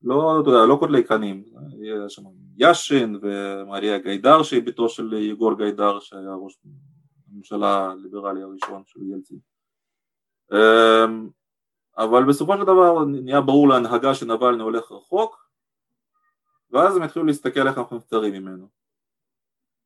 לא, 0.03 0.41
אתה 0.41 0.51
יודע, 0.51 0.67
לא 0.67 0.77
קודלי 0.81 1.05
קנים, 1.05 1.45
היה 1.83 2.09
שם 2.09 2.23
יאשין 2.57 3.19
ומריה 3.23 3.99
גיידר 3.99 4.43
שהיא 4.43 4.63
ביתו 4.63 4.89
של 4.89 5.13
יגור 5.13 5.57
גיידר 5.57 6.01
שהיה 6.01 6.35
ראש 6.35 6.59
הממשלה 7.33 7.91
הליברלי 7.91 8.43
הראשון 8.43 8.83
של 8.87 9.01
ילצין. 9.03 9.39
אמ, 10.53 11.29
אבל 11.99 12.25
בסופו 12.25 12.57
של 12.57 12.63
דבר 12.63 13.05
נהיה 13.05 13.41
ברור 13.41 13.69
להנהגה 13.69 14.15
שנבלני 14.15 14.63
הולך 14.63 14.93
רחוק 14.93 15.47
ואז 16.71 16.97
הם 16.97 17.03
התחילו 17.03 17.25
להסתכל 17.25 17.69
איך 17.69 17.79
אנחנו 17.79 17.97
נפטרים 17.97 18.33
ממנו. 18.33 18.69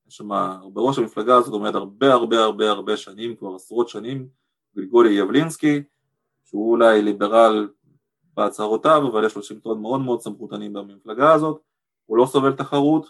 שם, 0.09 0.29
בראש 0.73 0.99
המפלגה 0.99 1.37
הזאת 1.37 1.53
עומד 1.53 1.75
הרבה 1.75 2.13
הרבה 2.13 2.43
הרבה 2.43 2.71
הרבה 2.71 2.97
שנים, 2.97 3.37
כבר 3.37 3.55
עשרות 3.55 3.89
שנים, 3.89 4.29
גלגולי 4.77 5.11
יבלינסקי, 5.11 5.83
שהוא 6.45 6.71
אולי 6.71 7.03
ליברל 7.03 7.69
בהצהרותיו, 8.35 9.03
אבל 9.13 9.25
יש 9.25 9.37
לו 9.37 9.43
שלטון 9.43 9.83
מאוד 9.83 10.01
מאוד 10.01 10.21
סמכותני 10.21 10.69
במפלגה 10.69 11.33
הזאת, 11.33 11.61
הוא 12.11 12.19
לא 12.19 12.27
סובל 12.27 12.53
תחרות, 12.53 13.07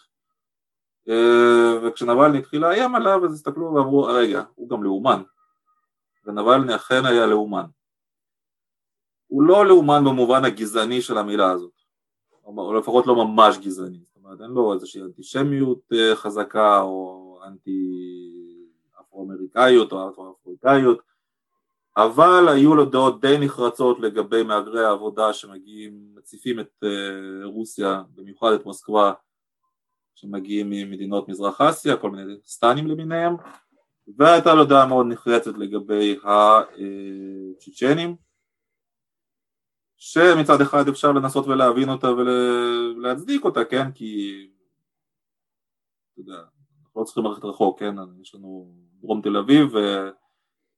אה, 1.09 1.79
וכשנבלני 1.83 2.39
התחיל 2.39 2.61
לאיים 2.61 2.95
עליו, 2.95 3.25
אז 3.25 3.33
הסתכלו 3.33 3.73
ואמרו, 3.75 4.03
רגע, 4.03 4.43
הוא 4.55 4.69
גם 4.69 4.83
לאומן, 4.83 5.23
ונבלני 6.25 6.75
אכן 6.75 7.07
היה 7.07 7.27
לאומן. 7.27 7.65
הוא 9.27 9.43
לא 9.43 9.67
לאומן 9.67 10.05
במובן 10.05 10.45
הגזעני 10.45 11.03
של 11.03 11.19
המילה 11.19 11.51
הזאת, 11.51 11.73
או 12.45 12.75
לפחות 12.75 13.07
לא 13.07 13.17
ממש 13.17 13.59
גזעני, 13.59 14.05
אומרת 14.17 14.41
אין 14.41 14.51
לו 14.51 14.75
איזושהי 14.75 15.03
אנטישמיות 15.03 15.81
אה, 15.93 16.17
חזקה 16.17 16.81
או 16.81 17.39
אנטי 17.47 17.91
אפרו-אמריקאיות 19.01 19.93
או 19.93 20.11
אפרו-אפריקאיות 20.11 20.99
אבל 22.05 22.49
היו 22.49 22.75
לו 22.75 22.85
דעות 22.85 23.21
די 23.21 23.37
נחרצות 23.41 24.01
לגבי 24.01 24.43
מהגרי 24.43 24.85
העבודה 24.85 25.33
שמגיעים, 25.33 26.15
מציפים 26.15 26.61
את 26.61 26.85
אה, 26.85 27.45
רוסיה, 27.45 28.03
במיוחד 28.15 28.53
את 28.53 28.67
מוסקבה 28.67 29.13
שמגיעים 30.15 30.71
ממדינות 30.71 31.29
מזרח 31.29 31.61
אסיה, 31.61 31.97
כל 31.97 32.11
מיני 32.11 32.33
סטנים 32.45 32.87
למיניהם 32.87 33.37
והייתה 34.17 34.55
לו 34.55 34.65
דעה 34.65 34.87
מאוד 34.87 35.07
נחרצת 35.07 35.59
לגבי 35.59 36.19
הצ'צ'נים 36.25 38.11
אה, 38.11 38.15
שמצד 39.97 40.61
אחד 40.61 40.89
אפשר 40.89 41.13
לנסות 41.13 41.47
ולהבין 41.47 41.89
אותה 41.89 42.09
ולהצדיק 42.11 43.45
אותה, 43.45 43.65
כן? 43.65 43.93
כי, 43.93 44.47
אתה 46.13 46.21
יודע, 46.21 46.43
לא 46.97 47.05
צריכים 47.05 47.25
ללכת 47.25 47.45
רחוק, 47.45 47.81
כן? 47.81 47.95
יש 48.23 48.35
לנו 48.35 48.75
דרום 49.01 49.23
תל 49.23 49.37
אביב 49.37 49.75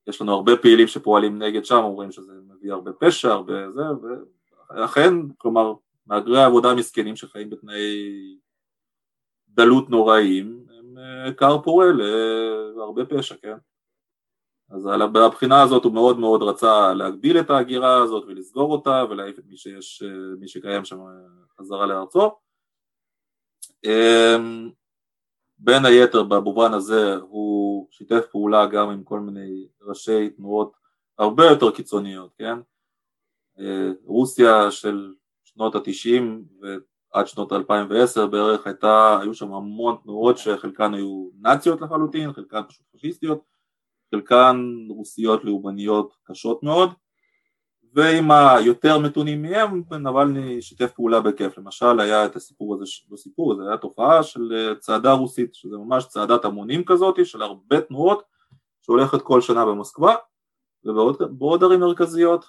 ויש 0.06 0.20
לנו 0.20 0.32
הרבה 0.32 0.56
פעילים 0.56 0.86
שפועלים 0.86 1.42
נגד 1.42 1.64
שם, 1.64 1.80
אומרים 1.82 2.12
שזה 2.12 2.32
מביא 2.48 2.72
הרבה 2.72 2.92
פשע, 2.92 3.28
הרבה 3.28 3.70
זה, 3.70 3.82
ולכן, 4.70 5.14
כלומר, 5.38 5.72
מהגרי 6.06 6.42
העבודה 6.42 6.70
המסכנים 6.70 7.16
שחיים 7.16 7.50
בתנאי 7.50 8.38
דלות 9.48 9.90
נוראיים, 9.90 10.66
הם 10.78 10.98
אה, 10.98 11.32
כר 11.34 11.62
פורה 11.62 11.86
להרבה 12.76 13.04
פשע, 13.06 13.34
כן? 13.42 13.56
אז 14.70 14.88
מהבחינה 15.12 15.62
הזאת 15.62 15.84
הוא 15.84 15.92
מאוד 15.92 16.18
מאוד 16.18 16.42
רצה 16.42 16.94
להגביל 16.94 17.40
את 17.40 17.50
ההגירה 17.50 18.02
הזאת 18.02 18.24
ולסגור 18.26 18.72
אותה 18.72 19.04
ולהעיף 19.10 19.38
את 19.38 19.44
מי, 19.46 19.56
שיש, 19.56 20.02
מי 20.38 20.48
שקיים 20.48 20.84
שם 20.84 20.98
חזרה 21.58 21.86
לארצו. 21.86 22.30
בין 25.64 25.84
היתר 25.84 26.22
במובן 26.22 26.72
הזה 26.72 27.14
הוא 27.14 27.86
שיתף 27.90 28.26
פעולה 28.30 28.66
גם 28.66 28.90
עם 28.90 29.04
כל 29.04 29.20
מיני 29.20 29.66
ראשי 29.82 30.30
תנועות 30.30 30.72
הרבה 31.18 31.44
יותר 31.44 31.70
קיצוניות, 31.70 32.34
כן? 32.38 32.58
אה, 33.58 33.90
רוסיה 34.04 34.70
של 34.70 35.14
שנות 35.44 35.74
התשעים 35.74 36.44
ועד 36.60 37.26
שנות 37.26 37.52
2010 37.52 38.26
בערך 38.26 38.66
הייתה, 38.66 39.18
היו 39.22 39.34
שם 39.34 39.52
המון 39.52 39.96
תנועות 40.02 40.38
שחלקן 40.38 40.94
היו 40.94 41.28
נאציות 41.40 41.80
לחלוטין, 41.80 42.32
חלקן 42.32 42.60
פשוט 42.68 42.86
פשיסטיות 42.96 43.42
חלקן 44.14 44.56
רוסיות 44.88 45.44
לאומניות 45.44 46.16
קשות 46.24 46.62
מאוד 46.62 46.90
ועם 47.94 48.30
היותר 48.30 48.98
מתונים 48.98 49.42
מהם 49.42 49.82
נבלני 49.90 50.62
שיתף 50.62 50.92
פעולה 50.92 51.20
בכיף, 51.20 51.58
למשל 51.58 52.00
היה 52.00 52.26
את 52.26 52.36
הסיפור 52.36 52.74
הזה, 52.74 52.84
לא 53.10 53.16
סיפור, 53.16 53.54
זה 53.56 53.62
היה 53.68 53.76
תופעה 53.76 54.22
של 54.22 54.52
אה, 54.54 54.74
צעדה 54.74 55.12
רוסית, 55.12 55.54
שזה 55.54 55.76
ממש 55.76 56.06
צעדת 56.06 56.44
המונים 56.44 56.84
כזאת 56.84 57.26
של 57.26 57.42
הרבה 57.42 57.80
תנועות 57.80 58.22
שהולכת 58.82 59.22
כל 59.22 59.40
שנה 59.40 59.66
במוסקבה 59.66 60.14
ובעוד 60.84 61.64
ערים 61.64 61.80
מרכזיות 61.80 62.44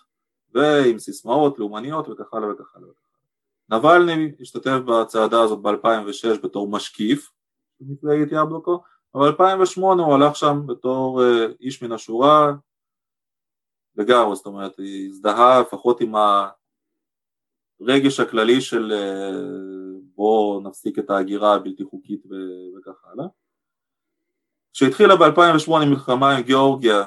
ועם 0.54 1.00
סיסמאות 1.00 1.60
לאומניות 1.60 2.10
וכך 2.10 2.34
הלאה 2.34 2.52
וכך 2.52 2.76
הלאה. 2.76 2.90
נבלני 3.70 4.32
השתתף 4.42 4.80
בצעדה 4.86 5.42
הזאת 5.42 5.62
ב-2006 5.62 6.42
בתור 6.44 6.68
משקיף 6.68 7.32
במפלגת 7.80 8.28
יבלוקו, 8.32 8.82
אבל 9.16 9.32
ב-2008 9.32 9.82
הוא 9.82 10.14
הלך 10.14 10.36
שם 10.36 10.62
בתור 10.66 11.24
אה, 11.24 11.46
איש 11.62 11.84
מן 11.84 11.92
השורה 11.92 12.54
לגמרי, 13.96 14.36
זאת 14.36 14.46
אומרת 14.46 14.78
היא 14.78 15.10
הזדהה 15.10 15.62
לפחות 15.62 16.02
עם 16.02 16.14
הרגש 17.82 18.20
הכללי 18.20 18.62
של 18.62 18.92
אה, 18.92 19.32
בואו 20.16 20.62
נפסיק 20.64 21.00
את 21.00 21.10
ההגירה 21.10 21.56
הבלתי 21.56 21.84
חוקית 21.84 22.24
וכך 22.26 23.06
הלאה. 23.06 23.26
כשהתחילה 24.74 25.16
ב-2008 25.16 25.86
מלחמה 25.86 26.38
עם 26.38 26.44
גיאורגיה 26.44 27.04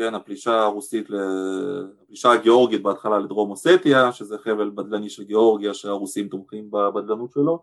כן, 0.00 0.14
הפלישה 0.14 0.62
הרוסית, 0.62 1.08
הפלישה 2.02 2.32
הגיאורגית 2.32 2.82
בהתחלה 2.82 3.18
לדרום 3.18 3.50
אוסטיה, 3.50 4.12
שזה 4.12 4.38
חבל 4.38 4.70
בדלני 4.74 5.10
של 5.10 5.24
גיאורגיה 5.24 5.74
שהרוסים 5.74 6.28
תומכים 6.28 6.70
בבדלנות 6.70 7.32
שלו, 7.32 7.62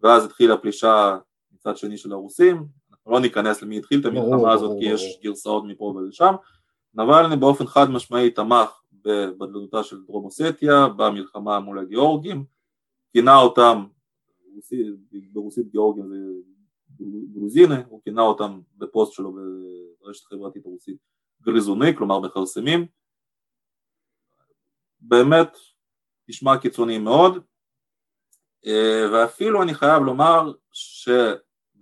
ואז 0.00 0.24
התחילה 0.24 0.56
פלישה 0.56 1.18
מצד 1.52 1.76
שני 1.76 1.98
של 1.98 2.12
הרוסים, 2.12 2.66
אנחנו 2.90 3.12
לא 3.12 3.20
ניכנס 3.20 3.62
למי 3.62 3.78
התחיל 3.78 4.00
את 4.00 4.04
המלחמה 4.04 4.52
הזאת 4.52 4.76
כי 4.78 4.84
יש 4.84 5.20
גרסאות 5.22 5.64
מפה 5.66 5.84
ולשם, 5.84 6.34
נבלני 6.94 7.36
באופן 7.36 7.66
חד 7.66 7.90
משמעי 7.90 8.30
תמך 8.30 8.82
בבדלנותה 8.92 9.82
של 9.82 10.04
דרום 10.04 10.24
אוסטיה, 10.24 10.88
במלחמה 10.96 11.60
מול 11.60 11.78
הגיאורגים, 11.78 12.44
כינה 13.12 13.36
אותם, 13.36 13.86
ברוסית 15.32 15.70
גיאורגים 15.70 16.08
זה 16.08 16.16
גרוזיני, 17.34 17.74
הוא 17.88 18.02
כינה 18.04 18.22
אותם 18.22 18.60
בפוסט 18.76 19.12
שלו 19.12 19.36
ברשת 20.00 20.26
החברתית 20.26 20.66
הרוסית 20.66 20.96
גריזוני, 21.42 21.96
כלומר 21.96 22.20
מכרסמים, 22.20 22.86
באמת 25.00 25.56
נשמע 26.28 26.58
קיצוני 26.58 26.98
מאוד, 26.98 27.44
ואפילו 29.12 29.62
אני 29.62 29.74
חייב 29.74 30.02
לומר 30.02 30.52
שב-2014 30.72 31.80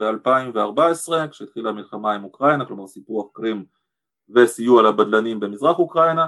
כשהתחילה 1.31 1.71
המלחמה 1.71 2.15
עם 2.15 2.25
אוקראינה, 2.25 2.67
כלומר 2.67 2.87
סיפוח 2.87 3.27
קרים 3.33 3.65
וסיוע 4.29 4.83
לבדלנים 4.83 5.41
במזרח 5.41 5.79
אוקראינה, 5.79 6.27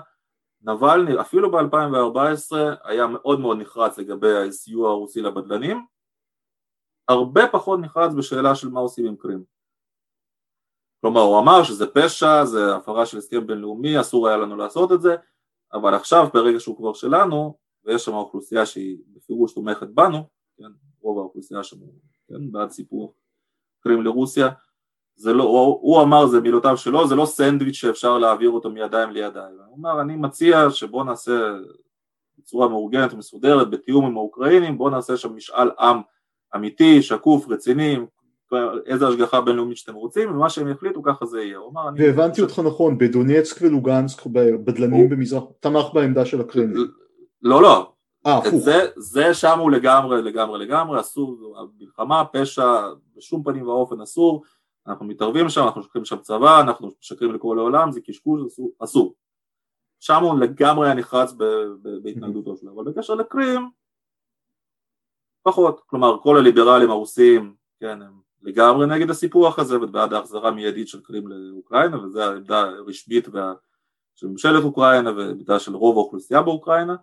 נבלני 0.63 1.21
אפילו 1.21 1.51
ב-2014 1.51 2.57
היה 2.85 3.07
מאוד 3.07 3.41
מאוד 3.41 3.59
נחרץ 3.59 3.99
לגבי 3.99 4.49
הסיוע 4.49 4.91
הרוסי 4.91 5.21
לבדלנים, 5.21 5.87
הרבה 7.09 7.49
פחות 7.53 7.81
נחרץ 7.81 8.13
בשאלה 8.15 8.55
של 8.55 8.69
מה 8.69 8.81
עושים 8.81 9.07
עם 9.07 9.17
קרים. 9.17 9.45
כלומר 11.01 11.21
הוא 11.21 11.39
אמר 11.39 11.63
שזה 11.63 11.87
פשע, 11.87 12.45
זה 12.45 12.77
הפרה 12.77 13.07
של 13.07 13.19
הסכם 13.19 13.47
בינלאומי, 13.47 14.01
אסור 14.01 14.29
היה 14.29 14.37
לנו 14.37 14.57
לעשות 14.57 14.93
את 14.93 15.01
זה, 15.01 15.17
אבל 15.73 15.95
עכשיו 15.95 16.29
ברגע 16.35 16.61
שהוא 16.61 16.77
כבר 16.77 16.93
שלנו, 16.93 17.59
ויש 17.85 18.05
שם 18.05 18.15
אוכלוסייה 18.15 18.67
שהיא 18.67 18.99
בפירוש 19.07 19.55
תומכת 19.55 19.89
בנו, 19.89 20.29
כן, 20.57 20.71
רוב 21.01 21.19
האוכלוסייה 21.19 21.65
שם 21.65 21.77
כן, 22.29 22.53
בעד 22.53 22.71
סיפור 22.71 23.15
קרים 23.81 24.03
לרוסיה, 24.03 24.49
זה 25.17 25.33
לא, 25.33 25.45
הוא, 25.45 25.79
הוא 25.81 26.03
אמר, 26.03 26.27
זה 26.27 26.41
מילותיו 26.41 26.77
שלו, 26.77 27.09
זה 27.09 27.15
לא 27.15 27.27
סנדוויץ' 27.27 27.75
שאפשר 27.75 28.19
להעביר 28.19 28.51
אותו 28.51 28.71
מידיים 28.71 29.11
לידיים, 29.11 29.55
הוא 29.67 29.79
אמר 29.79 30.01
אני 30.01 30.17
מציע 30.17 30.71
שבוא 30.71 31.05
נעשה 31.05 31.55
בצורה 32.39 32.69
מאורגנת 32.69 33.13
ומסודרת, 33.13 33.71
בתיאום 33.71 34.07
עם 34.07 34.17
האוקראינים, 34.17 34.79
בוא 34.79 34.91
נעשה 34.91 35.17
שם 35.17 35.37
משאל 35.37 35.71
עם 35.81 36.01
אמיתי, 36.57 37.03
שקוף, 37.03 37.49
רציני, 37.49 37.97
איזה 38.87 39.09
השגחה 39.09 39.41
בינלאומית 39.41 39.77
שאתם 39.77 39.95
רוצים, 39.95 40.31
ומה 40.31 40.51
שהם 40.51 40.69
יחליטו 40.69 41.03
ככה 41.03 41.27
זה 41.27 41.41
יהיה. 41.41 41.59
והבנתי 41.97 42.43
אותך 42.43 42.59
נכון, 42.59 42.99
בדונייצק 42.99 43.63
ולוגנסק, 43.63 44.27
בדלנים 44.65 45.09
במזרח, 45.09 45.43
תמך 45.61 45.87
בעמדה 45.95 46.25
של 46.25 46.41
הקרמלין. 46.41 46.87
לא, 47.43 47.63
לא. 47.63 47.91
אה, 48.27 48.41
זה, 48.59 48.87
זה 48.97 49.35
שם 49.35 49.59
הוא 49.59 49.71
לגמרי, 49.71 50.23
לגמרי, 50.23 50.67
לגמרי, 50.67 51.01
אסור, 51.01 51.57
מלחמה, 51.81 52.25
פשע, 52.33 52.89
בשום 53.17 53.43
פנים 53.43 53.69
ואופן 53.69 54.01
אסור, 54.01 54.43
אנחנו 54.87 55.07
מתערבים 55.07 55.49
שם, 55.49 55.63
אנחנו 55.65 55.83
שולחים 55.83 56.05
שם 56.05 56.19
צבא, 56.19 56.61
אנחנו 56.61 56.91
משקרים 57.01 57.35
לכל 57.35 57.59
העולם, 57.59 57.93
זה 57.93 58.01
קשקוש, 58.01 58.43
אסור. 58.85 59.15
שם 60.01 60.23
הוא 60.23 60.41
לגמרי 60.41 60.87
היה 60.87 60.95
נחרץ 60.95 61.33
בהתנגדותו 62.03 62.57
שלו, 62.57 62.73
אבל 62.75 62.93
בקשר 62.93 63.15
לקרים, 63.15 63.71
פחות, 65.43 65.81
כלומר 65.87 66.21
כל 66.23 66.39
הליברלים 66.39 66.91
הרוסים, 66.91 67.55
כן, 67.81 68.03
הם 68.03 68.21
לגמרי 68.43 68.87
נגד 68.87 69.11
הסיפוח 69.11 69.59
הזה 69.59 69.81
ובעד 69.83 70.13
ההחזרה 70.13 70.51
מיידית 70.51 70.89
של 70.89 71.01
קרים 71.03 71.29
לאוקראינה 71.29 72.05
וזו 72.05 72.21
העמדה 72.21 72.61
הרשמית 72.61 73.29
של 74.15 74.27
ממשלת 74.27 74.65
אוקראינה 74.65 75.11
ועמדה 75.11 75.59
של 75.59 75.77
רוב 75.77 75.97
האוכלוסייה 75.97 76.43
באוקראינה 76.43 76.97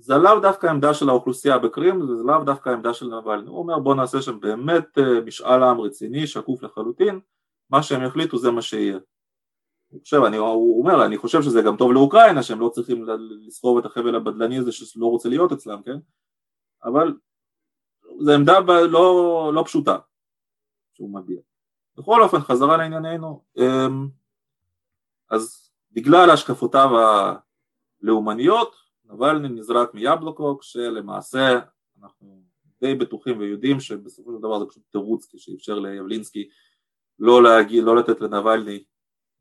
זה 0.00 0.14
לאו 0.14 0.40
דווקא 0.40 0.66
העמדה 0.66 0.94
של 0.94 1.08
האוכלוסייה 1.08 1.58
בקרים, 1.58 2.06
זה 2.06 2.22
לאו 2.24 2.44
דווקא 2.44 2.68
העמדה 2.68 2.94
של 2.94 3.06
נבלני, 3.06 3.48
הוא 3.48 3.58
אומר 3.58 3.78
בוא 3.78 3.94
נעשה 3.94 4.22
שם 4.22 4.40
באמת 4.40 4.98
אה, 4.98 5.20
משאל 5.20 5.62
עם 5.62 5.80
רציני, 5.80 6.26
שקוף 6.26 6.62
לחלוטין, 6.62 7.20
מה 7.70 7.82
שהם 7.82 8.02
יחליטו 8.02 8.38
זה 8.38 8.50
מה 8.50 8.62
שיהיה. 8.62 8.98
הוא, 9.88 10.00
חושב, 10.00 10.22
אני, 10.26 10.36
הוא 10.36 10.82
אומר, 10.82 11.06
אני 11.06 11.18
חושב 11.18 11.42
שזה 11.42 11.62
גם 11.62 11.76
טוב 11.76 11.92
לאוקראינה, 11.92 12.42
שהם 12.42 12.60
לא 12.60 12.68
צריכים 12.68 13.04
לסחוב 13.46 13.78
את 13.78 13.84
החבל 13.84 14.14
הבדלני 14.14 14.58
הזה 14.58 14.72
שלא 14.72 15.06
רוצה 15.06 15.28
להיות 15.28 15.52
אצלם, 15.52 15.82
כן? 15.82 15.96
אבל 16.84 17.14
זו 18.20 18.32
עמדה 18.32 18.58
לא, 18.90 19.50
לא 19.54 19.62
פשוטה. 19.66 19.98
שהוא 20.92 21.14
מביע. 21.14 21.40
בכל 21.96 22.22
אופן 22.22 22.38
חזרה 22.38 22.76
לענייננו, 22.76 23.44
אמ, 23.56 24.08
אז 25.30 25.70
בגלל 25.92 26.30
השקפותיו 26.30 26.90
הלאומניות 28.02 28.79
נבלני 29.12 29.48
נזרק 29.48 29.94
מיבלוקו 29.94 30.58
כשלמעשה 30.58 31.60
אנחנו 32.02 32.42
די 32.80 32.94
בטוחים 32.94 33.38
ויודעים 33.38 33.80
שבסופו 33.80 34.32
של 34.32 34.38
דבר 34.38 34.58
זה 34.58 34.66
פשוט 34.66 34.82
תירוץ 34.90 35.28
שאפשר 35.36 35.78
ליבלינסקי 35.78 36.48
לא, 37.18 37.42
להגיד, 37.42 37.84
לא 37.84 37.96
לתת 37.96 38.20
לנבלני 38.20 38.84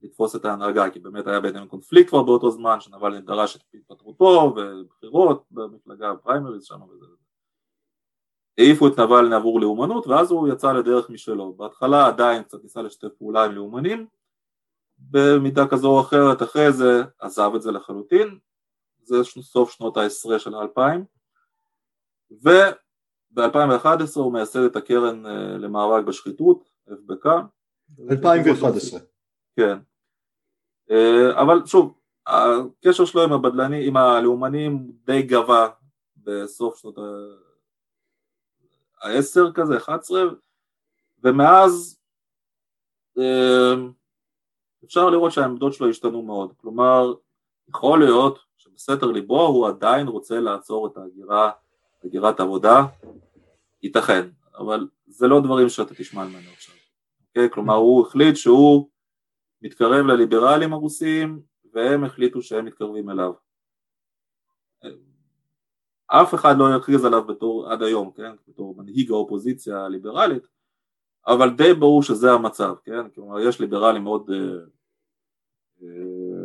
לתפוס 0.02 0.36
את 0.36 0.46
ההנהגה 0.46 0.90
כי 0.90 1.00
באמת 1.00 1.28
היה 1.28 1.40
ביניהם 1.40 1.68
קונפליקט 1.68 2.10
כבר 2.10 2.24
באותו 2.24 2.52
זמן 2.52 2.80
שנבלני 2.80 3.22
דרש 3.22 3.56
את 3.56 3.62
התפטרותו 3.74 4.56
ובחירות 4.56 5.46
במפלגה 5.52 6.12
הפריימריז 6.12 6.64
שם 6.64 6.82
וזה 6.82 7.06
העיפו 8.58 8.88
את 8.88 9.00
נבלני 9.00 9.36
עבור 9.36 9.62
לאומנות 9.62 10.08
ואז 10.08 10.32
הוא 10.32 10.48
יצא 10.48 10.74
לדרך 10.74 11.10
משלו. 11.10 11.54
בהתחלה 11.54 12.08
עדיין 12.08 12.44
קצת 12.44 12.64
ניסה 12.64 12.82
לשתף 12.82 13.08
פעולה 13.18 13.46
עם 13.46 13.52
לאומנים, 13.52 14.08
במידה 14.98 15.68
כזו 15.68 15.90
או 15.90 16.02
אחרת 16.02 16.42
אחרי 16.42 16.72
זה 16.72 17.04
עזב 17.20 17.52
את 17.56 17.62
זה 17.62 17.72
לחלוטין, 17.72 18.40
זה 19.10 19.24
סוף 19.42 19.72
שנות 19.72 19.98
העשרה 19.98 20.40
של 20.40 20.56
האלפיים, 20.56 21.06
וב-2011 22.32 23.40
הוא 24.16 24.34
מייסד 24.34 24.60
את 24.60 24.76
הקרן 24.76 25.26
אה, 25.26 25.58
למאבק 25.58 26.06
בשחיתות, 26.06 26.70
FBK. 26.90 27.30
2011. 28.12 29.00
כן. 29.56 29.78
אה, 30.92 31.42
אבל 31.42 31.66
שוב, 31.66 32.00
הקשר 32.28 33.06
שלו 33.06 33.24
עם 33.24 33.34
הבדלנים, 33.34 33.88
עם 33.88 33.98
הלאומנים 33.98 34.92
די 35.06 35.22
גבה 35.22 35.70
בסוף 36.18 36.78
שנות 36.78 36.98
ה... 36.98 37.02
העשר 39.02 39.52
כזה, 39.52 39.78
11, 39.78 40.22
ומאז 41.24 42.00
אמ, 43.18 43.92
אפשר 44.86 45.10
לראות 45.10 45.32
שהעמדות 45.32 45.74
שלו 45.74 45.90
השתנו 45.90 46.22
מאוד, 46.22 46.54
כלומר 46.58 47.14
יכול 47.70 48.00
להיות 48.00 48.40
שבסתר 48.80 49.06
ליבו 49.06 49.46
הוא 49.46 49.68
עדיין 49.68 50.08
רוצה 50.08 50.40
לעצור 50.40 50.88
את 50.88 50.98
ההגירה, 50.98 51.52
הגירת 52.04 52.40
עבודה, 52.40 52.86
ייתכן, 53.84 54.30
אבל 54.58 54.88
זה 55.08 55.28
לא 55.28 55.42
דברים 55.42 55.70
שאתה 55.70 55.96
תשמע 55.96 56.26
ממנו 56.26 56.50
עכשיו, 56.54 56.76
אוקיי? 57.28 57.50
כלומר 57.50 57.74
הוא 57.74 58.08
החליט 58.08 58.36
שהוא 58.36 58.90
מתקרב 59.62 60.06
לליברלים 60.06 60.74
הרוסים 60.74 61.42
והם 61.74 62.04
החליטו 62.04 62.42
שהם 62.42 62.66
מתקרבים 62.66 63.10
אליו. 63.10 63.34
אף 66.08 66.34
אחד 66.34 66.56
לא 66.58 66.76
יכריז 66.76 67.06
עליו 67.06 67.24
בתור, 67.24 67.72
עד 67.72 67.84
היום, 67.84 68.12
כן, 68.12 68.32
בתור 68.48 68.76
מנהיג 68.78 69.12
האופוזיציה 69.12 69.86
הליברלית, 69.86 70.48
אבל 71.28 71.50
די 71.50 71.74
ברור 71.74 72.04
שזה 72.04 72.32
המצב, 72.32 72.76
כן, 72.84 73.10
כלומר 73.10 73.40
יש 73.40 73.60
ליברלים 73.60 74.04
מאוד, 74.04 74.30
אה, 74.30 74.66
אה, 75.82 76.39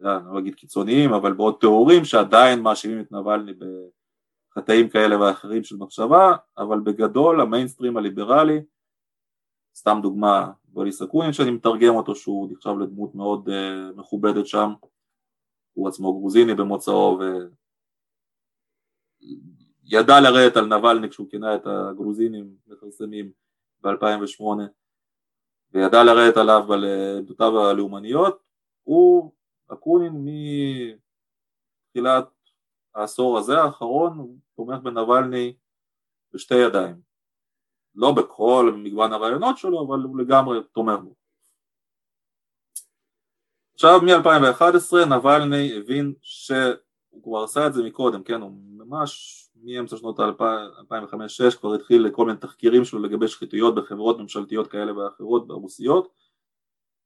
לא 0.00 0.38
אגיד 0.38 0.54
קיצוניים, 0.54 1.12
אבל 1.12 1.32
מאוד 1.32 1.60
טהורים 1.60 2.04
שעדיין 2.04 2.60
מאשימים 2.60 3.00
את 3.00 3.12
נבלני 3.12 3.52
בחטאים 3.52 4.88
כאלה 4.88 5.20
ואחרים 5.20 5.64
של 5.64 5.76
מחשבה, 5.76 6.36
אבל 6.58 6.80
בגדול 6.80 7.40
המיינסטרים 7.40 7.96
הליברלי 7.96 8.60
סתם 9.76 9.98
דוגמה, 10.02 10.52
בוריס 10.64 11.02
אקונין 11.02 11.32
שאני 11.32 11.50
מתרגם 11.50 11.94
אותו 11.94 12.14
שהוא 12.14 12.52
נחשב 12.52 12.70
לדמות 12.80 13.14
מאוד 13.14 13.48
uh, 13.48 13.52
מכובדת 13.96 14.46
שם, 14.46 14.72
הוא 15.72 15.88
עצמו 15.88 16.18
גרוזיני 16.18 16.54
במוצאו 16.54 17.18
וידע 19.84 20.20
לרדת 20.20 20.56
על 20.56 20.66
נבלני 20.66 21.08
כשהוא 21.10 21.30
כינה 21.30 21.54
את 21.54 21.66
הגרוזינים 21.66 22.54
מכרסמים 22.66 23.32
ב-2008 23.82 24.44
וידע 25.72 26.04
לרדת 26.04 26.36
עליו 26.36 26.72
על 26.72 26.84
עמדותיו 27.18 27.60
הלאומניות, 27.60 28.42
הוא 28.82 29.32
אקונין 29.72 30.12
מתחילת 31.88 32.28
העשור 32.94 33.38
הזה 33.38 33.60
האחרון 33.60 34.38
תומך 34.56 34.78
בנבלני 34.82 35.56
בשתי 36.32 36.54
ידיים. 36.54 37.00
לא 37.94 38.12
בכל 38.12 38.72
מגוון 38.76 39.12
הרעיונות 39.12 39.58
שלו 39.58 39.86
אבל 39.86 39.98
הוא 39.98 40.18
לגמרי 40.18 40.58
תומך 40.72 40.98
בו. 41.04 41.14
עכשיו 43.74 44.00
מ-2011 44.02 45.14
נבלני 45.16 45.76
הבין 45.76 46.14
שהוא 46.22 47.22
כבר 47.22 47.42
עשה 47.44 47.66
את 47.66 47.74
זה 47.74 47.82
מקודם, 47.82 48.22
כן, 48.22 48.40
הוא 48.40 48.52
ממש 48.76 49.36
מאמצע 49.62 49.96
שנות 49.96 50.20
ה-2005-2006 50.20 51.58
כבר 51.60 51.74
התחיל 51.74 52.02
לכל 52.02 52.26
מיני 52.26 52.38
תחקירים 52.38 52.84
שלו 52.84 53.02
לגבי 53.02 53.28
שחיתויות 53.28 53.74
בחברות 53.74 54.18
ממשלתיות 54.18 54.66
כאלה 54.66 54.98
ואחרות 54.98 55.46
ברוסיות 55.46 56.08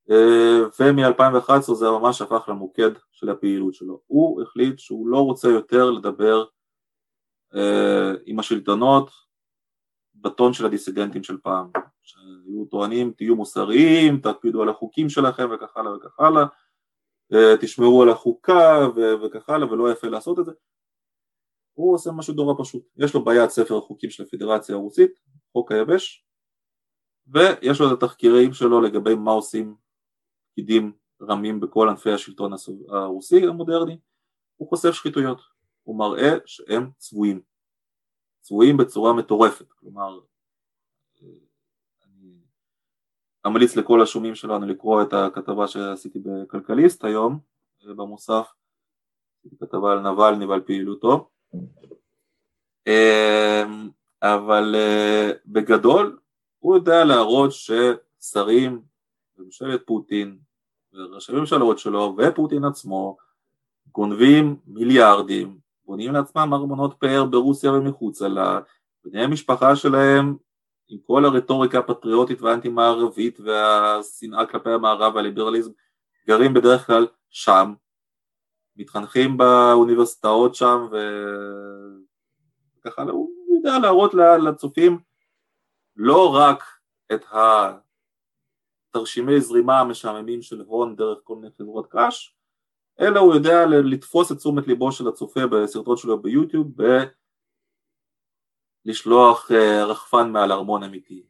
ומ-2011 0.09 1.75
זה 1.75 1.91
ממש 1.91 2.23
הפך 2.23 2.49
למוקד 2.49 2.91
של 3.13 3.31
הפעילות 3.31 3.75
שלו. 3.75 4.01
הוא 4.07 4.43
החליט 4.43 4.79
שהוא 4.79 5.09
לא 5.09 5.19
רוצה 5.19 5.49
יותר 5.49 5.91
לדבר 5.91 6.45
אה, 7.55 8.13
עם 8.27 8.39
השלטונות 8.39 9.11
בטון 10.15 10.53
של 10.53 10.67
הדיסידנטים 10.67 11.23
של 11.23 11.39
פעם, 11.43 11.71
שהיו 12.03 12.65
טוענים 12.71 13.13
תהיו 13.17 13.37
מוסריים, 13.37 14.21
תקפידו 14.21 14.63
על 14.63 14.69
החוקים 14.69 15.09
שלכם 15.09 15.49
וכך 15.55 15.77
הלאה 15.77 15.97
וכך 15.97 16.21
הלאה, 16.21 16.45
אה, 17.33 17.57
תשמרו 17.61 18.03
על 18.03 18.09
החוקה 18.09 18.89
וכך 19.25 19.49
הלאה 19.49 19.73
ולא 19.73 19.93
יפה 19.93 20.07
לעשות 20.09 20.39
את 20.39 20.45
זה. 20.45 20.53
הוא 21.75 21.95
עושה 21.95 22.11
משהו 22.13 22.35
נורא 22.35 22.55
פשוט, 22.59 22.83
יש 22.97 23.15
לו 23.15 23.25
ביד 23.25 23.49
ספר 23.49 23.79
החוקים 23.79 24.11
של 24.11 24.23
הפדרציה 24.23 24.75
הרוסית, 24.75 25.11
חוק 25.53 25.73
היבש, 25.73 26.27
ויש 27.27 27.81
לו 27.81 27.89
את 27.89 27.93
התחקירים 27.93 28.53
שלו 28.53 28.81
לגבי 28.81 29.15
מה 29.15 29.31
עושים 29.31 29.75
פקידים 30.55 30.93
רמים 31.23 31.61
בכל 31.61 31.89
ענפי 31.89 32.13
השלטון 32.13 32.53
הרוסי 32.89 33.47
המודרני, 33.47 33.99
הוא 34.57 34.69
חושף 34.69 34.93
שחיתויות, 34.93 35.41
הוא 35.83 35.99
מראה 35.99 36.31
שהם 36.47 36.91
צבועים, 36.99 37.41
צבועים 38.41 38.77
בצורה 38.77 39.13
מטורפת, 39.13 39.73
כלומר 39.73 40.21
אני 42.05 42.33
אמליץ 43.47 43.77
לכל 43.77 44.03
השומעים 44.03 44.35
שלנו 44.35 44.67
לקרוא 44.67 45.03
את 45.03 45.13
הכתבה 45.13 45.69
שעשיתי 45.69 46.19
בכלכליסט 46.19 47.05
היום 47.05 47.39
במוסף, 47.85 48.53
כתבה 49.61 49.93
על 49.93 50.01
נבלני 50.01 50.45
ועל 50.45 50.61
פעילותו, 50.61 51.31
אמ, 52.87 53.91
אבל 54.23 54.75
אה, 54.75 55.31
בגדול 55.47 56.19
הוא 56.59 56.77
יודע 56.77 57.05
להראות 57.05 57.51
ששרים 57.53 58.83
בממשלת 59.37 59.87
פוטין 59.87 60.39
וראשי 60.93 61.33
ממשלות 61.33 61.79
שלו 61.79 62.17
ופוטין 62.19 62.65
עצמו 62.65 63.17
גונבים 63.93 64.57
מיליארדים, 64.67 65.59
בונים 65.87 66.13
לעצמם 66.13 66.51
ארמונות 66.55 66.95
פאר 66.99 67.25
ברוסיה 67.25 67.73
ומחוצה 67.73 68.29
לה, 68.29 68.61
בני 69.05 69.25
המשפחה 69.25 69.77
שלהם 69.77 70.37
עם 70.89 70.99
כל 71.07 71.25
הרטוריקה 71.25 71.79
הפטריוטית 71.79 72.43
והאנטי 72.43 72.69
מערבית 72.69 73.41
והשנאה 73.41 74.47
כלפי 74.47 74.71
המערב 74.71 75.15
והליברליזם 75.15 75.71
גרים 76.29 76.55
בדרך 76.55 76.87
כלל 76.87 77.07
שם, 77.31 77.75
מתחנכים 78.77 79.37
באוניברסיטאות 79.37 80.55
שם 80.55 80.87
וככה 82.81 83.03
הוא 83.03 83.31
יודע 83.57 83.79
להראות 83.79 84.15
לצופים 84.15 84.99
לא 85.97 86.35
רק 86.35 86.65
את 87.15 87.25
התרשימי 88.95 89.41
זרימה 89.41 89.81
המשעממים 89.81 90.43
של 90.43 90.61
הון 90.61 90.97
דרך 90.97 91.19
כל 91.25 91.37
מיני 91.37 91.51
חברות 91.59 91.87
קראש, 91.87 92.37
אלא 93.01 93.21
הוא 93.21 93.35
יודע 93.35 93.67
לתפוס 93.67 94.33
את 94.33 94.37
תשומת 94.37 94.67
ליבו 94.67 94.93
של 94.93 95.09
הצופה 95.09 95.47
בסרטון 95.47 95.97
שלו 95.97 96.23
ביוטיוב 96.23 96.73
ולשלוח 98.87 99.51
אה, 99.53 99.85
רחפן 99.85 100.31
מעל 100.31 100.53
ארמון 100.53 100.83
אמיתי 100.83 101.27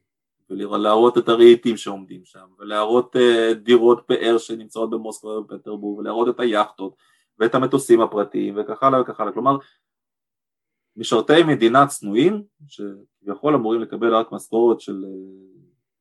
ולהראות 0.49 1.17
את 1.17 1.29
הרהיטים 1.29 1.77
שעומדים 1.77 2.25
שם 2.25 2.47
ולהראות 2.59 3.15
אה, 3.15 3.53
דירות 3.53 4.03
פאר 4.07 4.37
שנמצאות 4.37 4.89
במוסקבה 4.89 5.31
ובפטרבורג 5.31 5.99
ולהראות 5.99 6.35
את 6.35 6.39
היאכטות 6.39 6.95
ואת 7.39 7.55
המטוסים 7.55 8.01
הפרטיים 8.01 8.55
וכך 8.57 8.83
הלאה 8.83 9.01
וכך 9.01 9.19
הלאה. 9.19 9.33
כלומר 9.33 9.57
משרתי 10.97 11.43
מדינה 11.43 11.87
צנועים 11.87 12.43
שכביכול 12.67 13.55
אמורים 13.55 13.81
לקבל 13.81 14.15
רק 14.15 14.31
משכורת 14.31 14.81
של 14.81 15.05
אה, 15.05 15.54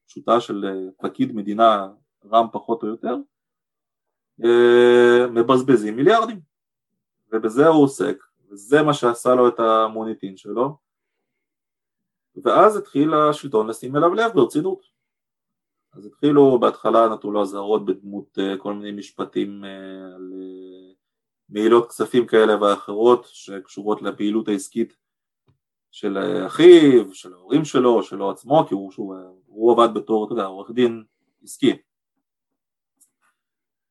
פשוטה 0.06 0.40
של 0.40 0.64
פקיד 1.02 1.34
מדינה 1.34 1.88
רם 2.32 2.46
פחות 2.52 2.82
או 2.82 2.88
יותר 2.88 3.16
אה, 4.44 5.26
מבזבזים 5.30 5.96
מיליארדים. 5.96 6.40
ובזה 7.32 7.66
הוא 7.66 7.84
עוסק 7.84 8.16
וזה 8.50 8.82
מה 8.82 8.94
שעשה 8.94 9.34
לו 9.34 9.48
את 9.48 9.60
המוניטין 9.60 10.36
שלו. 10.36 10.76
ואז 12.44 12.76
התחיל 12.76 13.14
השלטון 13.14 13.66
לשים 13.66 13.96
אליו 13.96 14.14
לב 14.14 14.32
ברצינות. 14.34 14.86
אז 15.92 16.06
התחילו 16.06 16.58
בהתחלה 16.60 17.08
נתנו 17.08 17.32
לו 17.32 17.42
אזהרות 17.42 17.84
בדמות 17.84 18.38
אה, 18.38 18.58
כל 18.58 18.74
מיני 18.74 18.98
משפטים 18.98 19.64
אה, 19.64 20.14
על 20.14 20.32
מעילות 21.48 21.88
כספים 21.88 22.26
כאלה 22.26 22.62
ואחרות 22.62 23.24
שקשורות 23.24 24.02
לפעילות 24.02 24.48
העסקית 24.48 24.96
של 25.94 26.18
אחיו, 26.46 27.14
של 27.14 27.32
ההורים 27.32 27.64
שלו, 27.64 28.02
שלו 28.02 28.30
עצמו, 28.30 28.66
כי 28.68 28.74
הוא, 28.74 28.92
שהוא, 28.92 29.16
הוא 29.46 29.72
עבד 29.72 29.94
בתור, 29.94 30.24
אתה 30.24 30.32
יודע, 30.32 30.44
עורך 30.44 30.70
דין 30.70 31.04
עסקי. 31.42 31.76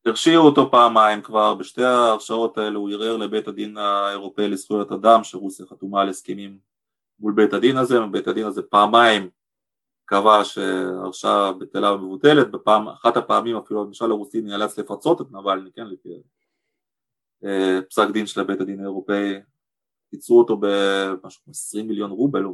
הרשיעו 0.06 0.44
אותו 0.44 0.70
פעמיים 0.70 1.22
כבר, 1.22 1.54
בשתי 1.54 1.84
ההרשעות 1.84 2.58
האלו 2.58 2.80
הוא 2.80 2.90
ערער 2.90 3.16
לבית 3.16 3.48
הדין 3.48 3.76
האירופאי 3.76 4.48
לזכויות 4.48 4.92
אדם 4.92 5.24
שרוסיה 5.24 5.66
חתומה 5.66 6.02
על 6.02 6.08
הסכמים 6.08 6.58
מול 7.20 7.32
בית 7.32 7.52
הדין 7.52 7.76
הזה, 7.76 8.02
ובית 8.02 8.28
הדין 8.28 8.46
הזה 8.46 8.62
פעמיים 8.62 9.28
קבע 10.04 10.44
שהרשעה 10.44 11.52
בטלה 11.52 11.92
ומבוטלת, 11.92 12.50
בפעם, 12.50 12.88
אחת 12.88 13.16
הפעמים 13.16 13.56
אפילו 13.56 13.82
הממשל 13.82 14.10
הרוסי 14.10 14.40
נאלץ 14.40 14.78
לפצות 14.78 15.20
את 15.20 15.32
נבלני, 15.32 15.70
כן, 15.72 15.86
לפי 15.86 16.08
אה, 17.44 17.78
פסק 17.90 18.10
דין 18.12 18.26
של 18.26 18.42
בית 18.42 18.60
הדין 18.60 18.80
האירופאי, 18.80 19.40
קיצרו 20.14 20.38
אותו 20.38 20.56
במשהו 20.60 21.42
כמו 21.44 21.50
20 21.50 21.88
מיליון 21.88 22.10
רובל, 22.10 22.44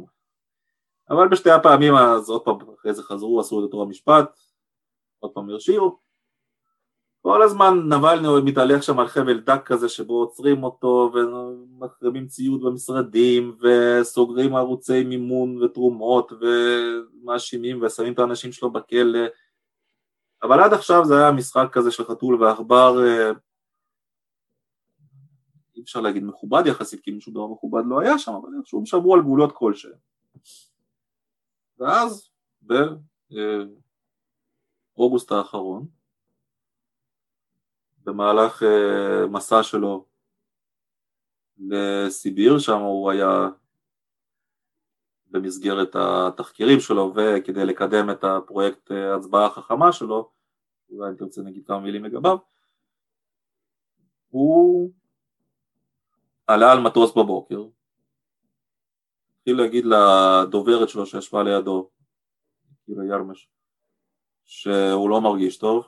אבל 1.09 1.27
בשתי 1.27 1.51
הפעמים 1.51 1.95
אז 1.95 2.29
עוד 2.29 2.41
פעם 2.41 2.57
אחרי 2.79 2.93
זה 2.93 3.03
חזרו, 3.03 3.39
עשו 3.39 3.59
את 3.59 3.63
אותו 3.63 3.81
המשפט, 3.81 4.39
עוד 5.19 5.31
פעם 5.31 5.49
הרשיעו. 5.49 5.97
כל 7.21 7.41
הזמן 7.41 7.79
נבלני 7.93 8.27
מתהלך 8.43 8.83
שם 8.83 8.99
על 8.99 9.07
חבל 9.07 9.39
דק 9.39 9.61
כזה 9.65 9.89
שבו 9.89 10.13
עוצרים 10.13 10.63
אותו 10.63 11.11
ומחרימים 11.13 12.27
ציוד 12.27 12.61
במשרדים 12.61 13.57
וסוגרים 13.61 14.55
ערוצי 14.55 15.03
מימון 15.03 15.63
ותרומות 15.63 16.31
ומאשימים 16.41 17.83
ושמים 17.83 18.13
את 18.13 18.19
האנשים 18.19 18.51
שלו 18.51 18.71
בכלא. 18.71 19.19
אבל 20.43 20.59
עד 20.59 20.73
עכשיו 20.73 21.05
זה 21.05 21.17
היה 21.17 21.31
משחק 21.31 21.67
כזה 21.71 21.91
של 21.91 22.05
חתול 22.05 22.43
ועכבר 22.43 23.03
אה, 23.07 23.31
אי 25.81 25.83
אפשר 25.83 26.01
להגיד 26.01 26.23
מכובד 26.23 26.63
יחסית 26.65 27.01
כי 27.01 27.11
משהו 27.11 27.31
דבר 27.31 27.47
מכובד 27.47 27.81
לא 27.85 27.99
היה 27.99 28.19
שם 28.19 28.31
אבל 28.31 28.49
איכשהו 28.59 28.85
שמרו 28.85 29.13
על 29.13 29.21
גבולות 29.21 29.51
כלשהם. 29.55 29.91
ואז 31.79 32.29
באוגוסט 34.97 35.31
האחרון 35.31 35.87
במהלך 38.03 38.61
uh, 38.61 39.27
מסע 39.27 39.63
שלו 39.63 40.05
לסיביר, 41.57 42.59
שם 42.59 42.79
הוא 42.79 43.11
היה 43.11 43.49
במסגרת 45.27 45.95
התחקירים 45.95 46.79
שלו 46.79 47.13
וכדי 47.15 47.65
לקדם 47.65 48.09
את 48.09 48.23
הפרויקט 48.23 48.91
אה, 48.91 49.15
הצבעה 49.15 49.45
החכמה 49.45 49.91
שלו, 49.91 50.31
אולי 50.89 51.09
אם 51.09 51.15
תרצה 51.15 51.41
נגיד 51.41 51.67
כמה 51.67 51.79
מילים 51.79 52.05
לגביו, 52.05 52.37
הוא 54.29 54.91
עלה 56.53 56.71
על 56.71 56.79
מטוס 56.79 57.11
בבוקר, 57.11 57.63
התחיל 59.37 59.57
להגיד 59.57 59.85
לדוברת 59.85 60.89
שלו 60.89 61.05
שישבה 61.05 61.43
לידו, 61.43 61.89
קירה 62.85 63.05
ירמש, 63.05 63.49
שהוא 64.45 65.09
לא 65.09 65.21
מרגיש 65.21 65.57
טוב, 65.57 65.87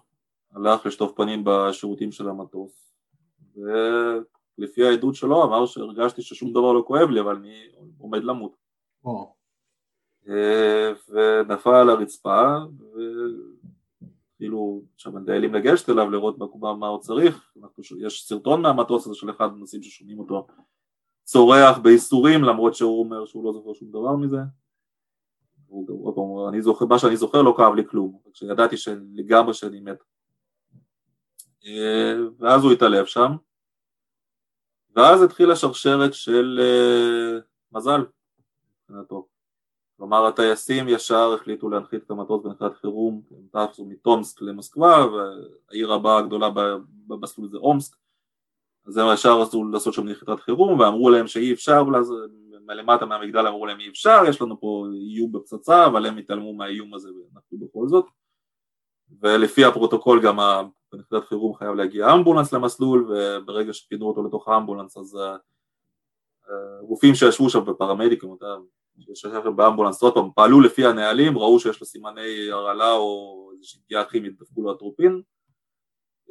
הלך 0.52 0.86
לשטוף 0.86 1.12
פנים 1.16 1.44
בשירותים 1.46 2.12
של 2.12 2.30
המטוס 2.30 2.94
ולפי 3.56 4.86
העדות 4.86 5.16
שלו 5.16 5.44
אמר 5.44 5.66
שהרגשתי 5.66 6.22
ששום 6.22 6.52
דבר 6.52 6.74
לא 6.74 6.84
כואב 6.88 7.10
לי 7.10 7.20
אבל 7.20 7.36
אני 7.36 7.68
עומד 7.98 8.24
למות. 8.24 8.56
ונפל 11.10 11.70
על 11.70 11.90
הרצפה, 11.90 12.58
שם 14.98 15.26
דיילים 15.26 15.54
לגשת 15.54 15.90
אליו 15.90 16.10
לראות 16.10 16.38
מה, 16.60 16.76
מה 16.76 16.88
הוא 16.88 17.00
צריך, 17.00 17.54
יש 18.00 18.28
סרטון 18.28 18.62
מהמטוס 18.62 19.06
הזה 19.06 19.16
של 19.16 19.30
אחד 19.30 19.46
הנושאים 19.46 19.84
ששומעים 19.84 20.20
אותו. 20.20 20.48
צורח 21.24 21.78
בייסורים 21.78 22.44
למרות 22.44 22.76
שהוא 22.76 23.04
אומר 23.04 23.26
שהוא 23.26 23.46
לא 23.46 23.54
זוכר 23.54 23.74
שום 23.74 23.90
דבר 23.90 24.16
מזה. 24.16 24.38
הוא, 25.68 26.50
אני 26.50 26.62
זוכר, 26.62 26.86
מה 26.86 27.00
שאני 27.00 27.18
זוכר 27.18 27.42
לא 27.42 27.54
כאב 27.58 27.74
לי 27.76 27.88
כלום, 27.88 28.20
כשידעתי 28.34 28.76
לגמרי 29.14 29.54
שאני 29.54 29.80
מת. 29.80 30.04
אה, 31.66 32.14
ואז 32.40 32.64
הוא 32.64 32.72
התעלף 32.72 33.08
שם, 33.08 33.32
ואז 34.96 35.22
התחילה 35.22 35.56
שרשרת 35.56 36.14
של 36.14 36.60
uh, 36.60 37.78
מזל 37.78 38.06
מבחינתו. 38.90 39.28
כלומר 39.98 40.26
הטייסים 40.26 40.88
ישר 40.88 41.34
החליטו 41.34 41.70
להנחית 41.70 42.04
את 42.04 42.12
המטוס 42.12 42.44
בנחיית 42.44 42.74
חירום, 42.74 43.22
הם 43.32 43.68
טסו 43.68 43.86
מטומסק 43.86 44.42
למוסקבה, 44.42 45.06
והעיר 45.06 45.94
הבאה 45.94 46.18
הגדולה 46.18 46.50
במסלול 47.08 47.50
זה 47.50 47.58
אומסק, 47.58 47.96
אז 48.88 48.98
הם 48.98 49.06
ישר 49.14 49.42
רצו 49.42 49.64
לעשות 49.64 49.94
שם 49.94 50.08
נחיתת 50.08 50.40
חירום, 50.40 50.80
ואמרו 50.80 51.10
להם 51.10 51.28
שאי 51.28 51.54
אפשר, 51.54 51.84
מלמטה 52.66 53.06
מהמגדל 53.06 53.48
אמרו 53.48 53.66
להם 53.66 53.80
אי 53.80 53.90
אפשר, 53.90 54.22
יש 54.28 54.42
לנו 54.42 54.60
פה 54.60 54.86
איום 54.94 55.32
בפצצה, 55.32 55.86
אבל 55.86 56.06
הם 56.06 56.18
התעלמו 56.18 56.54
מהאיום 56.54 56.94
הזה 56.94 57.10
ואנחנו 57.10 57.58
בכל 57.58 57.88
זאת. 57.88 58.06
ולפי 59.22 59.66
הפרוטוקול 59.66 60.22
גם 60.24 60.38
בנחיתת 60.94 61.26
חירום 61.30 61.56
חייב 61.56 61.76
להגיע 61.76 62.14
אמבולנס 62.14 62.54
למסלול, 62.54 63.12
וברגע 63.12 63.74
שפינו 63.74 64.06
אותו 64.06 64.24
לתוך 64.24 64.48
האמבולנס 64.48 64.98
אז 64.98 65.18
רופאים 66.82 67.12
אה, 67.12 67.18
שישבו 67.18 67.50
שם 67.50 67.66
בפרמדיקים, 67.66 68.30
אותם 68.30 68.62
שם 69.14 69.56
באמבולנס, 69.56 70.04
עוד 70.04 70.14
פעם, 70.14 70.30
פעלו 70.36 70.62
לפי 70.62 70.86
הנהלים, 70.86 71.38
ראו 71.38 71.60
שיש 71.60 71.80
לו 71.80 71.86
סימני 71.86 72.52
הרעלה 72.52 72.92
או 72.92 73.50
איזושהי 73.54 73.82
פגיעה 73.82 74.06
כימית, 74.10 74.40
דפקו 74.40 74.62
לו 74.62 74.72
אטרופין, 74.72 75.22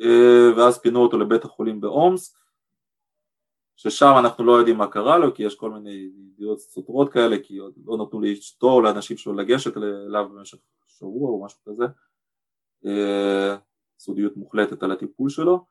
אה, 0.01 0.57
ואז 0.57 0.79
פינו 0.79 1.01
אותו 1.01 1.19
לבית 1.19 1.45
החולים 1.45 1.81
באומסק, 1.81 2.39
ששם 3.77 4.15
אנחנו 4.19 4.45
לא 4.45 4.53
יודעים 4.53 4.79
מה 4.79 4.87
קרה 4.87 5.19
לו, 5.19 5.35
כי 5.35 5.43
יש 5.43 5.55
כל 5.55 5.71
מיני 5.71 6.11
ידיעות 6.35 6.61
סותרות 6.61 7.13
כאלה, 7.13 7.37
כי 7.43 7.57
עוד 7.57 7.73
לא 7.85 7.97
נתנו 7.97 8.21
לאשתו 8.21 8.71
או 8.71 8.81
לאנשים 8.81 9.17
שלו 9.17 9.33
לגשת 9.33 9.77
אליו 9.77 10.29
במשך 10.29 10.59
שבוע 10.87 11.31
או 11.31 11.45
משהו 11.45 11.61
כזה, 11.65 11.85
אה, 12.87 13.57
סודיות 13.99 14.37
מוחלטת 14.37 14.83
על 14.83 14.93
הטיפול 14.93 15.31
שלו, 15.31 15.65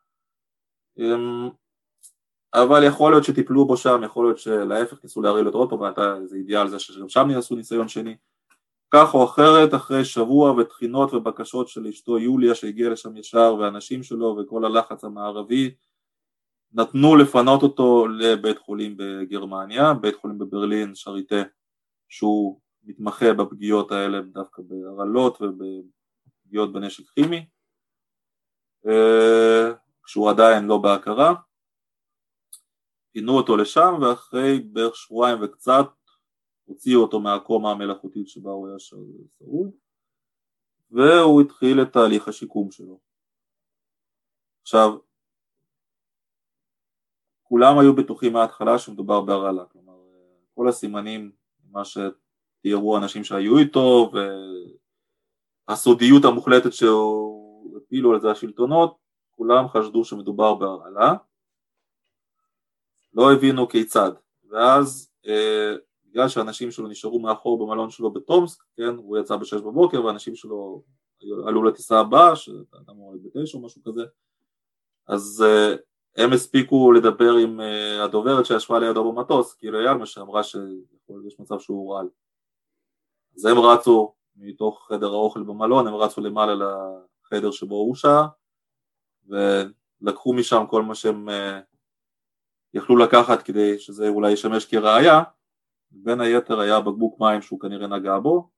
אמ, 0.98 1.50
אבל 2.54 2.84
יכול 2.84 3.12
להיות 3.12 3.24
שטיפלו 3.24 3.66
בו 3.66 3.78
שם, 3.78 4.02
יכול 4.06 4.26
להיות 4.26 4.38
שלהפך 4.38 5.04
ניסו 5.04 5.22
להרעיל 5.22 5.48
אותו 5.48 5.58
עוד 5.58 5.70
פעם, 5.70 5.82
ואתה 5.82 6.16
איזה 6.16 6.36
אידיאל 6.36 6.68
זה 6.68 6.80
שגם 6.80 7.10
שם 7.10 7.30
יעשו 7.30 7.56
ניסיון 7.56 7.88
שני, 7.88 8.16
כך 8.94 9.14
או 9.14 9.26
אחרת 9.26 9.74
אחרי 9.74 10.06
שבוע 10.06 10.52
וטחינות 10.52 11.14
ובקשות 11.14 11.68
של 11.68 11.88
אשתו 11.88 12.20
יוליה 12.20 12.56
שהגיעה 12.56 12.90
לשם 12.90 13.18
ישר 13.18 13.56
ואנשים 13.60 14.04
שלו 14.04 14.38
וכל 14.38 14.66
הלחץ 14.66 15.04
המערבי 15.04 15.76
נתנו 16.74 17.16
לפנות 17.16 17.64
אותו 17.64 18.08
לבית 18.08 18.60
חולים 18.60 18.96
בגרמניה, 18.98 19.94
בית 19.94 20.16
חולים 20.16 20.38
בברלין, 20.38 20.96
שריטה, 20.96 21.42
שהוא 22.10 22.60
מתמחה 22.84 23.34
בפגיעות 23.34 23.92
האלה 23.92 24.22
דווקא 24.22 24.62
בהרעלות 24.62 25.42
ובפגיעות 25.42 26.74
בנשק 26.74 27.04
כימי, 27.16 27.46
אה, 28.88 29.72
כשהוא 30.04 30.30
עדיין 30.30 30.66
לא 30.66 30.78
בהכרה. 30.78 31.34
פינו 33.12 33.38
אותו 33.38 33.58
לשם 33.58 33.94
ואחרי 34.02 34.60
בערך 34.60 34.96
שבועיים 34.96 35.38
וקצת 35.42 35.88
הוציאו 36.66 37.02
אותו 37.02 37.20
מהקומה 37.20 37.72
המלאכותית 37.72 38.30
שבה 38.30 38.52
הוא 38.52 38.68
היה 38.68 38.80
שרוד 38.80 39.72
והוא 40.92 41.42
התחיל 41.42 41.82
את 41.82 41.94
תהליך 41.94 42.28
השיקום 42.28 42.72
שלו. 42.72 43.00
עכשיו 44.62 44.98
כולם 47.44 47.80
היו 47.80 47.96
בטוחים 47.96 48.34
מההתחלה 48.34 48.80
שמדובר 48.80 49.22
בהרעלה, 49.22 49.66
כלומר 49.66 49.98
כל 50.56 50.68
הסימנים, 50.70 51.32
מה 51.72 51.82
שתיארו 51.86 52.98
אנשים 52.98 53.24
שהיו 53.24 53.58
איתו 53.58 54.12
והסודיות 55.68 56.26
המוחלטת 56.26 56.74
שהפילו 56.74 58.14
על 58.14 58.20
זה 58.20 58.32
השלטונות, 58.32 58.98
כולם 59.32 59.68
חשדו 59.68 60.06
שמדובר 60.06 60.56
בהרעלה, 60.56 61.14
לא 63.14 63.34
הבינו 63.34 63.70
כיצד, 63.70 64.12
ואז 64.50 65.12
אה, 65.28 65.76
בגלל 66.06 66.30
שאנשים 66.30 66.72
שלו 66.72 66.88
נשארו 66.88 67.20
מאחור 67.20 67.66
במלון 67.66 67.90
שלו 67.90 68.12
בתומסק, 68.12 68.64
כן, 68.78 68.96
הוא 68.98 69.18
יצא 69.18 69.36
בשש 69.36 69.62
בבוקר 69.62 70.06
ואנשים 70.06 70.36
שלו 70.36 70.84
עלו 71.48 71.64
לטיסה 71.64 72.00
הבאה, 72.00 72.36
שאתה 72.36 72.78
אמור 72.90 73.12
להיות 73.12 73.24
בתשע 73.24 73.58
או 73.58 73.64
משהו 73.64 73.82
כזה, 73.84 74.02
אז 75.08 75.44
אה, 75.48 75.76
הם 76.18 76.34
הספיקו 76.34 76.92
לדבר 76.92 77.34
עם 77.34 77.60
uh, 77.60 78.04
הדוברת 78.04 78.46
שישבה 78.46 78.80
לידו 78.80 79.12
במטוס, 79.12 79.54
כאילו 79.54 79.80
אייל, 79.80 80.06
שאמרה 80.06 80.44
שיש 80.44 81.40
מצב 81.40 81.60
שהוא 81.60 81.96
רעל. 81.96 82.10
אז 83.36 83.46
הם 83.46 83.60
רצו 83.60 84.14
מתוך 84.36 84.88
חדר 84.88 85.08
האוכל 85.08 85.44
במלון, 85.44 85.88
הם 85.88 85.96
רצו 85.96 86.22
למעלה 86.22 86.54
לחדר 87.24 87.52
שבו 87.52 87.76
הוא 87.76 87.96
שהה, 87.96 88.28
ולקחו 89.28 90.34
משם 90.34 90.64
כל 90.70 90.82
מה 90.82 90.96
שהם 90.96 91.30
uh, 91.30 91.32
יכלו 92.74 92.98
לקחת 92.98 93.42
כדי 93.42 93.80
שזה 93.80 94.08
אולי 94.08 94.32
ישמש 94.32 94.66
כראיה, 94.66 95.24
בין 95.92 96.22
היתר 96.22 96.60
היה 96.60 96.80
בקבוק 96.80 97.20
מים 97.20 97.42
שהוא 97.42 97.60
כנראה 97.60 97.88
נגע 97.88 98.20
בו, 98.20 98.50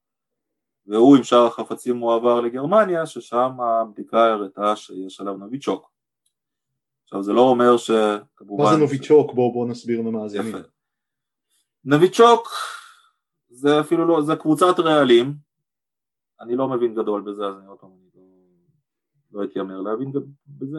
והוא 0.86 1.16
עם 1.16 1.22
שאר 1.22 1.46
החפצים 1.46 1.96
מועבר 1.96 2.40
לגרמניה, 2.40 3.06
ששם 3.06 3.60
הבדיקה 3.60 4.32
הראתה 4.32 4.76
שיש 4.76 5.20
עליו 5.20 5.36
נביצ'וק. 5.36 5.90
עכשיו 7.04 7.22
זה 7.22 7.32
לא 7.32 7.40
אומר 7.40 7.76
שכמובן... 7.76 8.64
מה 8.64 8.70
זה 8.72 8.76
נוביצ'וק? 8.76 9.34
בואו 9.34 9.52
בוא 9.52 9.68
נסביר 9.68 10.00
למאזינים. 10.00 10.56
נוביצ'וק 11.84 12.48
זה 13.48 13.80
אפילו 13.80 14.08
לא, 14.08 14.22
זה 14.22 14.36
קבוצת 14.36 14.78
רעלים, 14.78 15.34
אני 16.40 16.56
לא 16.56 16.68
מבין 16.68 16.94
גדול 16.94 17.22
בזה 17.22 17.46
אז 17.46 17.58
אני 17.58 17.66
עוד 17.66 17.78
פעם 17.78 17.90
לא, 18.14 18.22
לא 19.32 19.44
אתיימר 19.44 19.80
להבין 19.80 20.12
בזה, 20.46 20.78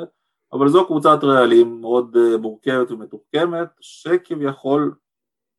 אבל 0.54 0.70
זו 0.70 0.86
קבוצת 0.86 1.20
רעלים 1.24 1.82
מאוד 1.82 2.16
אה, 2.18 2.38
מורכבת 2.38 2.92
ומתוחכמת 2.92 3.70
שכביכול 3.80 4.96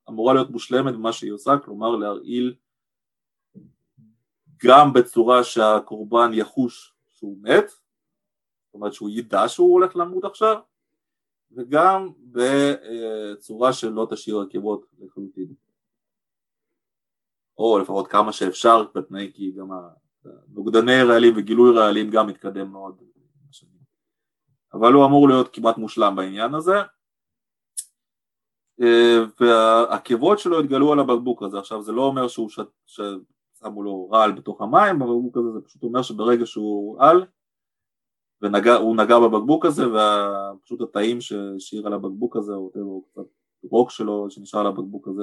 אמורה 0.09 0.34
להיות 0.34 0.51
מושלמת 0.51 0.95
במה 0.95 1.12
שהיא 1.12 1.32
עושה, 1.32 1.53
כלומר 1.64 1.97
להרעיל 1.97 2.55
גם 4.64 4.93
בצורה 4.93 5.45
שהקורבן 5.45 6.30
יחוש 6.32 6.95
שהוא 7.11 7.39
מת, 7.43 7.72
אומרת 8.74 8.93
שהוא 8.93 9.11
ידע 9.11 9.49
שהוא 9.49 9.72
הולך 9.72 9.97
למות 9.97 10.24
עכשיו, 10.24 10.57
וגם 11.53 12.09
בצורה 12.32 13.72
שלא 13.72 14.07
תשאיר 14.11 14.41
עקבות 14.41 14.87
לחלוטין. 14.99 15.55
או 17.59 17.78
לפחות 17.78 18.09
כמה 18.09 18.32
שאפשר 18.32 18.84
בתנאי 18.95 19.32
כי 19.34 19.53
גם 19.53 19.68
הנוגדני 20.24 21.03
רעלים 21.03 21.34
וגילוי 21.37 21.78
רעלים 21.78 22.11
גם 22.11 22.26
מתקדם 22.26 22.70
מאוד 22.72 23.03
אבל 24.81 24.93
הוא 24.93 25.07
אמור 25.07 25.29
להיות 25.29 25.55
כמעט 25.55 25.79
מושלם 25.79 26.16
בעניין 26.16 26.55
הזה. 26.55 26.77
והעקבות 29.41 30.39
שלו 30.39 30.61
התגלו 30.61 30.93
על 30.93 31.01
הבקבוק 31.01 31.43
הזה. 31.43 31.59
עכשיו 31.59 31.83
זה 31.83 31.93
לא 31.93 32.03
אומר 32.03 32.29
שהוא 32.29 32.49
ש... 32.49 32.59
ששמו 32.87 33.83
לו 33.83 34.11
רעל 34.11 34.33
בתוך 34.33 34.61
המים 34.61 34.99
בבקבוק 34.99 35.37
הזה 35.37 35.53
זה 35.53 35.61
פשוט 35.61 35.83
אומר 35.83 36.03
שברגע 36.03 36.47
שהוא 36.47 36.99
רעל 37.01 37.27
והוא 38.43 38.97
נגע 38.97 39.18
בבקבוק 39.18 39.64
הזה 39.64 39.83
ופשוט 39.87 40.81
התאים 40.81 41.20
שהשאיר 41.20 41.87
על 41.87 41.93
הבקבוק 41.93 42.37
הזה 42.37 42.53
או 42.53 43.03
קצת 43.11 43.27
רוק 43.70 43.91
שלו 43.91 44.31
שנשאר 44.31 44.61
על 44.61 44.66
הבקבוק 44.66 45.09
הזה 45.09 45.22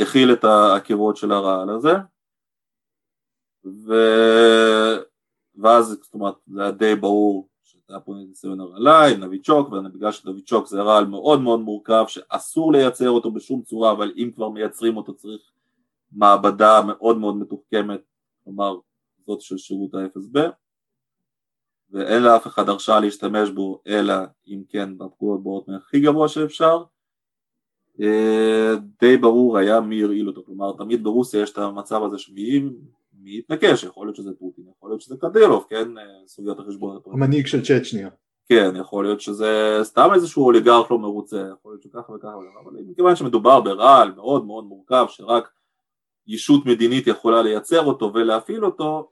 הכיל 0.00 0.32
את 0.32 0.44
העקבות 0.44 1.16
של 1.16 1.32
הרעל 1.32 1.70
הזה. 1.70 1.92
ו... 3.64 3.92
ואז 5.54 5.86
זאת 5.86 6.14
אומרת 6.14 6.34
זה 6.46 6.62
היה 6.62 6.70
די 6.70 6.94
ברור 6.94 7.49
שהיה 7.90 8.00
פה 8.00 8.14
ניסיון 8.14 8.60
הרעלה 8.60 9.06
עם 9.06 9.20
נביצ'וק 9.20 9.68
ובגלל 9.72 10.12
שנביצ'וק 10.12 10.66
זה 10.66 10.82
רעל 10.82 11.06
מאוד 11.06 11.40
מאוד 11.40 11.60
מורכב 11.60 12.04
שאסור 12.08 12.72
לייצר 12.72 13.10
אותו 13.10 13.30
בשום 13.30 13.62
צורה 13.62 13.92
אבל 13.92 14.12
אם 14.16 14.30
כבר 14.34 14.48
מייצרים 14.48 14.96
אותו 14.96 15.14
צריך 15.14 15.40
מעבדה 16.12 16.80
מאוד 16.86 17.18
מאוד 17.18 17.36
מתוחכמת 17.36 18.00
כלומר 18.44 18.76
זאת 19.26 19.40
של 19.40 19.58
שירות 19.58 19.94
ה-FSB 19.94 20.40
ואין 21.90 22.22
לאף 22.22 22.46
אחד 22.46 22.68
הרשאה 22.68 23.00
להשתמש 23.00 23.50
בו 23.50 23.82
אלא 23.86 24.14
אם 24.48 24.62
כן 24.68 24.98
בפקודות 24.98 25.42
באות 25.42 25.68
מהכי 25.68 26.00
גבוה 26.00 26.28
שאפשר. 26.28 26.84
אה, 28.00 28.74
די 29.00 29.16
ברור 29.16 29.58
היה 29.58 29.80
מי 29.80 30.02
הרעיל 30.02 30.28
אותו, 30.28 30.42
כלומר 30.46 30.72
תמיד 30.72 31.04
ברוסיה 31.04 31.42
יש 31.42 31.52
את 31.52 31.58
המצב 31.58 32.02
הזה 32.02 32.18
שמי 32.18 32.60
מי 33.22 33.38
יתנקש, 33.38 33.84
יכול 33.84 34.06
להיות 34.06 34.16
שזה 34.16 34.30
פוטין, 34.38 34.64
יכול 34.76 34.90
להיות 34.90 35.00
שזה 35.00 35.16
קדילוב, 35.20 35.66
כן, 35.68 35.98
אה, 35.98 36.04
סוגיית 36.26 36.58
החשבון. 36.58 36.98
המנהיג 37.06 37.46
של 37.46 37.62
צ'צ'ניה. 37.62 38.08
כן, 38.46 38.76
יכול 38.76 39.04
להיות 39.04 39.20
שזה 39.20 39.78
סתם 39.82 40.08
איזשהו 40.14 40.44
אוליגרך 40.44 40.90
לא 40.90 40.98
מרוצה, 40.98 41.48
יכול 41.52 41.72
להיות 41.72 41.82
שככה 41.82 42.12
וככה, 42.12 42.34
אבל 42.64 42.72
מכיוון 42.86 43.16
שמדובר 43.16 43.60
ברעל 43.60 44.12
מאוד 44.12 44.44
מאוד 44.44 44.64
מורכב 44.64 45.06
שרק 45.08 45.50
ישות 46.26 46.66
מדינית 46.66 47.06
יכולה 47.06 47.42
לייצר 47.42 47.84
אותו 47.84 48.10
ולהפעיל 48.14 48.64
אותו, 48.64 49.10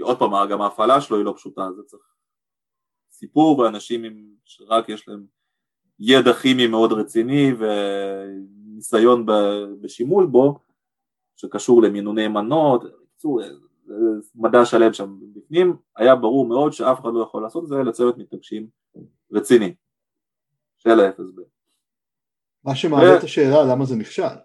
עוד 0.00 0.18
פעם 0.18 0.48
גם 0.50 0.62
ההפעלה 0.62 1.00
שלו 1.00 1.16
היא 1.16 1.24
לא 1.24 1.34
פשוטה, 1.36 1.68
זה 1.76 1.82
צריך 1.82 2.02
סיפור 3.12 3.58
ואנשים 3.58 4.04
עם, 4.04 4.24
שרק 4.44 4.88
יש 4.88 5.08
להם 5.08 5.26
ידע 6.00 6.32
כימי 6.32 6.66
מאוד 6.66 6.92
רציני 6.92 7.52
וניסיון 7.58 9.26
בשימוש 9.80 10.26
בו 10.26 10.58
שקשור 11.36 11.82
למינוני 11.82 12.28
מנות, 12.28 12.84
בקיצור 13.22 13.40
מדע 14.34 14.64
שלם 14.64 14.92
שם 14.92 15.18
בפנים, 15.34 15.76
היה 15.96 16.16
ברור 16.16 16.46
מאוד 16.46 16.72
שאף 16.72 17.00
אחד 17.00 17.08
לא 17.14 17.22
יכול 17.22 17.42
לעשות 17.42 17.64
את 17.64 17.68
זה 17.68 17.80
אלא 17.80 17.92
צוות 17.92 18.18
מתנגשים 18.18 18.68
רציני 19.32 19.74
של 20.78 21.00
ה-FSB. 21.00 21.40
מה 22.64 22.74
שמעלה 22.74 23.18
את 23.18 23.22
השאלה 23.22 23.64
למה 23.72 23.84
זה 23.84 23.96
נכשל. 23.96 24.36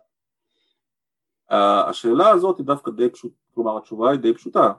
השאלה 1.90 2.30
הזאת 2.30 2.58
היא 2.58 2.66
דווקא 2.66 2.92
די 2.92 3.10
פשוטה, 3.10 3.36
כלומר 3.54 3.78
התשובה 3.78 4.12
היא 4.12 4.20
די 4.20 4.34
פשוטה, 4.34 4.74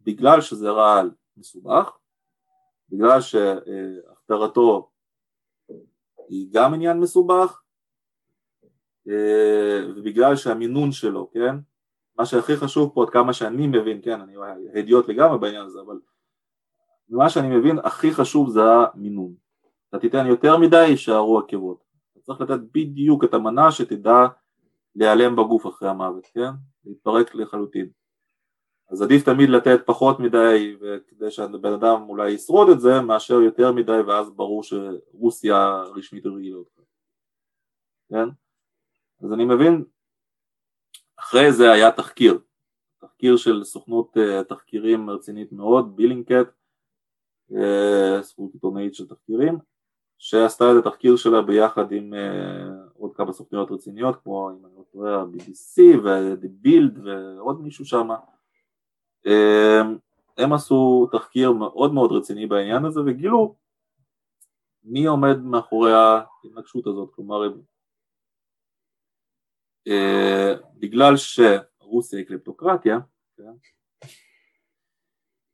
בגלל 0.00 0.40
שזה 0.40 0.70
רעל 0.70 1.10
מסובך, 1.36 1.98
בגלל 2.88 3.20
שהכתרתו 3.20 4.90
היא 6.28 6.48
גם 6.52 6.74
עניין 6.74 7.00
מסובך, 7.00 7.62
ובגלל 9.96 10.36
שהמינון 10.36 10.92
שלו, 10.92 11.30
כן, 11.30 11.56
מה 12.18 12.26
שהכי 12.26 12.56
חשוב 12.56 12.90
פה, 12.94 13.02
עד 13.02 13.10
כמה 13.10 13.32
שאני 13.32 13.66
מבין, 13.66 14.00
כן, 14.02 14.20
אני 14.20 14.34
הדיוט 14.74 15.08
לגמרי 15.08 15.38
בעניין 15.38 15.62
הזה, 15.62 15.80
אבל 15.86 15.98
ממה 17.08 17.30
שאני 17.30 17.56
מבין, 17.56 17.78
הכי 17.78 18.12
חשוב 18.12 18.50
זה 18.50 18.60
המינון. 18.94 19.34
אתה 19.88 19.98
תיתן 19.98 20.26
יותר 20.26 20.56
מדי, 20.56 20.86
יישארו 20.86 21.38
עקבות. 21.38 21.84
אתה 22.12 22.20
צריך 22.20 22.40
לתת 22.40 22.60
בדיוק 22.72 23.24
את 23.24 23.34
המנה 23.34 23.72
שתדע 23.72 24.26
להיעלם 24.94 25.36
בגוף 25.36 25.66
אחרי 25.66 25.88
המוות, 25.88 26.26
כן? 26.34 26.50
להתפרק 26.84 27.34
לחלוטין. 27.34 27.88
אז 28.90 29.02
עדיף 29.02 29.24
תמיד 29.24 29.48
לתת 29.48 29.80
פחות 29.86 30.20
מדי 30.20 30.76
כדי 31.08 31.30
שהבן 31.30 31.72
אדם 31.72 32.02
אולי 32.08 32.30
ישרוד 32.30 32.68
את 32.68 32.80
זה 32.80 33.00
מאשר 33.00 33.34
יותר 33.34 33.72
מדי 33.72 34.00
ואז 34.06 34.30
ברור 34.30 34.62
שרוסיה 34.62 35.82
רשמית 35.94 36.26
הרגילה 36.26 36.56
אותך, 36.56 36.80
כן? 38.08 38.28
אז 39.24 39.32
אני 39.32 39.44
מבין, 39.44 39.84
אחרי 41.26 41.52
זה 41.52 41.72
היה 41.72 41.92
תחקיר, 41.92 42.38
תחקיר 43.00 43.36
של 43.36 43.64
סוכנות 43.64 44.16
אה, 44.16 44.44
תחקירים 44.44 45.10
רצינית 45.10 45.52
מאוד, 45.52 45.96
בילינקט, 45.96 46.46
אה, 47.56 48.22
סוכנות 48.22 48.54
עיתונאית 48.54 48.94
של 48.94 49.06
תחקירים, 49.06 49.58
שעשתה 50.18 50.64
את 50.72 50.86
התחקיר 50.86 51.16
שלה 51.16 51.42
ביחד 51.42 51.92
עם 51.92 52.14
uh, 52.14 52.98
עוד 52.98 53.14
כמה 53.14 53.32
סוכניות 53.32 53.70
רציניות 53.70 54.16
כמו 54.22 54.50
אם 54.50 54.66
אני 54.66 54.74
לא 54.76 54.84
טועה 54.92 55.20
ה-BBC 55.20 55.98
ו-The 56.04 57.00
ועוד 57.04 57.60
מישהו 57.60 57.84
שם 57.84 58.08
הם 60.36 60.52
עשו 60.52 61.08
תחקיר 61.12 61.52
מאוד 61.52 61.94
מאוד 61.94 62.12
רציני 62.12 62.46
בעניין 62.46 62.84
הזה 62.84 63.00
וגילו 63.06 63.54
מי 64.84 65.06
עומד 65.06 65.38
מאחורי 65.42 65.92
ההתנגשות 65.92 66.86
הזאת. 66.86 67.10
כלומר 67.14 67.46
uh, 67.46 67.75
בגלל 70.78 71.14
שרוסיה 71.16 72.18
היא 72.18 72.26
קליפטוקרטיה 72.26 72.98
כן? 73.36 73.52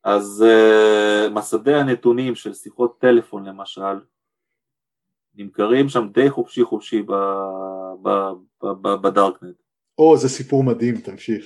אז 0.03 0.45
uh, 0.47 1.29
מסדי 1.29 1.73
הנתונים 1.73 2.35
של 2.35 2.53
שיחות 2.53 2.99
טלפון 2.99 3.45
למשל 3.45 3.99
נמכרים 5.35 5.89
שם 5.89 6.07
די 6.11 6.29
חופשי 6.29 6.63
חופשי 6.63 7.03
בדארקנט. 9.01 9.55
או, 9.97 10.17
זה 10.17 10.29
סיפור 10.29 10.63
מדהים, 10.63 10.97
תמשיך. 10.97 11.45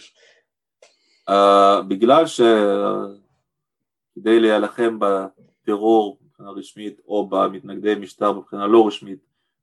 Uh, 1.29 1.81
בגלל 1.87 2.23
שכדי 2.25 2.49
להילחם 4.39 4.99
בטרור 4.99 6.19
מבחינה 6.21 6.49
רשמית 6.49 6.99
או 7.07 7.29
במתנגדי 7.29 7.95
משטר 7.95 8.31
מבחינה 8.33 8.67
לא 8.67 8.87
רשמית, 8.87 9.19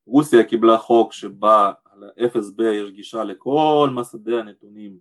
רוסיה 0.07 0.45
קיבלה 0.45 0.79
חוק 0.79 1.12
שבה 1.12 1.72
ל-FSB 1.97 2.63
יש 2.63 2.91
גישה 2.91 3.25
לכל 3.25 3.89
מסדי 3.95 4.39
הנתונים 4.39 4.99